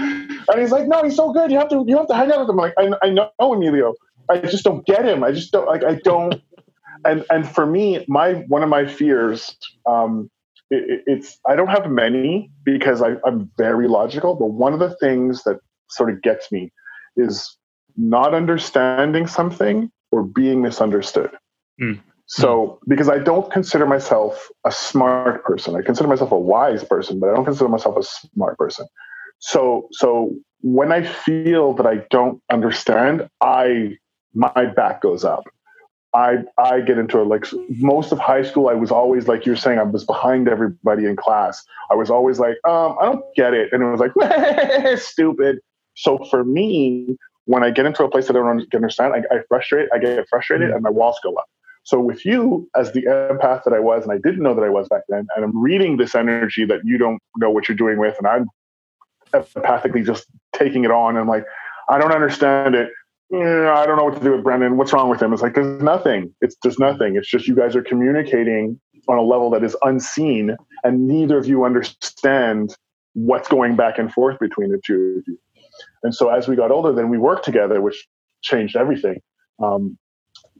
[0.49, 1.49] And he's like, "No, he's so good.
[1.51, 3.31] You have to you have to hang out with him." I'm like, I, I know
[3.39, 3.93] Emilio.
[4.29, 5.23] I just don't get him.
[5.23, 5.83] I just don't like.
[5.83, 6.41] I don't.
[7.05, 9.55] and and for me, my one of my fears,
[9.87, 10.29] um,
[10.69, 14.35] it, it's I don't have many because I, I'm very logical.
[14.35, 15.59] But one of the things that
[15.89, 16.71] sort of gets me
[17.15, 17.57] is
[17.95, 21.29] not understanding something or being misunderstood.
[21.81, 21.99] Mm.
[22.25, 27.19] So, because I don't consider myself a smart person, I consider myself a wise person,
[27.19, 28.87] but I don't consider myself a smart person.
[29.39, 33.97] So, so when I feel that I don't understand, I
[34.33, 35.43] my back goes up.
[36.13, 37.25] I I get into it.
[37.25, 41.05] Like most of high school, I was always like you're saying, I was behind everybody
[41.05, 41.63] in class.
[41.89, 45.59] I was always like, um, I don't get it, and it was like stupid.
[45.95, 49.39] So for me, when I get into a place that I don't understand, I, I
[49.47, 49.89] frustrate.
[49.93, 50.75] I get frustrated, mm-hmm.
[50.75, 51.45] and my walls go up.
[51.83, 54.69] So with you, as the empath that I was, and I didn't know that I
[54.69, 57.97] was back then, and I'm reading this energy that you don't know what you're doing
[57.97, 58.49] with, and I'm
[59.33, 61.15] empathically just taking it on.
[61.15, 61.45] And I'm like,
[61.89, 62.89] I don't understand it
[63.29, 64.77] yeah, I don't know what to do with Brandon.
[64.77, 65.33] What's wrong with him?
[65.33, 66.33] It's like there's nothing.
[66.41, 67.15] It's just nothing.
[67.15, 71.47] It's just you guys are communicating on a level that is unseen, and neither of
[71.47, 72.75] you understand
[73.13, 75.37] what's going back and forth between the two of you.
[76.03, 78.07] And so as we got older, then we worked together, which
[78.43, 79.19] changed everything.
[79.61, 79.97] Um,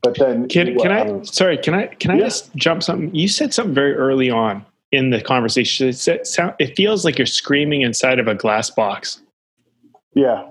[0.02, 1.22] but then, can, can I?
[1.24, 1.88] Sorry, can I?
[1.88, 2.26] Can I yeah.
[2.26, 3.14] just jump something?
[3.16, 5.88] You said something very early on in the conversation.
[5.88, 6.22] It, said,
[6.60, 9.22] it feels like you're screaming inside of a glass box.
[10.14, 10.50] Yeah.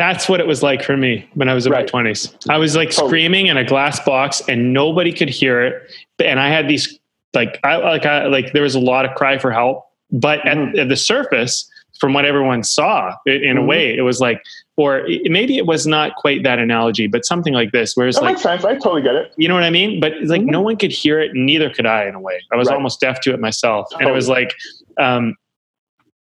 [0.00, 1.92] That's what it was like for me when I was in right.
[1.92, 2.34] my 20s.
[2.48, 3.10] I was like totally.
[3.10, 5.92] screaming in a glass box and nobody could hear it.
[6.24, 6.98] And I had these
[7.34, 10.70] like I like I like there was a lot of cry for help, but mm-hmm.
[10.70, 11.70] at, at, the surface
[12.00, 13.58] from what everyone saw in mm-hmm.
[13.58, 14.42] a way it was like
[14.78, 18.16] or it, maybe it was not quite that analogy, but something like this where it's
[18.16, 18.64] that like makes sense.
[18.64, 19.34] I totally get it.
[19.36, 20.00] You know what I mean?
[20.00, 20.50] But like mm-hmm.
[20.50, 22.40] no one could hear it, neither could I in a way.
[22.50, 22.74] I was right.
[22.74, 23.88] almost deaf to it myself.
[23.90, 24.06] Totally.
[24.06, 24.54] And it was like
[24.98, 25.36] um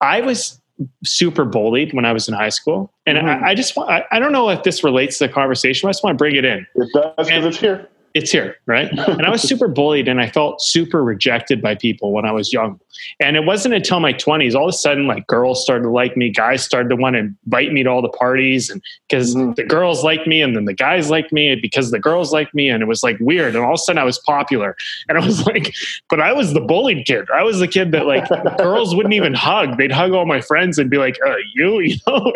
[0.00, 0.62] I was
[1.04, 2.92] super bullied when I was in high school.
[3.06, 3.44] And mm-hmm.
[3.44, 5.88] I, I, just want, I, I, don't know if this relates to the conversation.
[5.88, 6.66] I just want to bring it in.
[6.74, 8.90] It does because it's here it's here, right?
[9.08, 12.50] and I was super bullied and I felt super rejected by people when I was
[12.50, 12.80] young.
[13.20, 16.16] And it wasn't until my 20s, all of a sudden, like girls started to like
[16.16, 19.52] me, guys started to want to invite me to all the parties, and because mm-hmm.
[19.52, 22.70] the girls liked me, and then the guys liked me because the girls liked me,
[22.70, 23.54] and it was like weird.
[23.54, 24.74] And all of a sudden, I was popular,
[25.10, 25.74] and I was like,
[26.08, 27.28] but I was the bullied kid.
[27.30, 28.26] I was the kid that like
[28.56, 31.96] girls wouldn't even hug; they'd hug all my friends and be like, uh, "You," you
[32.06, 32.32] know.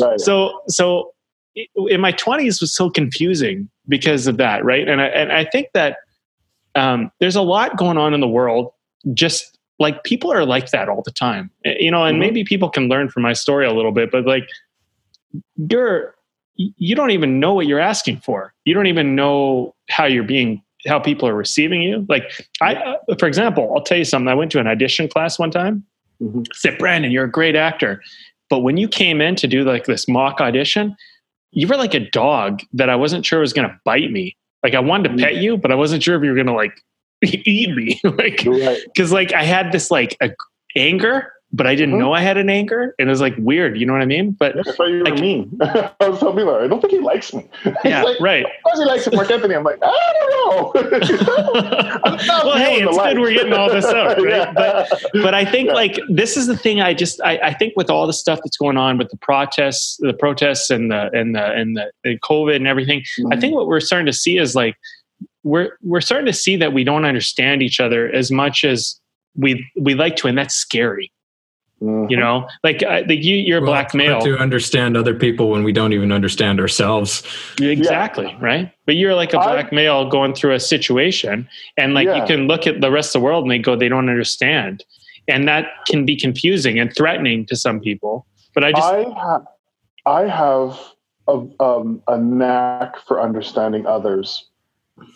[0.00, 0.20] right.
[0.20, 1.12] So, so
[1.88, 4.88] in my 20s was so confusing because of that right?
[4.88, 5.98] And i, and I think that
[6.74, 8.72] um, there's a lot going on in the world
[9.12, 11.50] just like people are like that all the time.
[11.64, 12.20] Eh, you know and mm-hmm.
[12.20, 14.48] maybe people can learn from my story a little bit but like
[15.56, 16.14] you're
[16.56, 18.52] you don't even know what you're asking for.
[18.64, 22.06] You don't even know how you're being how people are receiving you.
[22.08, 24.28] Like i uh, for example i'll tell you something.
[24.28, 25.84] I went to an audition class one time.
[26.22, 26.42] Mm-hmm.
[26.52, 28.00] said brandon you're a great actor.
[28.48, 30.94] But when you came in to do like this mock audition
[31.52, 34.36] you were like a dog that I wasn't sure was going to bite me.
[34.62, 36.52] Like I wanted to pet you, but I wasn't sure if you were going to
[36.52, 36.80] like
[37.22, 38.00] eat me.
[38.04, 38.44] like,
[38.96, 40.30] cause like I had this like a,
[40.74, 42.00] anger but I didn't mm-hmm.
[42.00, 43.78] know I had an anger, and it was like weird.
[43.78, 44.32] You know what I mean?
[44.32, 45.58] But I you like, were mean.
[45.60, 47.48] I was telling people, I don't think he likes me.
[47.84, 48.44] Yeah, like, right.
[48.44, 49.54] Of course he likes Mark Anthony.
[49.54, 50.72] I'm like, I don't know.
[52.44, 54.28] well, hey, it's good we're getting all this out, right?
[54.28, 54.52] yeah.
[54.54, 55.74] But but I think yeah.
[55.74, 56.80] like this is the thing.
[56.80, 59.96] I just I, I think with all the stuff that's going on with the protests,
[59.98, 63.32] the protests, and the and the and the, the COVID and everything, mm-hmm.
[63.32, 64.76] I think what we're starting to see is like
[65.42, 69.00] we're we're starting to see that we don't understand each other as much as
[69.34, 71.12] we we like to, and that's scary
[71.82, 74.20] You know, like, uh, like you, you're a well, black male.
[74.20, 77.24] To understand other people when we don't even understand ourselves.
[77.60, 78.38] Exactly, yeah.
[78.40, 78.72] right?
[78.86, 82.20] But you're like a black I, male going through a situation, and like yeah.
[82.20, 84.84] you can look at the rest of the world and they go, they don't understand,
[85.26, 88.26] and that can be confusing and threatening to some people.
[88.54, 89.44] But I just, I, ha-
[90.06, 90.78] I have
[91.26, 94.51] a, um, a knack for understanding others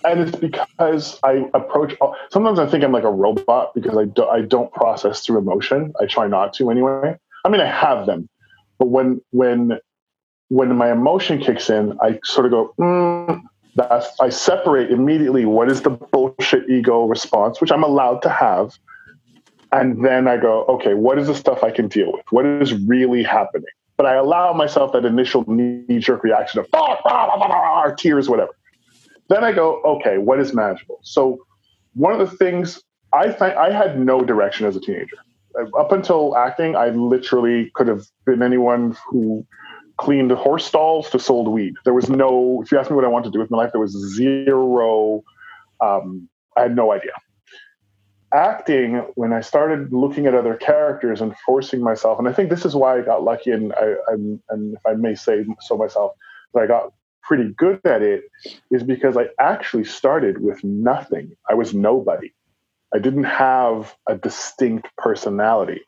[0.04, 1.94] and it's because I approach.
[2.30, 5.92] Sometimes I think I'm like a robot because I do, I don't process through emotion.
[6.00, 7.16] I try not to anyway.
[7.44, 8.28] I mean, I have them,
[8.78, 9.78] but when when
[10.48, 12.74] when my emotion kicks in, I sort of go.
[12.80, 13.42] Mm,
[13.74, 15.44] that's I separate immediately.
[15.44, 18.78] What is the bullshit ego response, which I'm allowed to have,
[19.72, 22.24] and then I go, okay, what is the stuff I can deal with?
[22.30, 23.66] What is really happening?
[23.96, 28.55] But I allow myself that initial knee jerk reaction of ah, ah, ah, tears, whatever
[29.28, 31.00] then I go, okay, what is manageable?
[31.02, 31.38] So
[31.94, 32.82] one of the things
[33.12, 35.16] I think I had no direction as a teenager.
[35.78, 39.46] Up until acting, I literally could have been anyone who
[39.96, 41.74] cleaned horse stalls to sold weed.
[41.84, 43.72] There was no, if you ask me what I wanted to do with my life,
[43.72, 45.22] there was zero,
[45.80, 47.12] um, I had no idea.
[48.34, 52.66] Acting, when I started looking at other characters and forcing myself, and I think this
[52.66, 56.12] is why I got lucky, and I, I'm, and if I may say so myself,
[56.52, 56.92] that I got
[57.26, 58.24] pretty good at it
[58.70, 61.36] is because I actually started with nothing.
[61.48, 62.32] I was nobody.
[62.94, 65.80] I didn't have a distinct personality.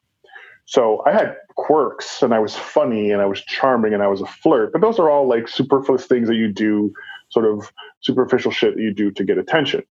[0.66, 4.20] So I had quirks and I was funny and I was charming and I was
[4.20, 6.92] a flirt, but those are all like superfluous things that you do,
[7.30, 9.82] sort of superficial shit that you do to get attention.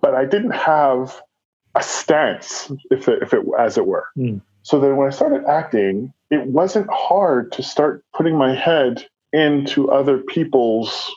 [0.00, 1.18] But I didn't have
[1.74, 4.06] a stance, if it, if it as it were.
[4.18, 4.42] Mm.
[4.62, 9.90] So then when I started acting, it wasn't hard to start putting my head into
[9.90, 11.14] other people's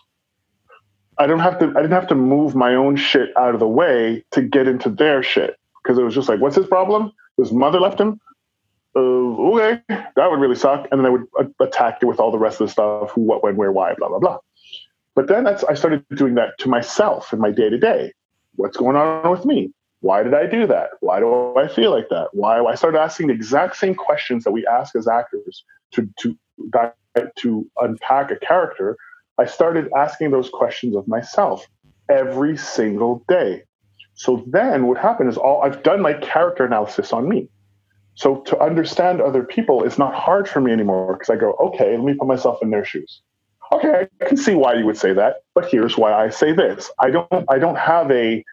[1.18, 3.68] I don't have to I didn't have to move my own shit out of the
[3.68, 7.12] way to get into their shit because it was just like what's his problem?
[7.38, 8.20] His mother left him.
[8.96, 10.88] Uh, okay, that would really suck.
[10.92, 13.44] And then I would attack it with all the rest of the stuff: who, what,
[13.44, 14.38] when, where, why, blah blah blah.
[15.16, 18.14] But then that's I started doing that to myself in my day to day.
[18.56, 19.72] What's going on with me?
[20.00, 20.92] Why did I do that?
[21.02, 22.30] Why do I feel like that?
[22.32, 26.38] Why I started asking the exact same questions that we ask as actors to to
[27.38, 28.98] to unpack a character.
[29.38, 31.68] I started asking those questions of myself
[32.10, 33.64] every single day.
[34.14, 37.50] So then what happened is all I've done my character analysis on me.
[38.16, 41.98] So to understand other people is not hard for me anymore because I go, okay,
[41.98, 43.22] let me put myself in their shoes.
[43.74, 46.92] Okay, I can see why you would say that, but here's why I say this.
[47.00, 48.44] I don't I don't have a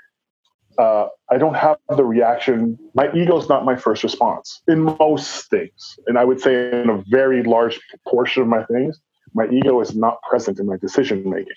[0.79, 2.79] uh, I don't have the reaction.
[2.95, 5.99] My ego is not my first response in most things.
[6.07, 9.01] And I would say in a very large portion of my things,
[9.35, 11.55] my ego is not present in my decision making.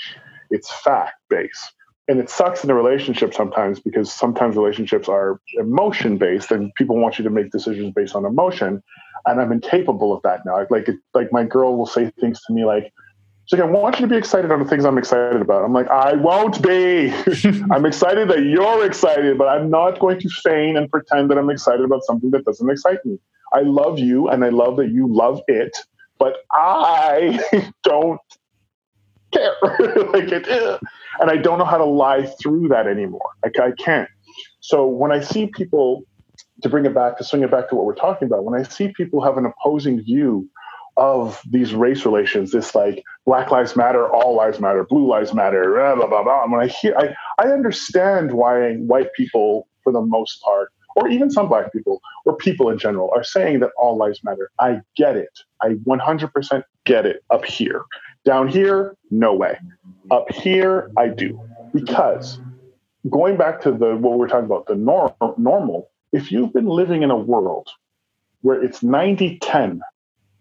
[0.50, 1.74] It's fact based.
[2.08, 6.98] And it sucks in a relationship sometimes because sometimes relationships are emotion based and people
[6.98, 8.84] want you to make decisions based on emotion.
[9.26, 10.66] And I'm incapable of that now.
[10.70, 12.94] Like, like my girl will say things to me like,
[13.46, 15.64] She's like, I want you to be excited on the things I'm excited about.
[15.64, 17.12] I'm like, I won't be.
[17.72, 21.52] I'm excited that you're excited, but I'm not going to feign and pretend that I'm
[21.52, 23.20] excited about something that doesn't excite me.
[23.54, 25.78] I love you and I love that you love it,
[26.18, 27.40] but I
[27.84, 28.20] don't
[29.32, 29.54] care.
[29.62, 30.78] like it, eh.
[31.20, 33.30] and I don't know how to lie through that anymore.
[33.44, 34.10] Like I can't.
[34.60, 36.04] So when I see people,
[36.64, 38.64] to bring it back, to swing it back to what we're talking about, when I
[38.64, 40.50] see people have an opposing view
[40.98, 45.74] of these race relations, this like Black Lives Matter, all lives matter, blue lives matter,
[45.74, 46.24] blah blah blah.
[46.24, 46.44] blah.
[46.44, 51.08] And when I hear, I I understand why white people, for the most part, or
[51.10, 54.50] even some black people, or people in general, are saying that all lives matter.
[54.60, 55.40] I get it.
[55.62, 57.84] I 100% get it up here.
[58.24, 59.60] Down here, no way.
[60.12, 61.40] Up here, I do
[61.74, 62.40] because
[63.10, 65.90] going back to the what we're talking about, the norm, normal.
[66.12, 67.68] If you've been living in a world
[68.42, 69.82] where it's 90 10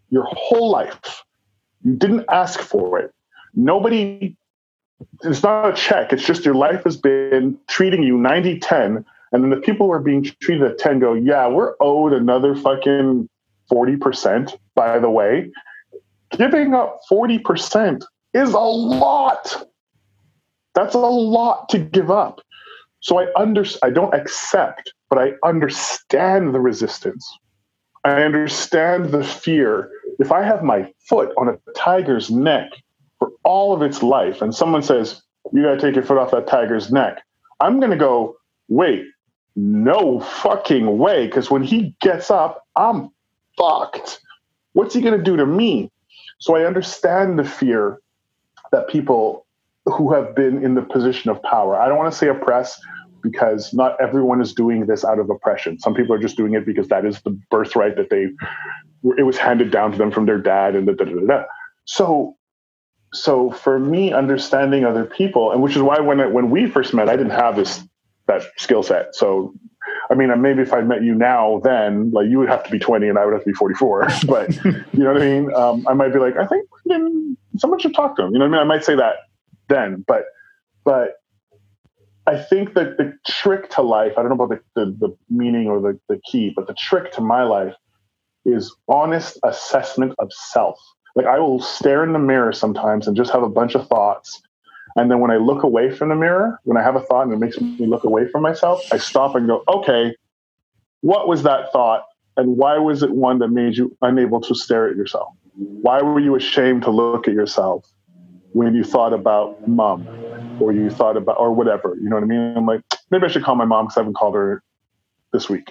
[0.09, 1.23] your whole life.
[1.83, 3.11] You didn't ask for it.
[3.53, 4.35] Nobody,
[5.23, 6.13] it's not a check.
[6.13, 9.05] It's just your life has been treating you 90 10.
[9.31, 12.55] And then the people who are being treated at 10 go, yeah, we're owed another
[12.55, 13.29] fucking
[13.71, 15.51] 40%, by the way.
[16.31, 18.03] Giving up 40%
[18.33, 19.69] is a lot.
[20.73, 22.41] That's a lot to give up.
[22.99, 27.25] So I under I don't accept, but I understand the resistance.
[28.03, 29.91] I understand the fear.
[30.19, 32.69] If I have my foot on a tiger's neck
[33.19, 35.21] for all of its life, and someone says,
[35.53, 37.21] You got to take your foot off that tiger's neck,
[37.59, 38.37] I'm going to go,
[38.67, 39.05] Wait,
[39.55, 41.27] no fucking way.
[41.27, 43.09] Because when he gets up, I'm
[43.57, 44.19] fucked.
[44.73, 45.91] What's he going to do to me?
[46.39, 47.99] So I understand the fear
[48.71, 49.45] that people
[49.85, 52.79] who have been in the position of power, I don't want to say oppress
[53.21, 55.79] because not everyone is doing this out of oppression.
[55.79, 58.27] Some people are just doing it because that is the birthright that they
[59.17, 61.43] it was handed down to them from their dad and da da da da.
[61.85, 62.37] So
[63.13, 67.09] so for me, understanding other people, and which is why when when we first met,
[67.09, 67.83] I didn't have this
[68.27, 69.15] that skill set.
[69.15, 69.53] So
[70.09, 72.79] I mean, maybe if I met you now, then like you would have to be
[72.79, 74.07] 20 and I would have to be 44.
[74.27, 75.53] But you know what I mean?
[75.53, 76.67] Um, I might be like, I think
[77.57, 78.33] someone should talk to him.
[78.33, 78.71] You know what I mean?
[78.71, 79.15] I might say that
[79.69, 80.25] then, but
[80.83, 81.15] but
[82.27, 85.67] I think that the trick to life, I don't know about the, the, the meaning
[85.67, 87.75] or the, the key, but the trick to my life
[88.45, 90.79] is honest assessment of self.
[91.15, 94.41] Like I will stare in the mirror sometimes and just have a bunch of thoughts.
[94.95, 97.33] And then when I look away from the mirror, when I have a thought and
[97.33, 100.15] it makes me look away from myself, I stop and go, okay,
[101.01, 102.03] what was that thought?
[102.37, 105.29] And why was it one that made you unable to stare at yourself?
[105.55, 107.85] Why were you ashamed to look at yourself
[108.51, 110.07] when you thought about mom?
[110.59, 112.81] or you thought about or whatever you know what i mean i'm like
[113.11, 114.63] maybe i should call my mom because i haven't called her
[115.33, 115.67] this week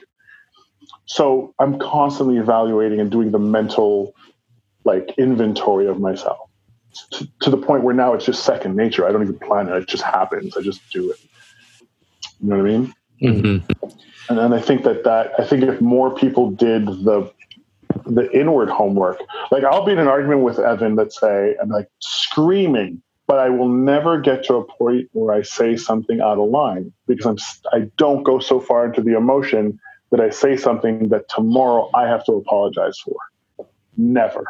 [1.06, 4.14] so i'm constantly evaluating and doing the mental
[4.84, 6.48] like inventory of myself
[7.10, 9.06] to, to the point where now it's just second nature.
[9.06, 9.74] I don't even plan it.
[9.74, 10.56] It just happens.
[10.56, 11.18] I just do it.
[12.40, 12.94] You know what i mean?
[13.22, 13.88] Mm-hmm.
[14.28, 17.32] and then i think that that i think if more people did the
[18.06, 19.20] the inward homework
[19.52, 23.48] like i'll be in an argument with evan let's say and like screaming but I
[23.48, 27.38] will never get to a point where I say something out of line because I'm
[27.72, 29.78] I don't go so far into the emotion
[30.14, 33.66] that I say something that tomorrow I have to apologize for.
[33.96, 34.46] Never.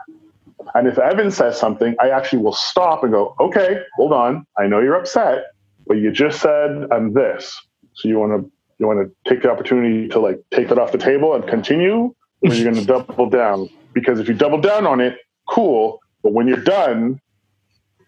[0.74, 4.46] And if Evan says something, I actually will stop and go, okay, hold on.
[4.58, 5.44] I know you're upset,
[5.86, 7.58] but you just said I'm this.
[7.94, 10.92] So you want to you want to take the opportunity to like take that off
[10.92, 13.70] the table and continue, or you're going to double down?
[13.94, 15.16] Because if you double down on it,
[15.48, 15.98] cool.
[16.22, 17.22] But when you're done,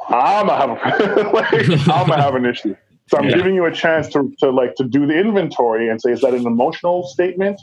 [0.09, 1.55] I'm gonna have a, like,
[1.89, 2.77] I'm gonna have an issue.
[3.09, 3.37] So I'm Yeah.
[3.37, 6.35] giving you a chance to, to like to do the inventory and say, is that
[6.35, 7.61] an emotional statement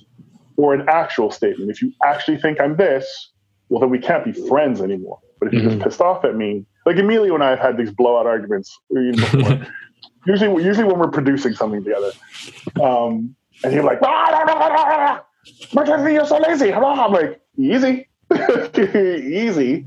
[0.57, 1.69] or an actual statement?
[1.71, 3.31] If you actually think I'm this,
[3.69, 5.19] well, then we can't be friends anymore.
[5.39, 7.91] But if you're just pissed off at me, like Emilio and I have had these
[7.91, 9.65] blowout arguments before.
[10.25, 12.13] usually, usually when we're producing something together,
[12.81, 15.25] um, and you're like, "Ah, ah,
[15.75, 16.73] you're so lazy.
[16.73, 18.07] I'm like, easy,
[18.77, 19.85] easy.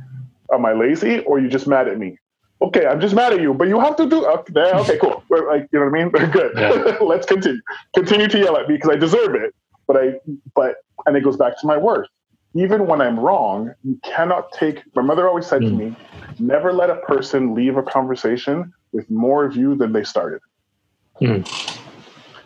[0.53, 2.19] Am I lazy or are you just mad at me?
[2.63, 4.53] Okay, I'm just mad at you, but you have to do okay.
[4.73, 5.23] Okay, cool.
[5.29, 6.31] We're Like, you know what I mean?
[6.33, 6.53] Good.
[6.57, 6.97] Yeah.
[7.03, 7.61] Let's continue.
[7.95, 9.55] Continue to yell at me because I deserve it.
[9.87, 10.15] But I,
[10.55, 12.09] but, and it goes back to my worth.
[12.55, 14.83] Even when I'm wrong, you cannot take.
[14.95, 15.77] My mother always said to Mm.
[15.77, 15.97] me,
[16.39, 20.41] "Never let a person leave a conversation with more of you than they started."
[21.21, 21.47] Mm.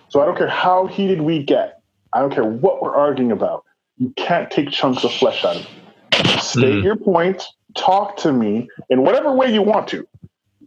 [0.08, 1.80] So I don't care how heated we get.
[2.12, 3.62] I don't care what we're arguing about.
[3.98, 6.40] You can't take chunks of flesh out of it.
[6.42, 6.82] State Mm.
[6.82, 7.44] your point.
[7.76, 10.06] Talk to me in whatever way you want to.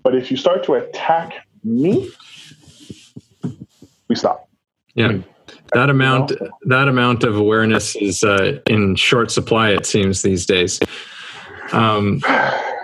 [0.04, 2.10] But if you start to attack me,
[4.08, 4.50] we stop.
[4.96, 5.20] Yeah.
[5.74, 6.34] That amount
[6.66, 10.80] that amount of awareness is uh, in short supply, it seems these days.
[11.72, 12.22] Um,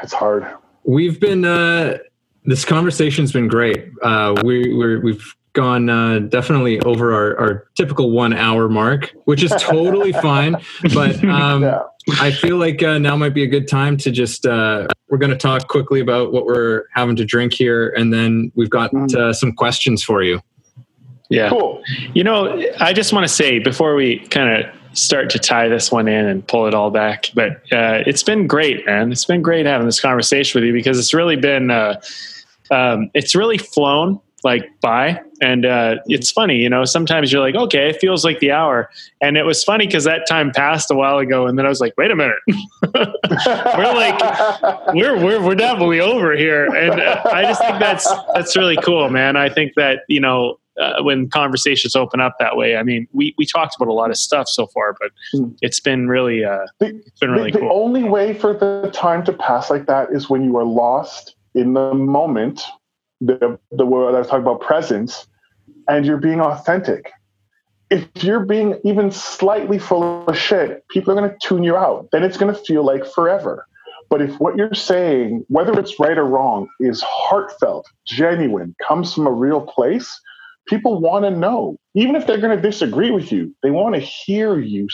[0.02, 0.48] It's hard.
[0.86, 1.98] we've been uh,
[2.46, 3.90] this conversation's been great.
[4.02, 9.44] Uh, we we're, we've gone uh, definitely over our, our typical one hour mark, which
[9.44, 10.56] is totally fine.
[10.94, 11.80] But um, yeah.
[12.20, 15.32] I feel like uh, now might be a good time to just uh, we're going
[15.32, 19.16] to talk quickly about what we're having to drink here, and then we've got Mhm.
[19.16, 20.42] uh, some questions for you.
[21.30, 21.50] Yeah.
[21.50, 21.84] Cool.
[22.14, 25.92] You know, I just want to say before we kind of start to tie this
[25.92, 29.12] one in and pull it all back, but uh, it's been great, man.
[29.12, 32.02] It's been great having this conversation with you because it's really been, uh,
[32.72, 36.58] um, it's really flown like by, and uh, it's funny.
[36.58, 38.90] You know, sometimes you're like, okay, it feels like the hour,
[39.22, 41.80] and it was funny because that time passed a while ago, and then I was
[41.82, 42.40] like, wait a minute,
[42.96, 48.56] we're like we're we're we're definitely over here, and uh, I just think that's that's
[48.56, 49.36] really cool, man.
[49.36, 53.34] I think that you know uh, when conversations open up that way, I mean, we
[53.38, 55.50] we talked about a lot of stuff so far, but Hmm.
[55.62, 57.84] it's been really uh, The- it's been really the, the cool.
[57.84, 61.74] only way for the time to pass like that is when you are lost in
[61.74, 62.62] the moment.
[63.22, 65.28] The the word I was talking about presence,
[65.88, 67.12] and you're being authentic.
[67.90, 72.08] If you're being even slightly full of shit, people are going to tune you out.
[72.12, 73.66] Then it's going to feel like forever.
[74.10, 79.28] But if what you're saying, whether it's right or wrong, is heartfelt, genuine, comes from
[79.28, 80.20] a real place,
[80.68, 81.78] people want to know.
[81.96, 84.88] Even if they're going to disagree with you, they want to hear you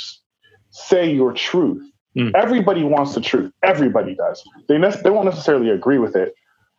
[0.72, 1.84] say your truth.
[2.18, 2.32] Mm.
[2.36, 3.52] Everybody wants the truth.
[3.64, 4.44] Everybody does.
[4.68, 6.34] They, ne- they won't necessarily agree with it,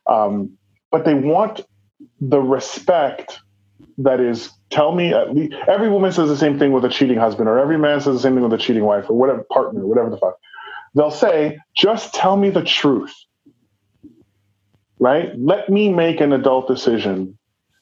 [0.07, 0.57] um,
[0.91, 1.61] but they want
[2.21, 3.39] the respect
[3.99, 7.17] that is tell me at least every woman says the same thing with a cheating
[7.17, 9.85] husband or every man says the same thing with a cheating wife or whatever partner
[9.85, 10.35] whatever the fuck.
[10.95, 13.13] They'll say just tell me the truth.
[14.99, 15.31] Right?
[15.37, 17.37] Let me make an adult decision.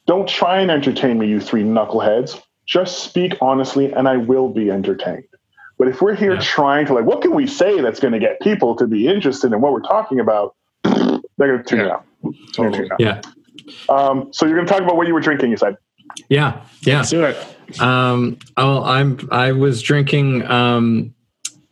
[0.06, 2.42] Don't try and entertain me you three knuckleheads.
[2.68, 5.24] Just speak honestly and i will be entertained.
[5.78, 6.40] But if we're here Yeah.
[6.42, 9.52] trying to like what can we say that's going to get people to be interested
[9.54, 10.56] in what we're talking about?
[10.84, 11.94] They're going to tune Yeah.
[11.96, 12.06] out
[12.58, 13.00] They're gonna tune it out.
[13.00, 13.22] Yeah,
[13.90, 15.52] Um, so you're going to talk about what you were drinking.
[15.52, 15.78] You said.
[16.30, 16.98] yeah, yeah.
[16.98, 17.82] Let's do it.
[17.82, 20.44] Um, oh, I'm I was drinking.
[20.46, 21.14] Um,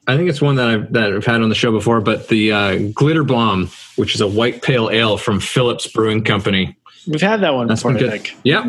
[0.08, 2.52] I think it's one that I've that I've had on the show before, but the
[2.52, 6.76] uh, Glitter Bomb, which is a white pale ale from Phillips Brewing Company.
[7.08, 7.94] We've had that one That's before.
[7.98, 8.22] been I good.
[8.24, 8.66] think Yep,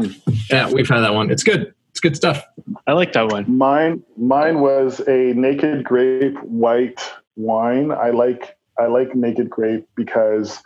[0.51, 1.31] yeah, we've had that one.
[1.31, 1.73] It's good.
[1.91, 2.45] It's good stuff.
[2.89, 3.57] I like that one.
[3.57, 7.01] Mine, mine was a naked grape white
[7.37, 7.91] wine.
[7.93, 10.61] I like I like naked grape because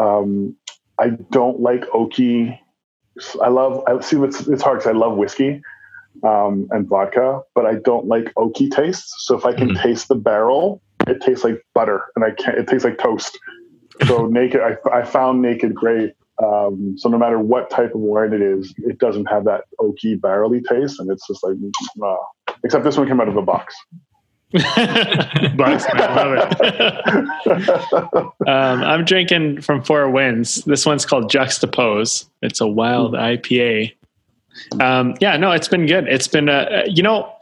[0.00, 0.56] um,
[0.98, 2.58] I don't like oaky.
[3.42, 3.82] I love.
[3.86, 4.16] I see.
[4.18, 5.62] It's it's hard because I love whiskey
[6.24, 9.14] um, and vodka, but I don't like oaky tastes.
[9.26, 9.82] So if I can Mhm.
[9.82, 12.58] taste the barrel, it tastes like butter, and I can't.
[12.58, 13.38] It tastes like toast.
[14.06, 14.60] So naked.
[14.60, 16.14] I, I found naked grape.
[16.42, 20.18] Um, so no matter what type of wine it is, it doesn't have that oaky
[20.18, 21.56] barrely taste, and it's just like,
[22.02, 22.16] uh,
[22.64, 23.74] except this one came out of a box.
[25.56, 26.32] Bucks, I love
[27.46, 28.08] it.
[28.48, 30.64] um, I'm drinking from Four Winds.
[30.64, 32.28] This one's called Juxtapose.
[32.42, 33.94] It's a wild IPA.
[34.80, 36.08] Um, yeah, no, it's been good.
[36.08, 37.32] It's been, uh, you know,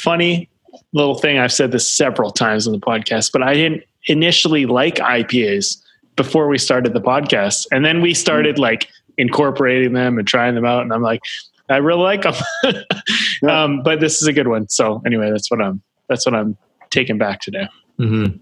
[0.00, 0.48] funny
[0.92, 1.38] little thing.
[1.38, 5.76] I've said this several times on the podcast, but I didn't initially like IPAs,
[6.18, 10.66] before we started the podcast, and then we started like incorporating them and trying them
[10.66, 10.82] out.
[10.82, 11.22] And I'm like,
[11.70, 12.34] I really like them.
[13.48, 14.68] Um, but this is a good one.
[14.68, 16.56] So anyway, that's what I'm that's what I'm
[16.90, 17.68] taking back today.
[17.98, 18.36] Mm-hmm.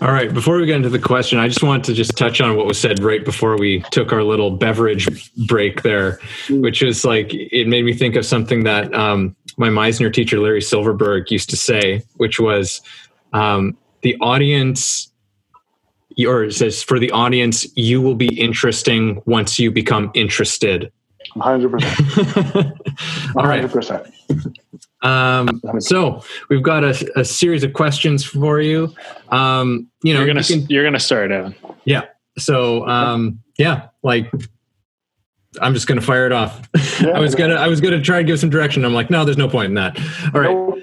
[0.00, 0.32] All right.
[0.32, 2.78] Before we get into the question, I just want to just touch on what was
[2.78, 6.20] said right before we took our little beverage break there,
[6.50, 10.60] which is like it made me think of something that um, my Meisner teacher Larry
[10.60, 12.80] Silverberg used to say, which was
[13.32, 15.10] um, the audience.
[16.26, 20.90] Or says for the audience, you will be interesting once you become interested.
[21.36, 22.76] 100%.
[23.36, 23.64] All right.
[23.64, 24.12] 100%.
[25.06, 28.92] Um, so we've got a, a series of questions for you.
[29.30, 31.54] Um, you know, You're gonna you can- you're gonna start, Evan.
[31.84, 32.02] yeah.
[32.38, 34.30] So um, yeah, like
[35.60, 36.60] I'm just gonna fire it off.
[37.00, 38.84] I was gonna I was gonna try to give some direction.
[38.84, 39.98] I'm like, no, there's no point in that.
[40.34, 40.50] All right.
[40.50, 40.80] No,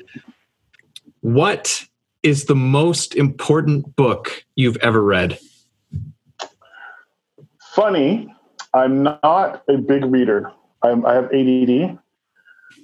[1.22, 1.84] What
[2.24, 5.38] is the most important book you've ever read?
[7.74, 8.34] funny,
[8.76, 10.52] I'm not a big reader.
[10.84, 11.98] I'm, I have ADD,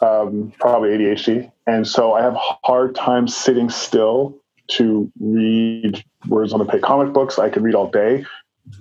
[0.02, 4.38] um, probably ADHD, and so I have hard time sitting still
[4.70, 6.82] to read words on a page.
[6.82, 8.26] Comic books I could read all day.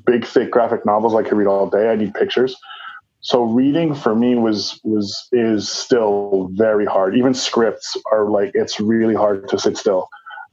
[0.07, 1.91] Big thick graphic novels I could read all day.
[1.91, 2.55] I need pictures.
[3.23, 7.17] So reading for me was was is still very hard.
[7.17, 10.09] Even scripts are like it's really hard to sit still.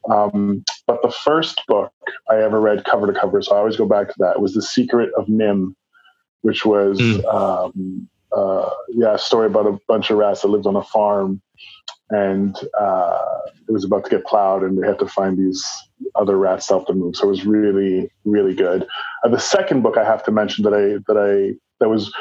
[0.09, 1.91] Um, but the first book
[2.31, 4.61] I ever read cover to cover, so I always go back to that, was The
[4.61, 5.73] Secret of NIMH,
[6.41, 7.33] which was, Mm.
[7.33, 11.41] um, uh, yeah, a story about a bunch of rats that lived on a farm
[12.09, 13.21] and uh,
[13.67, 15.65] it was about to get plowed and they had to find these
[16.15, 17.15] other rats to help them move.
[17.15, 18.87] So it was really, really good.
[19.23, 22.13] Uh, the second book I have to mention that I, that I, that was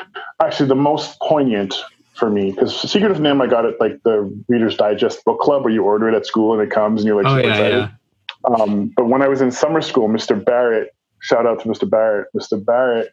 [0.43, 1.75] actually the most poignant
[2.15, 5.63] for me because Secret of NIMH I got it like the Reader's Digest book club
[5.65, 7.79] where you order it at school and it comes and you're like Oh yeah, excited.
[7.79, 8.55] yeah.
[8.57, 10.43] Um, but when I was in summer school, Mr.
[10.43, 10.95] Barrett,
[11.27, 11.89] shout out to Mr.
[11.89, 12.65] Barrett, Mr.
[12.65, 13.13] Barrett,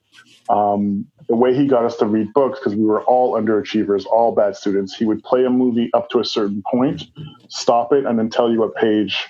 [0.50, 4.34] um, the way he got us to read books, because we were all underachievers, all
[4.34, 7.04] bad students, he would play a movie up to a certain point,
[7.50, 9.28] stop it, and then tell you what page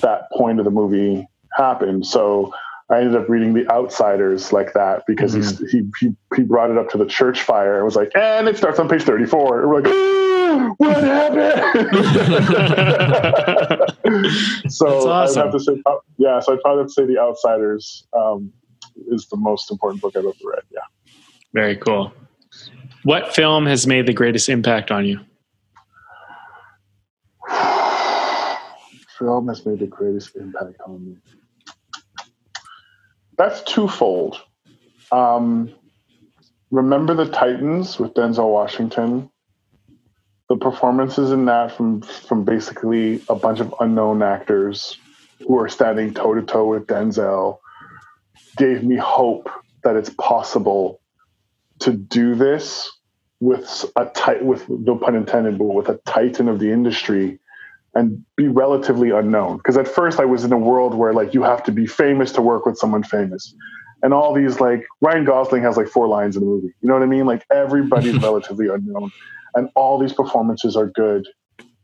[0.00, 2.06] that point of the movie happened.
[2.06, 2.54] So
[2.90, 6.78] I ended up reading The Outsiders like that because he's he, he he brought it
[6.78, 9.60] up to the church fire and was like, and it starts on page 34.
[9.60, 10.37] And we're like,
[10.78, 11.92] what happened?
[14.72, 15.40] so awesome.
[15.40, 15.82] I have to say,
[16.16, 16.40] yeah.
[16.40, 18.52] So I'd probably have to say The Outsiders um,
[19.08, 20.62] is the most important book I've ever read.
[20.70, 20.80] Yeah.
[21.52, 22.12] Very cool.
[23.04, 25.20] What film has made the greatest impact on you?
[29.18, 31.16] Film has made the greatest impact on me.
[33.36, 34.40] That's twofold.
[35.10, 35.74] Um,
[36.70, 39.30] remember the Titans with Denzel Washington.
[40.48, 44.98] The performances in that from from basically a bunch of unknown actors
[45.46, 47.58] who are standing toe to toe with Denzel
[48.56, 49.50] gave me hope
[49.84, 51.00] that it's possible
[51.80, 52.90] to do this
[53.40, 57.38] with a tight with no pun intended, but with a titan of the industry
[57.94, 59.56] and be relatively unknown.
[59.58, 62.32] Because at first I was in a world where like you have to be famous
[62.32, 63.54] to work with someone famous.
[64.02, 66.74] And all these like Ryan Gosling has like four lines in the movie.
[66.80, 67.26] You know what I mean?
[67.26, 69.10] Like everybody's relatively unknown.
[69.58, 71.26] And all these performances are good.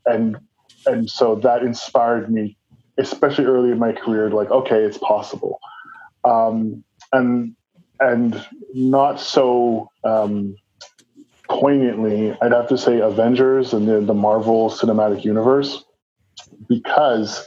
[0.06, 0.36] And
[0.86, 2.56] and so that inspired me,
[2.98, 5.58] especially early in my career, like, okay, it's possible.
[6.24, 7.56] Um, and
[7.98, 10.56] and not so um,
[11.48, 15.84] poignantly, I'd have to say Avengers and the, the Marvel Cinematic Universe,
[16.68, 17.44] because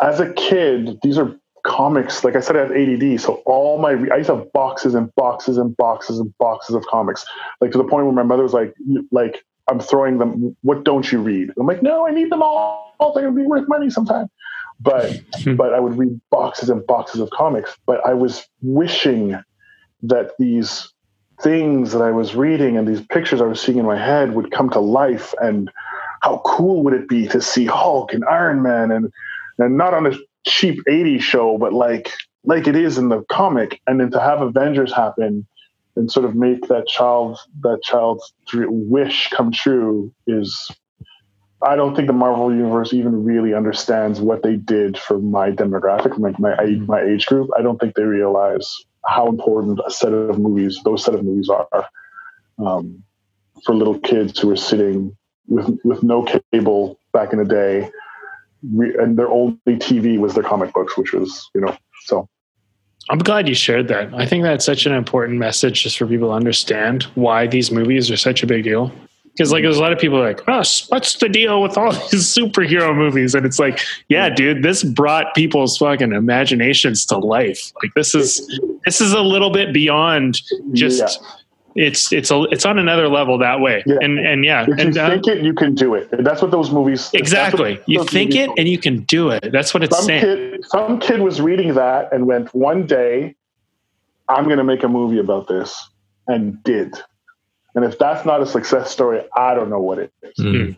[0.00, 1.34] as a kid, these are
[1.68, 2.24] comics.
[2.24, 5.14] Like I said, I have ADD, so all my I used to have boxes and
[5.14, 7.24] boxes and boxes and boxes of comics,
[7.60, 8.74] like to the point where my mother was like,
[9.12, 10.56] like I'm throwing them.
[10.62, 11.50] What don't you read?
[11.58, 13.12] I'm like, no, I need them all.
[13.14, 14.28] They're gonna be worth money sometime.
[14.80, 15.54] But hmm.
[15.54, 17.76] but I would read boxes and boxes of comics.
[17.86, 19.38] But I was wishing
[20.02, 20.92] that these
[21.40, 24.50] things that I was reading and these pictures I was seeing in my head would
[24.50, 25.34] come to life.
[25.40, 25.70] And
[26.22, 29.12] how cool would it be to see Hulk and Iron Man and
[29.58, 30.12] and not on a
[30.48, 32.12] cheap 80s show, but like
[32.44, 35.46] like it is in the comic, and then to have Avengers happen
[35.96, 40.70] and sort of make that child that child's wish come true is
[41.60, 46.16] I don't think the Marvel universe even really understands what they did for my demographic,
[46.38, 47.50] my age, my age group.
[47.58, 48.72] I don't think they realize
[49.04, 51.88] how important a set of movies, those set of movies are,
[52.64, 53.02] um,
[53.64, 55.16] for little kids who are sitting
[55.48, 57.90] with with no cable back in the day,
[58.62, 62.28] re- and their only TV was their comic books, which was you know so.
[63.10, 64.12] I'm glad you shared that.
[64.12, 68.10] I think that's such an important message just for people to understand why these movies
[68.10, 68.92] are such a big deal.
[69.38, 72.26] because like there's a lot of people like, oh, what's the deal with all these
[72.34, 73.34] superhero movies?
[73.34, 77.72] And it's like, yeah, dude, this brought people's fucking imaginations to life.
[77.82, 78.46] Like this is
[78.84, 81.00] this is a little bit beyond just.
[81.00, 81.28] Yeah.
[81.74, 83.96] It's it's a it's on another level that way, Yeah.
[84.00, 86.08] and and yeah, If and you uh, think it, you can do it.
[86.24, 87.02] That's what those movies.
[87.10, 87.80] that's what exactly.
[87.86, 89.52] You think movies it and you can do it.
[89.52, 90.22] That's what it's some saying.
[90.22, 93.36] kid, some kid was reading that and went, one day,
[94.28, 95.88] I'm going to make a movie about this,
[96.26, 96.94] and did.
[97.74, 100.34] And if that's not a success story, I don't know what it is.
[100.44, 100.76] Mm.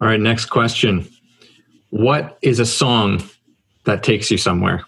[0.00, 1.06] All right, next question.
[1.90, 3.22] What is a song
[3.84, 4.84] that takes you somewhere?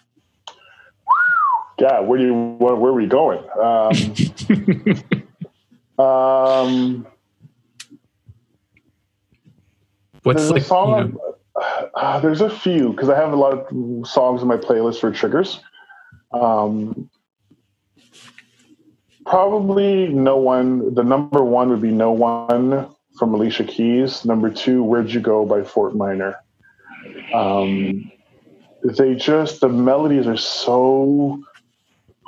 [1.82, 3.40] Yeah, where do you where, where are we going?
[3.60, 3.90] Um,
[6.06, 7.06] um,
[10.22, 11.36] What's there's like you know,
[11.96, 15.10] uh, there's a few because I have a lot of songs in my playlist for
[15.10, 15.58] triggers.
[16.30, 17.10] Um,
[19.26, 20.94] probably no one.
[20.94, 24.24] The number one would be "No One" from Alicia Keys.
[24.24, 26.36] Number two, "Where'd You Go" by Fort Minor.
[27.34, 28.12] Um,
[28.84, 31.42] they just the melodies are so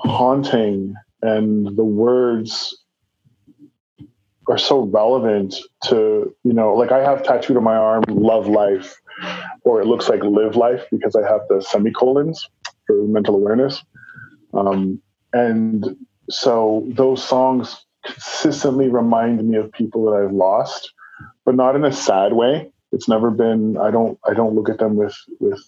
[0.04, 2.76] haunting, and the words
[4.48, 8.94] are so relevant to you know like i have tattooed on my arm love life
[9.62, 12.46] or it looks like live life because i have the semicolons
[12.86, 13.82] for mental awareness.
[14.52, 15.00] Um,
[15.32, 15.96] and
[16.30, 20.92] so those songs consistently remind me of people that i've lost
[21.44, 22.70] but not in a sad way.
[22.92, 25.60] It's never been i don't i don't look at them with with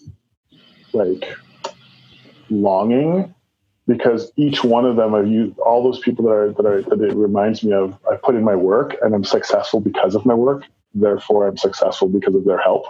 [0.93, 1.25] like
[2.49, 3.33] longing
[3.87, 7.01] because each one of them I've used all those people that are that are that
[7.01, 10.33] it reminds me of I put in my work and I'm successful because of my
[10.33, 10.63] work.
[10.93, 12.85] Therefore I'm successful because of their help.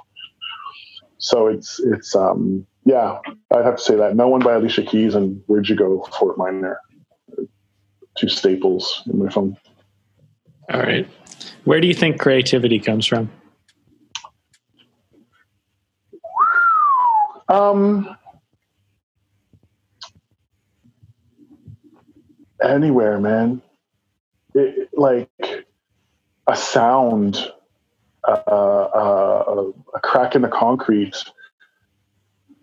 [1.20, 3.20] So it's it's um yeah,
[3.54, 4.16] I'd have to say that.
[4.16, 6.80] No one by Alicia Keys and Where'd You Go, Fort Minor.
[8.18, 9.58] Two staples in my phone.
[10.74, 11.08] All right.
[11.66, 13.30] Where do you think creativity comes from?
[17.50, 18.18] Um
[22.62, 23.62] anywhere, man.
[24.54, 25.30] It, like
[26.48, 27.52] a sound,
[28.28, 31.16] uh, uh, a crack in the concrete,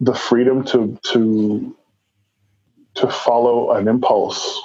[0.01, 1.77] the freedom to to
[2.95, 4.61] to follow an impulse.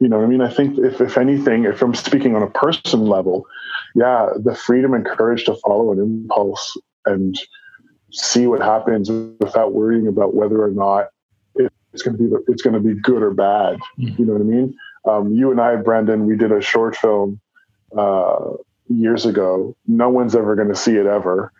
[0.00, 0.40] You know what I mean?
[0.40, 3.46] I think if if anything, if I'm speaking on a person level,
[3.94, 6.76] yeah, the freedom and courage to follow an impulse
[7.06, 7.38] and
[8.10, 11.08] see what happens without worrying about whether or not
[11.92, 13.78] it's going to be it's going to be good or bad.
[13.96, 14.76] You know what I mean?
[15.08, 17.40] Um, you and I, Brendan, we did a short film
[17.96, 18.52] uh,
[18.88, 19.76] years ago.
[19.86, 21.52] No one's ever going to see it ever,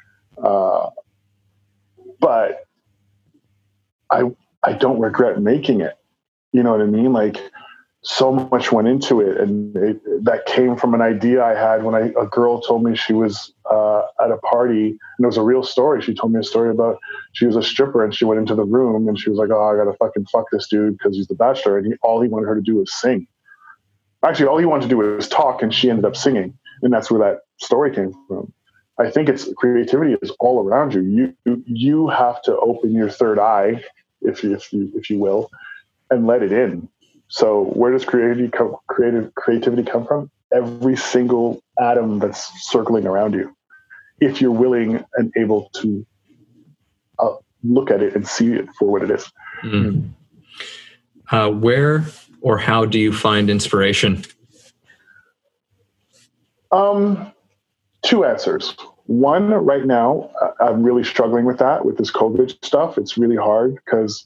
[0.43, 0.91] uh,
[2.21, 2.67] but
[4.11, 4.31] I
[4.63, 5.99] I don't regret making it.
[6.53, 7.13] You know what I mean?
[7.13, 7.39] Like
[8.05, 11.95] so much went into it, and it, that came from an idea I had when
[11.95, 15.43] I, a girl told me she was uh, at a party, and it was a
[15.43, 16.03] real story.
[16.03, 16.99] She told me a story about
[17.33, 19.63] she was a stripper, and she went into the room, and she was like, "Oh,
[19.63, 22.47] I gotta fucking fuck this dude because he's the bachelor," and he, all he wanted
[22.47, 23.29] her to do was sing.
[24.25, 27.09] Actually, all he wanted to do was talk, and she ended up singing, and that's
[27.09, 28.53] where that story came from.
[28.99, 31.03] I think it's creativity is all around you.
[31.45, 33.85] You you, have to open your third eye,
[34.21, 35.51] if you, if you if you will,
[36.11, 36.89] and let it in.
[37.33, 40.31] So where does creativity come, creative creativity come from?
[40.55, 43.57] Every single atom that's circling around you.
[44.21, 46.07] If you're willing and able to
[47.19, 49.33] uh, look at it and see it for what it is.
[49.65, 50.11] mm.
[51.31, 52.05] Uh, where
[52.43, 54.23] or how do you find inspiration?
[56.71, 57.33] Um,
[58.03, 58.77] two answers.
[59.07, 60.31] One, right now,
[60.61, 62.99] I'm really struggling with that with this COVID stuff.
[62.99, 64.23] It's really hard because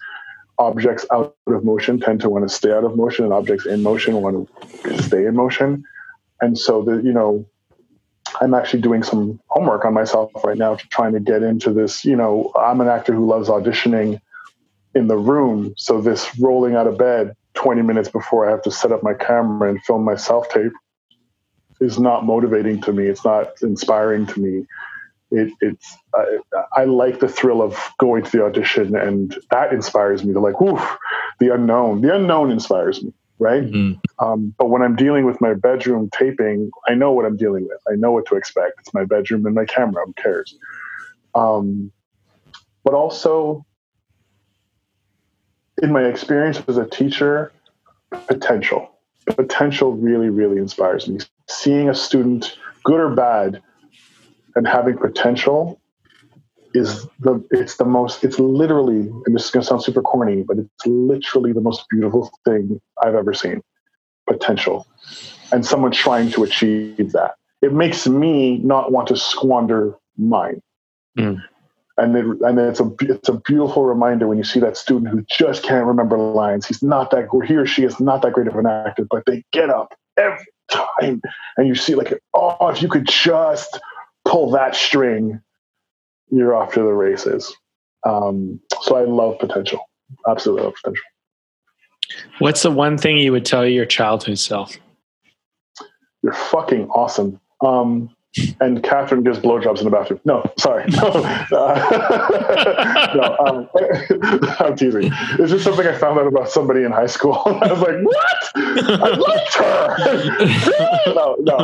[0.59, 3.83] objects out of motion tend to want to stay out of motion, and objects in
[3.83, 4.49] motion want
[4.83, 5.85] to stay in motion.
[6.41, 7.47] And so, the you know,
[8.41, 12.05] I'm actually doing some homework on myself right now, trying to get into this.
[12.05, 14.21] You know, I'm an actor who loves auditioning
[14.95, 18.71] in the room, so this rolling out of bed 20 minutes before I have to
[18.71, 20.73] set up my camera and film my self tape
[21.81, 23.07] is not motivating to me.
[23.07, 24.67] It's not inspiring to me.
[25.31, 26.39] It, it's I,
[26.73, 30.61] I like the thrill of going to the audition, and that inspires me to like,
[30.61, 30.79] whoo,
[31.41, 32.01] the unknown.
[32.01, 33.65] The unknown inspires me, right?
[33.65, 34.01] Mm.
[34.19, 37.81] Um, but when I'm dealing with my bedroom taping, I know what I'm dealing with.
[37.91, 38.81] I know what to expect.
[38.81, 40.05] It's my bedroom and my camera.
[40.07, 40.57] Who cares?
[41.35, 41.91] Um,
[42.85, 43.67] but also,
[45.83, 47.53] in my experience as a teacher,
[48.29, 48.93] potential.
[49.27, 51.19] Potential really, really inspires me.
[51.49, 53.61] Seeing a student, good or bad,
[54.57, 55.81] and having potential
[56.75, 60.43] is the it's the most it's literally and this is going to sound super corny
[60.43, 63.63] but it's literally the most beautiful thing i've ever seen
[64.29, 64.87] potential
[65.53, 70.63] and someone trying to achieve that it makes me not want to squander mine.
[71.19, 71.43] Mm.
[71.99, 75.25] And it, and it's a it's a beautiful reminder when you see that student who
[75.31, 76.67] just can't remember lines.
[76.67, 79.45] He's not that he or she is not that great of an actor, but they
[79.51, 81.23] get up every time,
[81.57, 83.81] and you see like, oh, if you could just
[84.27, 85.41] pull that string,
[86.29, 87.55] you're off to the races.
[88.05, 89.81] Um, so I love potential.
[90.29, 91.05] Absolutely love potential.
[92.39, 94.77] What's the one thing you would tell your childhood self?
[96.23, 97.41] You're fucking awesome.
[97.61, 98.16] Um,
[98.61, 100.21] and Catherine gives blowjobs in the bathroom.
[100.25, 100.85] No, sorry.
[100.97, 101.09] No,
[101.53, 103.69] uh, no um,
[104.61, 105.11] I'm teasing.
[105.39, 107.43] It's just something I found out about somebody in high school.
[107.47, 108.51] I was like, what?
[108.57, 111.15] I liked her.
[111.15, 111.57] no, no.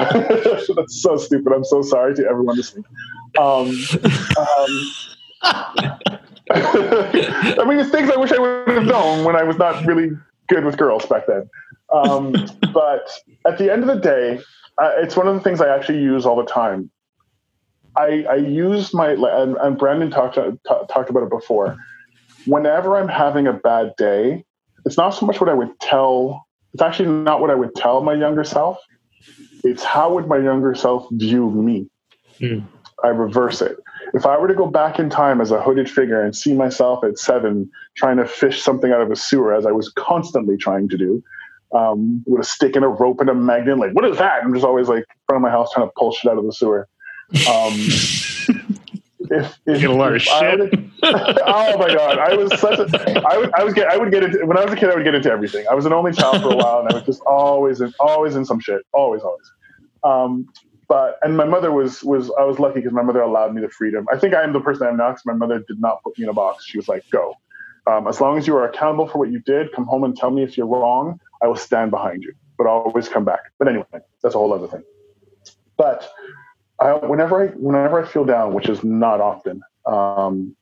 [0.75, 1.53] That's so stupid.
[1.53, 2.85] I'm so sorry to everyone listening.
[3.39, 3.71] Um,
[4.39, 4.93] um,
[6.51, 10.11] I mean, it's things I wish I would have known when I was not really
[10.49, 11.49] good with girls back then.
[11.93, 12.33] Um,
[12.73, 13.11] but
[13.47, 14.41] at the end of the day,
[14.79, 16.91] uh, it's one of the things I actually use all the time.
[17.97, 21.77] I, I use my and, and Brandon talked t- talked about it before.
[22.47, 24.45] Whenever I'm having a bad day,
[24.87, 26.47] it's not so much what I would tell.
[26.73, 28.79] It's actually not what I would tell my younger self.
[29.63, 31.89] It's how would my younger self view me.
[32.41, 32.65] Mm.
[33.05, 33.77] I reverse it.
[34.15, 37.03] If I were to go back in time as a hooded figure and see myself
[37.05, 40.89] at seven trying to fish something out of a sewer, as I was constantly trying
[40.91, 41.23] to do,
[41.73, 43.79] um, with a stick and a rope and a magnet.
[43.79, 44.43] Like, what is that?
[44.45, 46.45] I'm just always like in front of my house trying to pull shit out of
[46.45, 46.89] the sewer.
[47.49, 47.73] Um,
[49.31, 50.61] if, if, get a lot of shit.
[51.03, 53.23] oh my god, I was such a.
[53.27, 54.91] I would, I was get, I would get into when I was a kid.
[54.91, 55.67] I would get into everything.
[55.71, 58.37] I was an only child for a while, and I was just always in, always
[58.37, 59.51] in some shit, always, always.
[60.05, 60.49] Um,
[60.89, 63.71] but and my mother was was I was lucky because my mother allowed me the
[63.71, 64.07] freedom.
[64.13, 66.19] I think I am the person I am now because my mother did not put
[66.19, 66.67] me in a box.
[66.67, 67.35] She was like, "Go."
[67.87, 70.31] Um, as long as you are accountable for what you did, come home and tell
[70.31, 71.19] me if you're wrong.
[71.43, 73.41] I will stand behind you, but I'll always come back.
[73.59, 73.85] But anyway,
[74.23, 74.83] that's a whole other thing.
[75.77, 76.09] But
[76.81, 80.55] I, whenever I whenever I feel down, which is not often, um,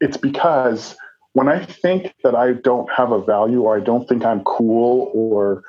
[0.00, 0.96] it's because
[1.34, 5.10] when I think that I don't have a value or I don't think I'm cool
[5.14, 5.62] or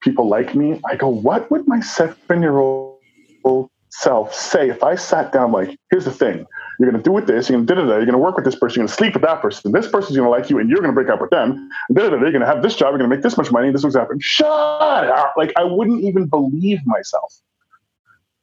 [0.00, 4.94] people like me, I go, what would my seven year old self say if I
[4.94, 6.46] sat down like, here's the thing,
[6.80, 8.44] you're going to do with this, you're going to da you're going to work with
[8.46, 10.58] this person, you're going to sleep with that person, this person's going to like you,
[10.58, 12.62] and you're going to break up with them, da da da, you're going to have
[12.62, 14.18] this job, you're going to make this much money, this was happening.
[14.20, 15.34] Shut up!
[15.36, 17.34] Like I wouldn't even believe myself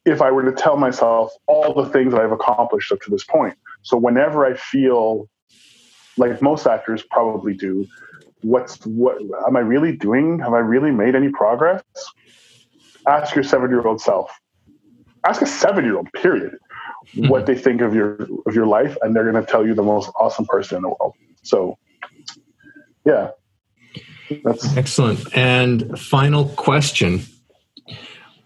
[0.04, 3.24] if I were to tell myself all the things that I've accomplished up to this
[3.24, 3.58] point.
[3.82, 5.28] So whenever I feel
[6.16, 7.86] like most actors probably do,
[8.42, 10.38] what's what am I really doing?
[10.38, 11.82] Have I really made any progress?
[13.08, 14.30] Ask your seven year old self
[15.24, 16.56] ask a seven year old, period,
[17.14, 17.28] mm-hmm.
[17.28, 19.82] what they think of your of your life, and they're going to tell you the
[19.82, 21.14] most awesome person in the world.
[21.42, 21.78] So,
[23.04, 23.30] yeah,
[24.44, 25.20] that's excellent.
[25.36, 27.22] And final question: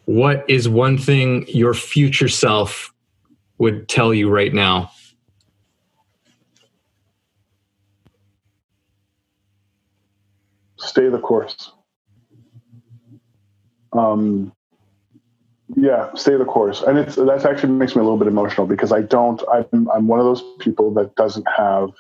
[0.05, 2.93] What is one thing your future self
[3.59, 4.91] would tell you right now?
[10.79, 11.73] Stay the course.
[13.93, 14.53] Um,
[15.77, 16.83] yeah stay the course.
[16.83, 20.07] And it's that actually makes me a little bit emotional because i don't i'm, I'm
[20.07, 21.91] one of those people that doesn't have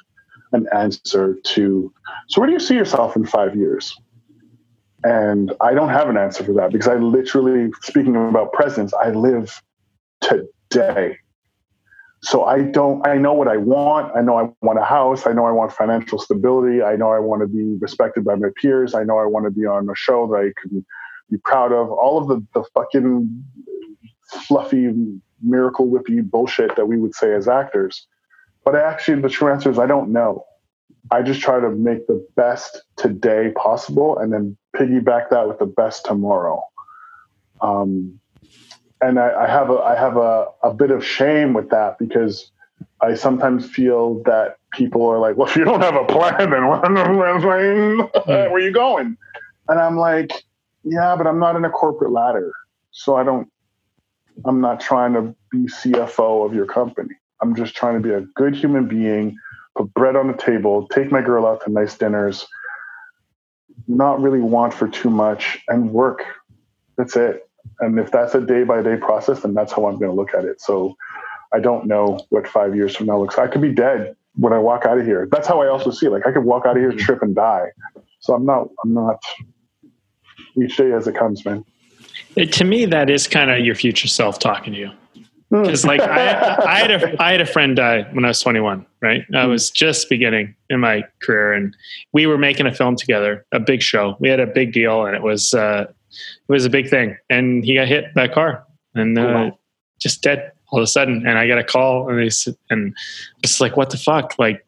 [0.53, 1.93] an answer to
[2.28, 3.94] so where do you see yourself in five years?
[5.05, 9.11] And i don't have an answer for that because i literally speaking about presence i
[9.11, 9.62] live
[10.20, 11.19] today.
[12.23, 14.15] So i don't i know what i want.
[14.16, 15.27] I know i want a house.
[15.27, 16.82] I know i want financial stability.
[16.82, 18.94] I know i want to be respected by my peers.
[18.94, 20.85] I know i want to be on a show that i can
[21.33, 21.91] be proud of.
[21.91, 23.45] All of the, the fucking
[24.47, 24.93] fluffy,
[25.43, 28.07] miracle whippy bullshit that we would say as actors.
[28.65, 30.45] But actually, the true answer is I don't know.
[31.11, 35.67] I just try to make the best today possible and then piggyback that with the
[35.67, 36.63] best tomorrow.
[37.61, 38.21] Um,
[39.01, 42.51] and I, I, have a I have a, a bit of shame with that because
[43.01, 46.69] I sometimes feel that people are like, well, if you don't have a plan, then
[48.27, 49.17] where are you going?
[49.69, 50.45] And I'm like,
[50.85, 52.53] yeah, but I'm not in a corporate ladder.
[52.91, 53.49] So I don't,
[54.45, 57.15] I'm not trying to be CFO of your company.
[57.41, 59.37] I'm just trying to be a good human being,
[59.77, 62.47] put bread on the table, take my girl out to nice dinners,
[63.89, 66.25] not really want for too much, and work.
[66.97, 67.49] That's it.
[67.81, 70.35] And if that's a day by day process, then that's how I'm going to look
[70.35, 70.61] at it.
[70.61, 70.97] So
[71.53, 73.37] I don't know what five years from now looks.
[73.37, 73.49] Like.
[73.49, 75.29] I could be dead when I walk out of here.
[75.31, 76.11] That's how I also see it.
[76.11, 76.99] Like I could walk out of here, mm-hmm.
[76.99, 77.67] trip, and die.
[78.21, 78.69] So I'm not.
[78.85, 79.23] I'm not
[80.57, 81.65] each day as it comes, man.
[82.37, 84.91] It, to me, that is kind of your future self talking to you.
[85.51, 85.89] Because hmm.
[85.89, 88.87] like I, I, had a I had a friend die when I was 21.
[89.01, 89.51] Right, I hmm.
[89.51, 91.77] was just beginning in my career, and
[92.12, 94.16] we were making a film together, a big show.
[94.20, 97.16] We had a big deal, and it was uh, it was a big thing.
[97.29, 98.65] And he got hit by a car,
[98.95, 99.59] and uh, oh, wow.
[100.01, 101.27] just dead all of a sudden.
[101.27, 102.97] And I got a call and they said, and
[103.45, 104.39] just like, what the fuck?
[104.39, 104.66] Like,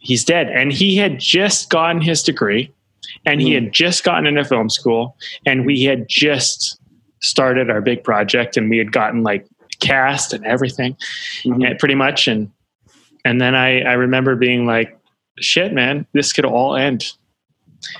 [0.00, 0.48] he's dead.
[0.48, 2.72] And he had just gotten his degree
[3.26, 6.80] and he had just gotten into film school and we had just
[7.20, 9.46] started our big project and we had gotten like
[9.80, 10.96] cast and everything
[11.44, 11.68] Mhm.
[11.68, 12.28] and pretty much.
[12.28, 12.50] And,
[13.24, 14.96] and then I, I remember being like,
[15.40, 17.12] shit, man, this could all end.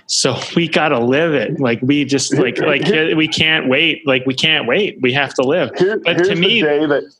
[0.06, 1.58] So we got to live it.
[1.60, 2.82] Like we just like, like
[3.16, 4.06] we can't wait.
[4.06, 4.98] Like we can't wait.
[5.02, 5.70] We have to live.
[5.76, 7.12] Here, But to me- that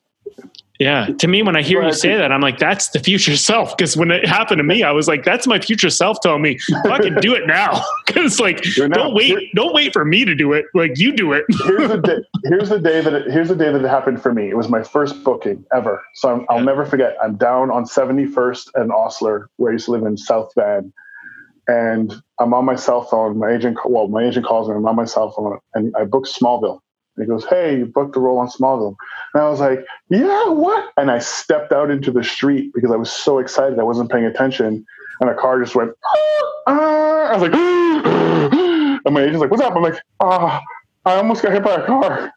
[0.79, 1.07] Yeah.
[1.07, 3.77] To me, when I hear Well, you say that, I'm like, that's the future self.
[3.77, 6.59] Because when it happened to me, I was like, that's my future self telling me,
[6.85, 7.83] fucking do it now.
[8.07, 8.97] Because like, Do it now.
[8.97, 10.67] don't wait, Here- don't wait for me to do it.
[10.75, 11.45] Like you do it.
[11.65, 12.19] here's the day.
[12.45, 14.49] Here's the day that it, here's the day that it happened for me.
[14.49, 16.65] It was my first booking ever, so I'm, I'll Yeah.
[16.65, 17.17] never forget.
[17.23, 20.93] I'm down on 71st and Osler, where I used to live in South Van,
[21.69, 23.39] and I'm on my cell phone.
[23.39, 24.75] My agent, well, my agent calls me.
[24.77, 26.81] I'm on my cell phone, and I booked Smallville.
[27.17, 28.97] And he goes, "Hey, you booked a role on Smallville,"
[29.35, 32.97] and I was like, "Yeah, what?" And I stepped out into the street because I
[32.97, 33.79] was so excited.
[33.79, 34.85] I wasn't paying attention,
[35.21, 35.93] and a car just went.
[36.67, 37.55] "Ah." I was like,
[39.05, 40.61] and my agent's like, "What's up?" I'm like, "Ah."
[41.07, 42.33] I almost got hit by a car.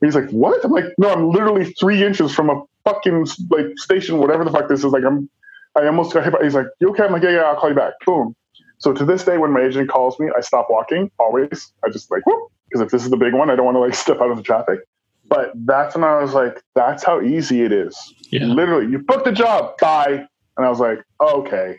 [0.00, 0.64] He's like, what?
[0.64, 4.68] I'm like, no, I'm literally three inches from a fucking like station, whatever the fuck
[4.68, 4.86] this is.
[4.86, 5.28] Like, I'm,
[5.76, 6.44] I almost got hit by.
[6.44, 7.02] He's like, you okay?
[7.02, 7.94] I'm like, yeah, yeah, I'll call you back.
[8.06, 8.36] Boom.
[8.78, 11.10] So to this day, when my agent calls me, I stop walking.
[11.18, 13.76] Always, I just like, whoop, because if this is the big one, I don't want
[13.76, 14.80] to like step out of the traffic.
[15.26, 17.96] But that's when I was like, that's how easy it is.
[18.30, 18.44] Yeah.
[18.44, 20.26] Literally, you book the job, bye.
[20.56, 21.76] And I was like, okay,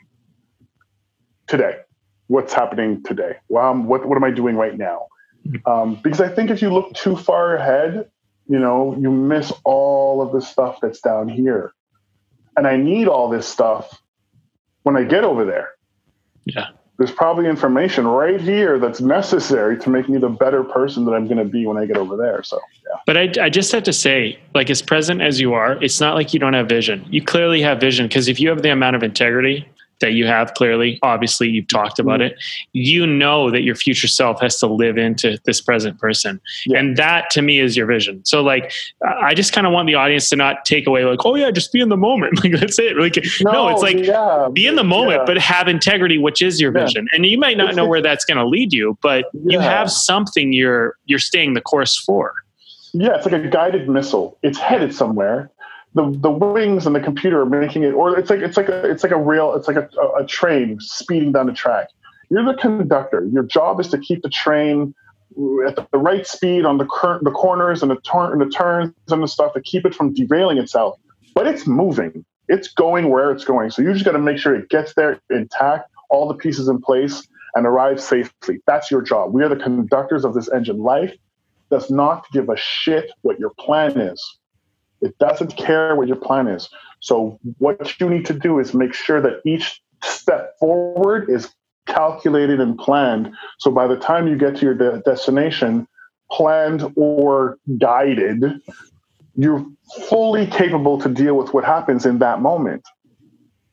[1.47, 1.77] today,
[2.27, 3.35] what's happening today?
[3.49, 5.07] Well, um, what what am I doing right now?
[5.67, 8.09] Um, because I think if you look too far ahead,
[8.47, 11.73] you know, you miss all of the stuff that's down here.
[12.57, 14.01] And I need all this stuff
[14.83, 15.69] when I get over there.
[16.45, 16.69] Yeah.
[16.97, 21.25] There's probably information right here that's necessary to make me the better person that I'm
[21.25, 22.41] going to be when I get over there.
[22.41, 22.97] So, yeah.
[23.05, 26.15] But I, I just have to say, like, as present as you are, it's not
[26.15, 27.05] like you don't have vision.
[27.09, 29.67] You clearly have vision because if you have the amount of integrity
[29.99, 32.21] that you have, clearly, obviously, you've talked about Mm-hmm.
[32.21, 32.43] it,
[32.73, 36.39] you know that your future self has to live into this present person.
[36.65, 36.79] Yeah.
[36.79, 38.23] And that to me is your vision.
[38.25, 38.71] So, like,
[39.05, 41.73] I just kind of want the audience to not take away, like, oh, yeah, just
[41.73, 42.39] be in the moment.
[42.45, 42.97] Like, that's it.
[42.97, 45.25] Like, no, it's like, yeah, be in the moment, yeah.
[45.25, 47.07] but have integrity, which is your vision.
[47.11, 50.53] And you might not know where that's going to lead you, but you have something
[50.53, 52.33] you're you're staying the course for.
[52.93, 54.37] Yeah, it's like a guided missile.
[54.43, 55.49] It's headed somewhere.
[55.95, 58.89] The the wings and the computer are making it, or it's like it's like a
[58.89, 59.55] it's like a rail.
[59.55, 61.87] It's like a, a, train speeding down the track.
[62.29, 63.25] You're the conductor.
[63.31, 64.93] Your job is to keep the train
[65.67, 68.93] at the, right speed on the cur- the corners and the turn and the turns
[69.09, 70.99] and the stuff to keep it from derailing itself.
[71.33, 72.25] But it's moving.
[72.47, 73.71] It's going where it's going.
[73.71, 76.81] So you just got to make sure it gets there intact, all the pieces in
[76.81, 78.59] place, and arrives safely.
[78.67, 79.33] That's your job.
[79.33, 80.77] We are the conductors of this engine.
[80.77, 81.15] Life
[81.71, 84.37] does not give a shit what your plan is.
[85.05, 86.69] It doesn't care what your plan is.
[86.99, 91.53] So what you need to do is make sure that each step forward is
[91.85, 93.33] calculated and planned.
[93.59, 95.87] So by the time you get to your de- destination,
[96.31, 98.43] planned or guided,
[99.35, 99.65] you're
[100.09, 102.83] fully capable to deal with what happens in that moment.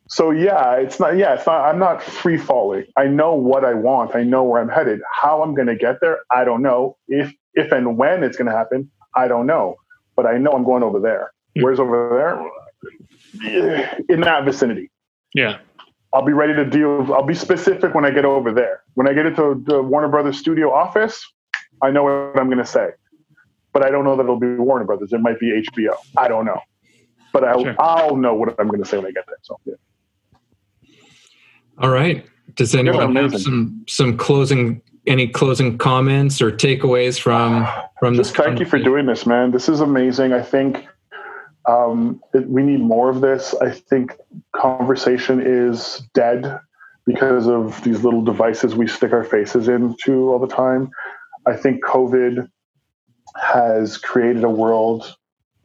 [0.09, 2.85] So yeah, it's not yeah, it's not I'm not free falling.
[2.99, 4.15] I know what I want.
[4.15, 5.01] I know where I'm headed.
[5.11, 6.99] How I'm going to get there, I don't know.
[7.09, 9.77] If if and when it's going to happen, I don't know.
[10.17, 11.33] But I know I'm going over there.
[11.57, 11.63] Hmm.
[11.63, 12.49] Where's over there?
[14.09, 14.91] In that vicinity.
[15.35, 15.59] Yeah.
[16.13, 17.13] I'll be ready to deal.
[17.15, 18.83] I'll be specific when I get over there.
[18.95, 21.27] When I get into the Warner Brothers studio office,
[21.81, 22.91] I know what I'm going to say.
[23.73, 25.15] But I don't know that it'll be Warner Brothers.
[25.15, 25.95] It might be HBO.
[26.19, 26.61] I don't know.
[27.33, 27.75] But I'll, Sure.
[27.79, 29.39] I'll know what I'm going to say when I get there.
[29.43, 29.75] So yeah.
[31.79, 32.27] All right.
[32.55, 37.67] Does anyone have some some closing any closing comments or takeaways from
[37.99, 39.51] from Just this thank you for doing this, man.
[39.51, 40.33] This is amazing.
[40.33, 40.87] I think
[41.69, 43.55] um, it, we need more of this.
[43.61, 44.17] I think
[44.53, 46.59] conversation is dead
[47.05, 50.91] because of these little devices we stick our faces into all the time.
[51.47, 52.49] I think COVID
[53.41, 55.17] has created a world,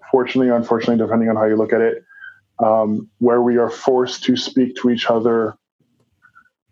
[0.09, 2.03] fortunately, unfortunately, depending on how you look at it,
[2.63, 5.55] um, where we are forced to speak to each other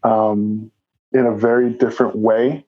[0.04, 0.72] um,
[1.16, 2.66] in a very different way.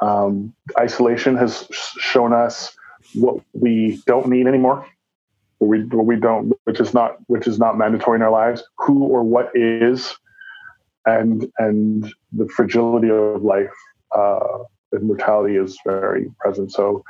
[0.00, 2.74] Um, isolation has shown us
[3.14, 4.86] what we don't need anymore.
[5.58, 8.64] What we, what we don't, which is not, which is not mandatory in our lives.
[8.78, 10.16] Who or what is,
[11.04, 13.70] and and the fragility of life
[14.16, 16.72] uh, and mortality is very present.
[16.72, 17.04] So,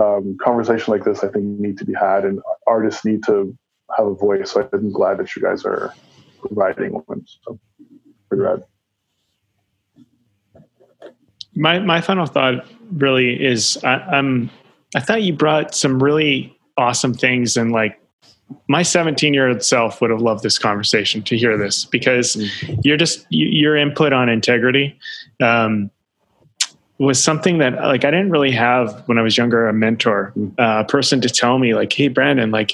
[0.00, 3.56] um, conversation like this, I think, need to be had, and artists need to
[3.96, 4.52] have a voice.
[4.52, 5.94] So I'm glad that you guys are
[6.40, 7.24] providing one.
[7.44, 7.58] So,
[8.28, 8.62] pretty rad.
[11.56, 14.50] My my final thought really is I, I'm
[14.94, 18.00] I thought you brought some really awesome things and like
[18.68, 22.80] my 17 year old self would have loved this conversation to hear this because mm.
[22.84, 24.98] you're just your input on integrity
[25.42, 25.90] um,
[26.98, 30.52] was something that like I didn't really have when I was younger a mentor mm.
[30.58, 32.72] uh, a person to tell me like hey Brandon like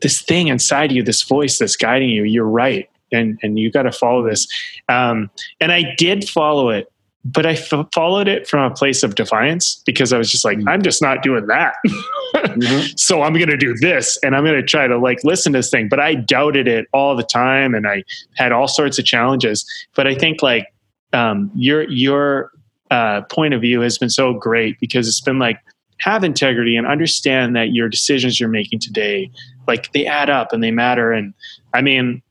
[0.00, 3.82] this thing inside you this voice that's guiding you you're right and and you got
[3.82, 4.46] to follow this
[4.88, 5.30] um,
[5.60, 6.92] and I did follow it
[7.32, 10.58] but I f- followed it from a place of defiance because I was just like,
[10.58, 10.68] mm-hmm.
[10.68, 11.74] I'm just not doing that.
[12.34, 12.86] mm-hmm.
[12.96, 15.58] So I'm going to do this and I'm going to try to like listen to
[15.58, 15.88] this thing.
[15.88, 18.04] But I doubted it all the time and I
[18.36, 19.66] had all sorts of challenges.
[19.94, 20.72] But I think like
[21.12, 22.50] um, your, your
[22.90, 25.58] uh, point of view has been so great because it's been like,
[26.00, 29.28] have integrity and understand that your decisions you're making today,
[29.66, 31.12] like they add up and they matter.
[31.12, 31.34] And
[31.74, 32.22] I mean,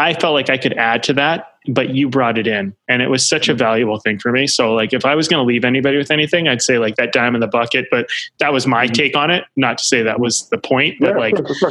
[0.00, 3.08] I felt like I could add to that but you brought it in and it
[3.08, 5.64] was such a valuable thing for me so like if i was going to leave
[5.64, 8.08] anybody with anything i'd say like that dime in the bucket but
[8.38, 8.92] that was my mm-hmm.
[8.92, 11.54] take on it not to say that was the point but yeah, like sure,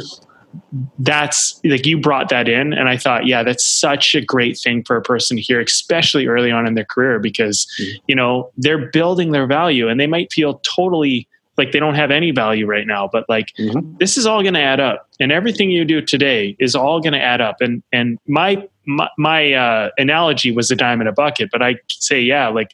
[1.00, 4.84] that's like you brought that in and i thought yeah that's such a great thing
[4.84, 7.96] for a person to hear especially early on in their career because mm-hmm.
[8.06, 12.10] you know they're building their value and they might feel totally like they don't have
[12.10, 13.96] any value right now but like mm-hmm.
[13.98, 17.12] this is all going to add up and everything you do today is all going
[17.12, 21.12] to add up and and my my, my uh, analogy was a dime in a
[21.12, 22.70] bucket but i say yeah like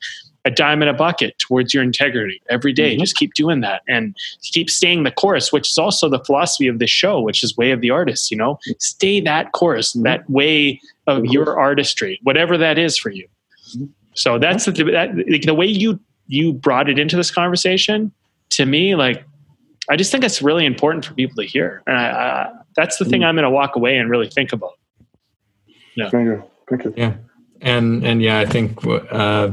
[0.47, 2.93] a dime in a bucket towards your integrity every day.
[2.93, 3.01] Mm-hmm.
[3.01, 6.79] Just keep doing that and keep staying the course, which is also the philosophy of
[6.79, 10.05] this show, which is way of the artist, you know, stay that course, mm-hmm.
[10.05, 11.33] that way of mm-hmm.
[11.33, 13.27] your artistry, whatever that is for you.
[13.75, 13.87] Mm-hmm.
[14.15, 15.99] So that's the, that, the way you,
[16.29, 18.13] you brought it into this conversation
[18.51, 19.25] to me, like,
[19.89, 21.83] I just think it's really important for people to hear.
[21.87, 23.27] And I, I, that's the thing mm.
[23.27, 24.73] I'm going to walk away and really think about.
[25.97, 26.11] Yeah.
[26.11, 26.45] Thank you.
[26.69, 26.95] Thank you.
[26.97, 27.15] Yeah.
[27.63, 29.53] And, and yeah, I think, uh,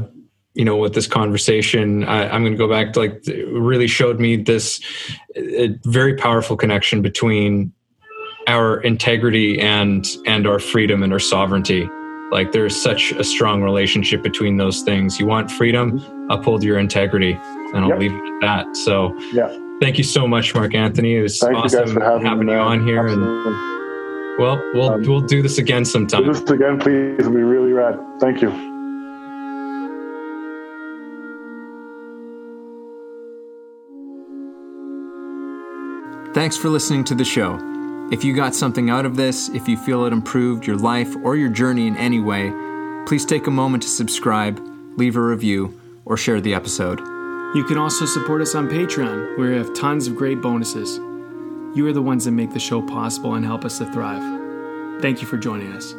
[0.54, 4.20] you know, with this conversation, I, am going to go back to like, really showed
[4.20, 4.80] me this
[5.84, 7.72] very powerful connection between
[8.46, 11.88] our integrity and, and our freedom and our sovereignty.
[12.30, 15.20] Like there's such a strong relationship between those things.
[15.20, 16.30] You want freedom, mm-hmm.
[16.30, 17.38] uphold your integrity
[17.74, 17.98] and I'll yep.
[17.98, 18.76] leave it at that.
[18.76, 19.56] So, yeah.
[19.80, 21.16] Thank you so much, Mark Anthony.
[21.16, 23.06] It was Thank awesome you having, having you on here.
[23.06, 23.52] Absolutely.
[23.52, 26.24] And well, we'll um, we'll do this again sometime.
[26.24, 27.18] Do this again, please.
[27.18, 27.98] It'll be really rad.
[28.20, 28.50] Thank you.
[36.34, 37.73] Thanks for listening to the show.
[38.12, 41.36] If you got something out of this, if you feel it improved your life or
[41.36, 42.52] your journey in any way,
[43.06, 44.60] please take a moment to subscribe,
[44.96, 47.00] leave a review, or share the episode.
[47.56, 50.96] You can also support us on Patreon, where we have tons of great bonuses.
[51.76, 55.00] You are the ones that make the show possible and help us to thrive.
[55.00, 55.94] Thank you for joining us.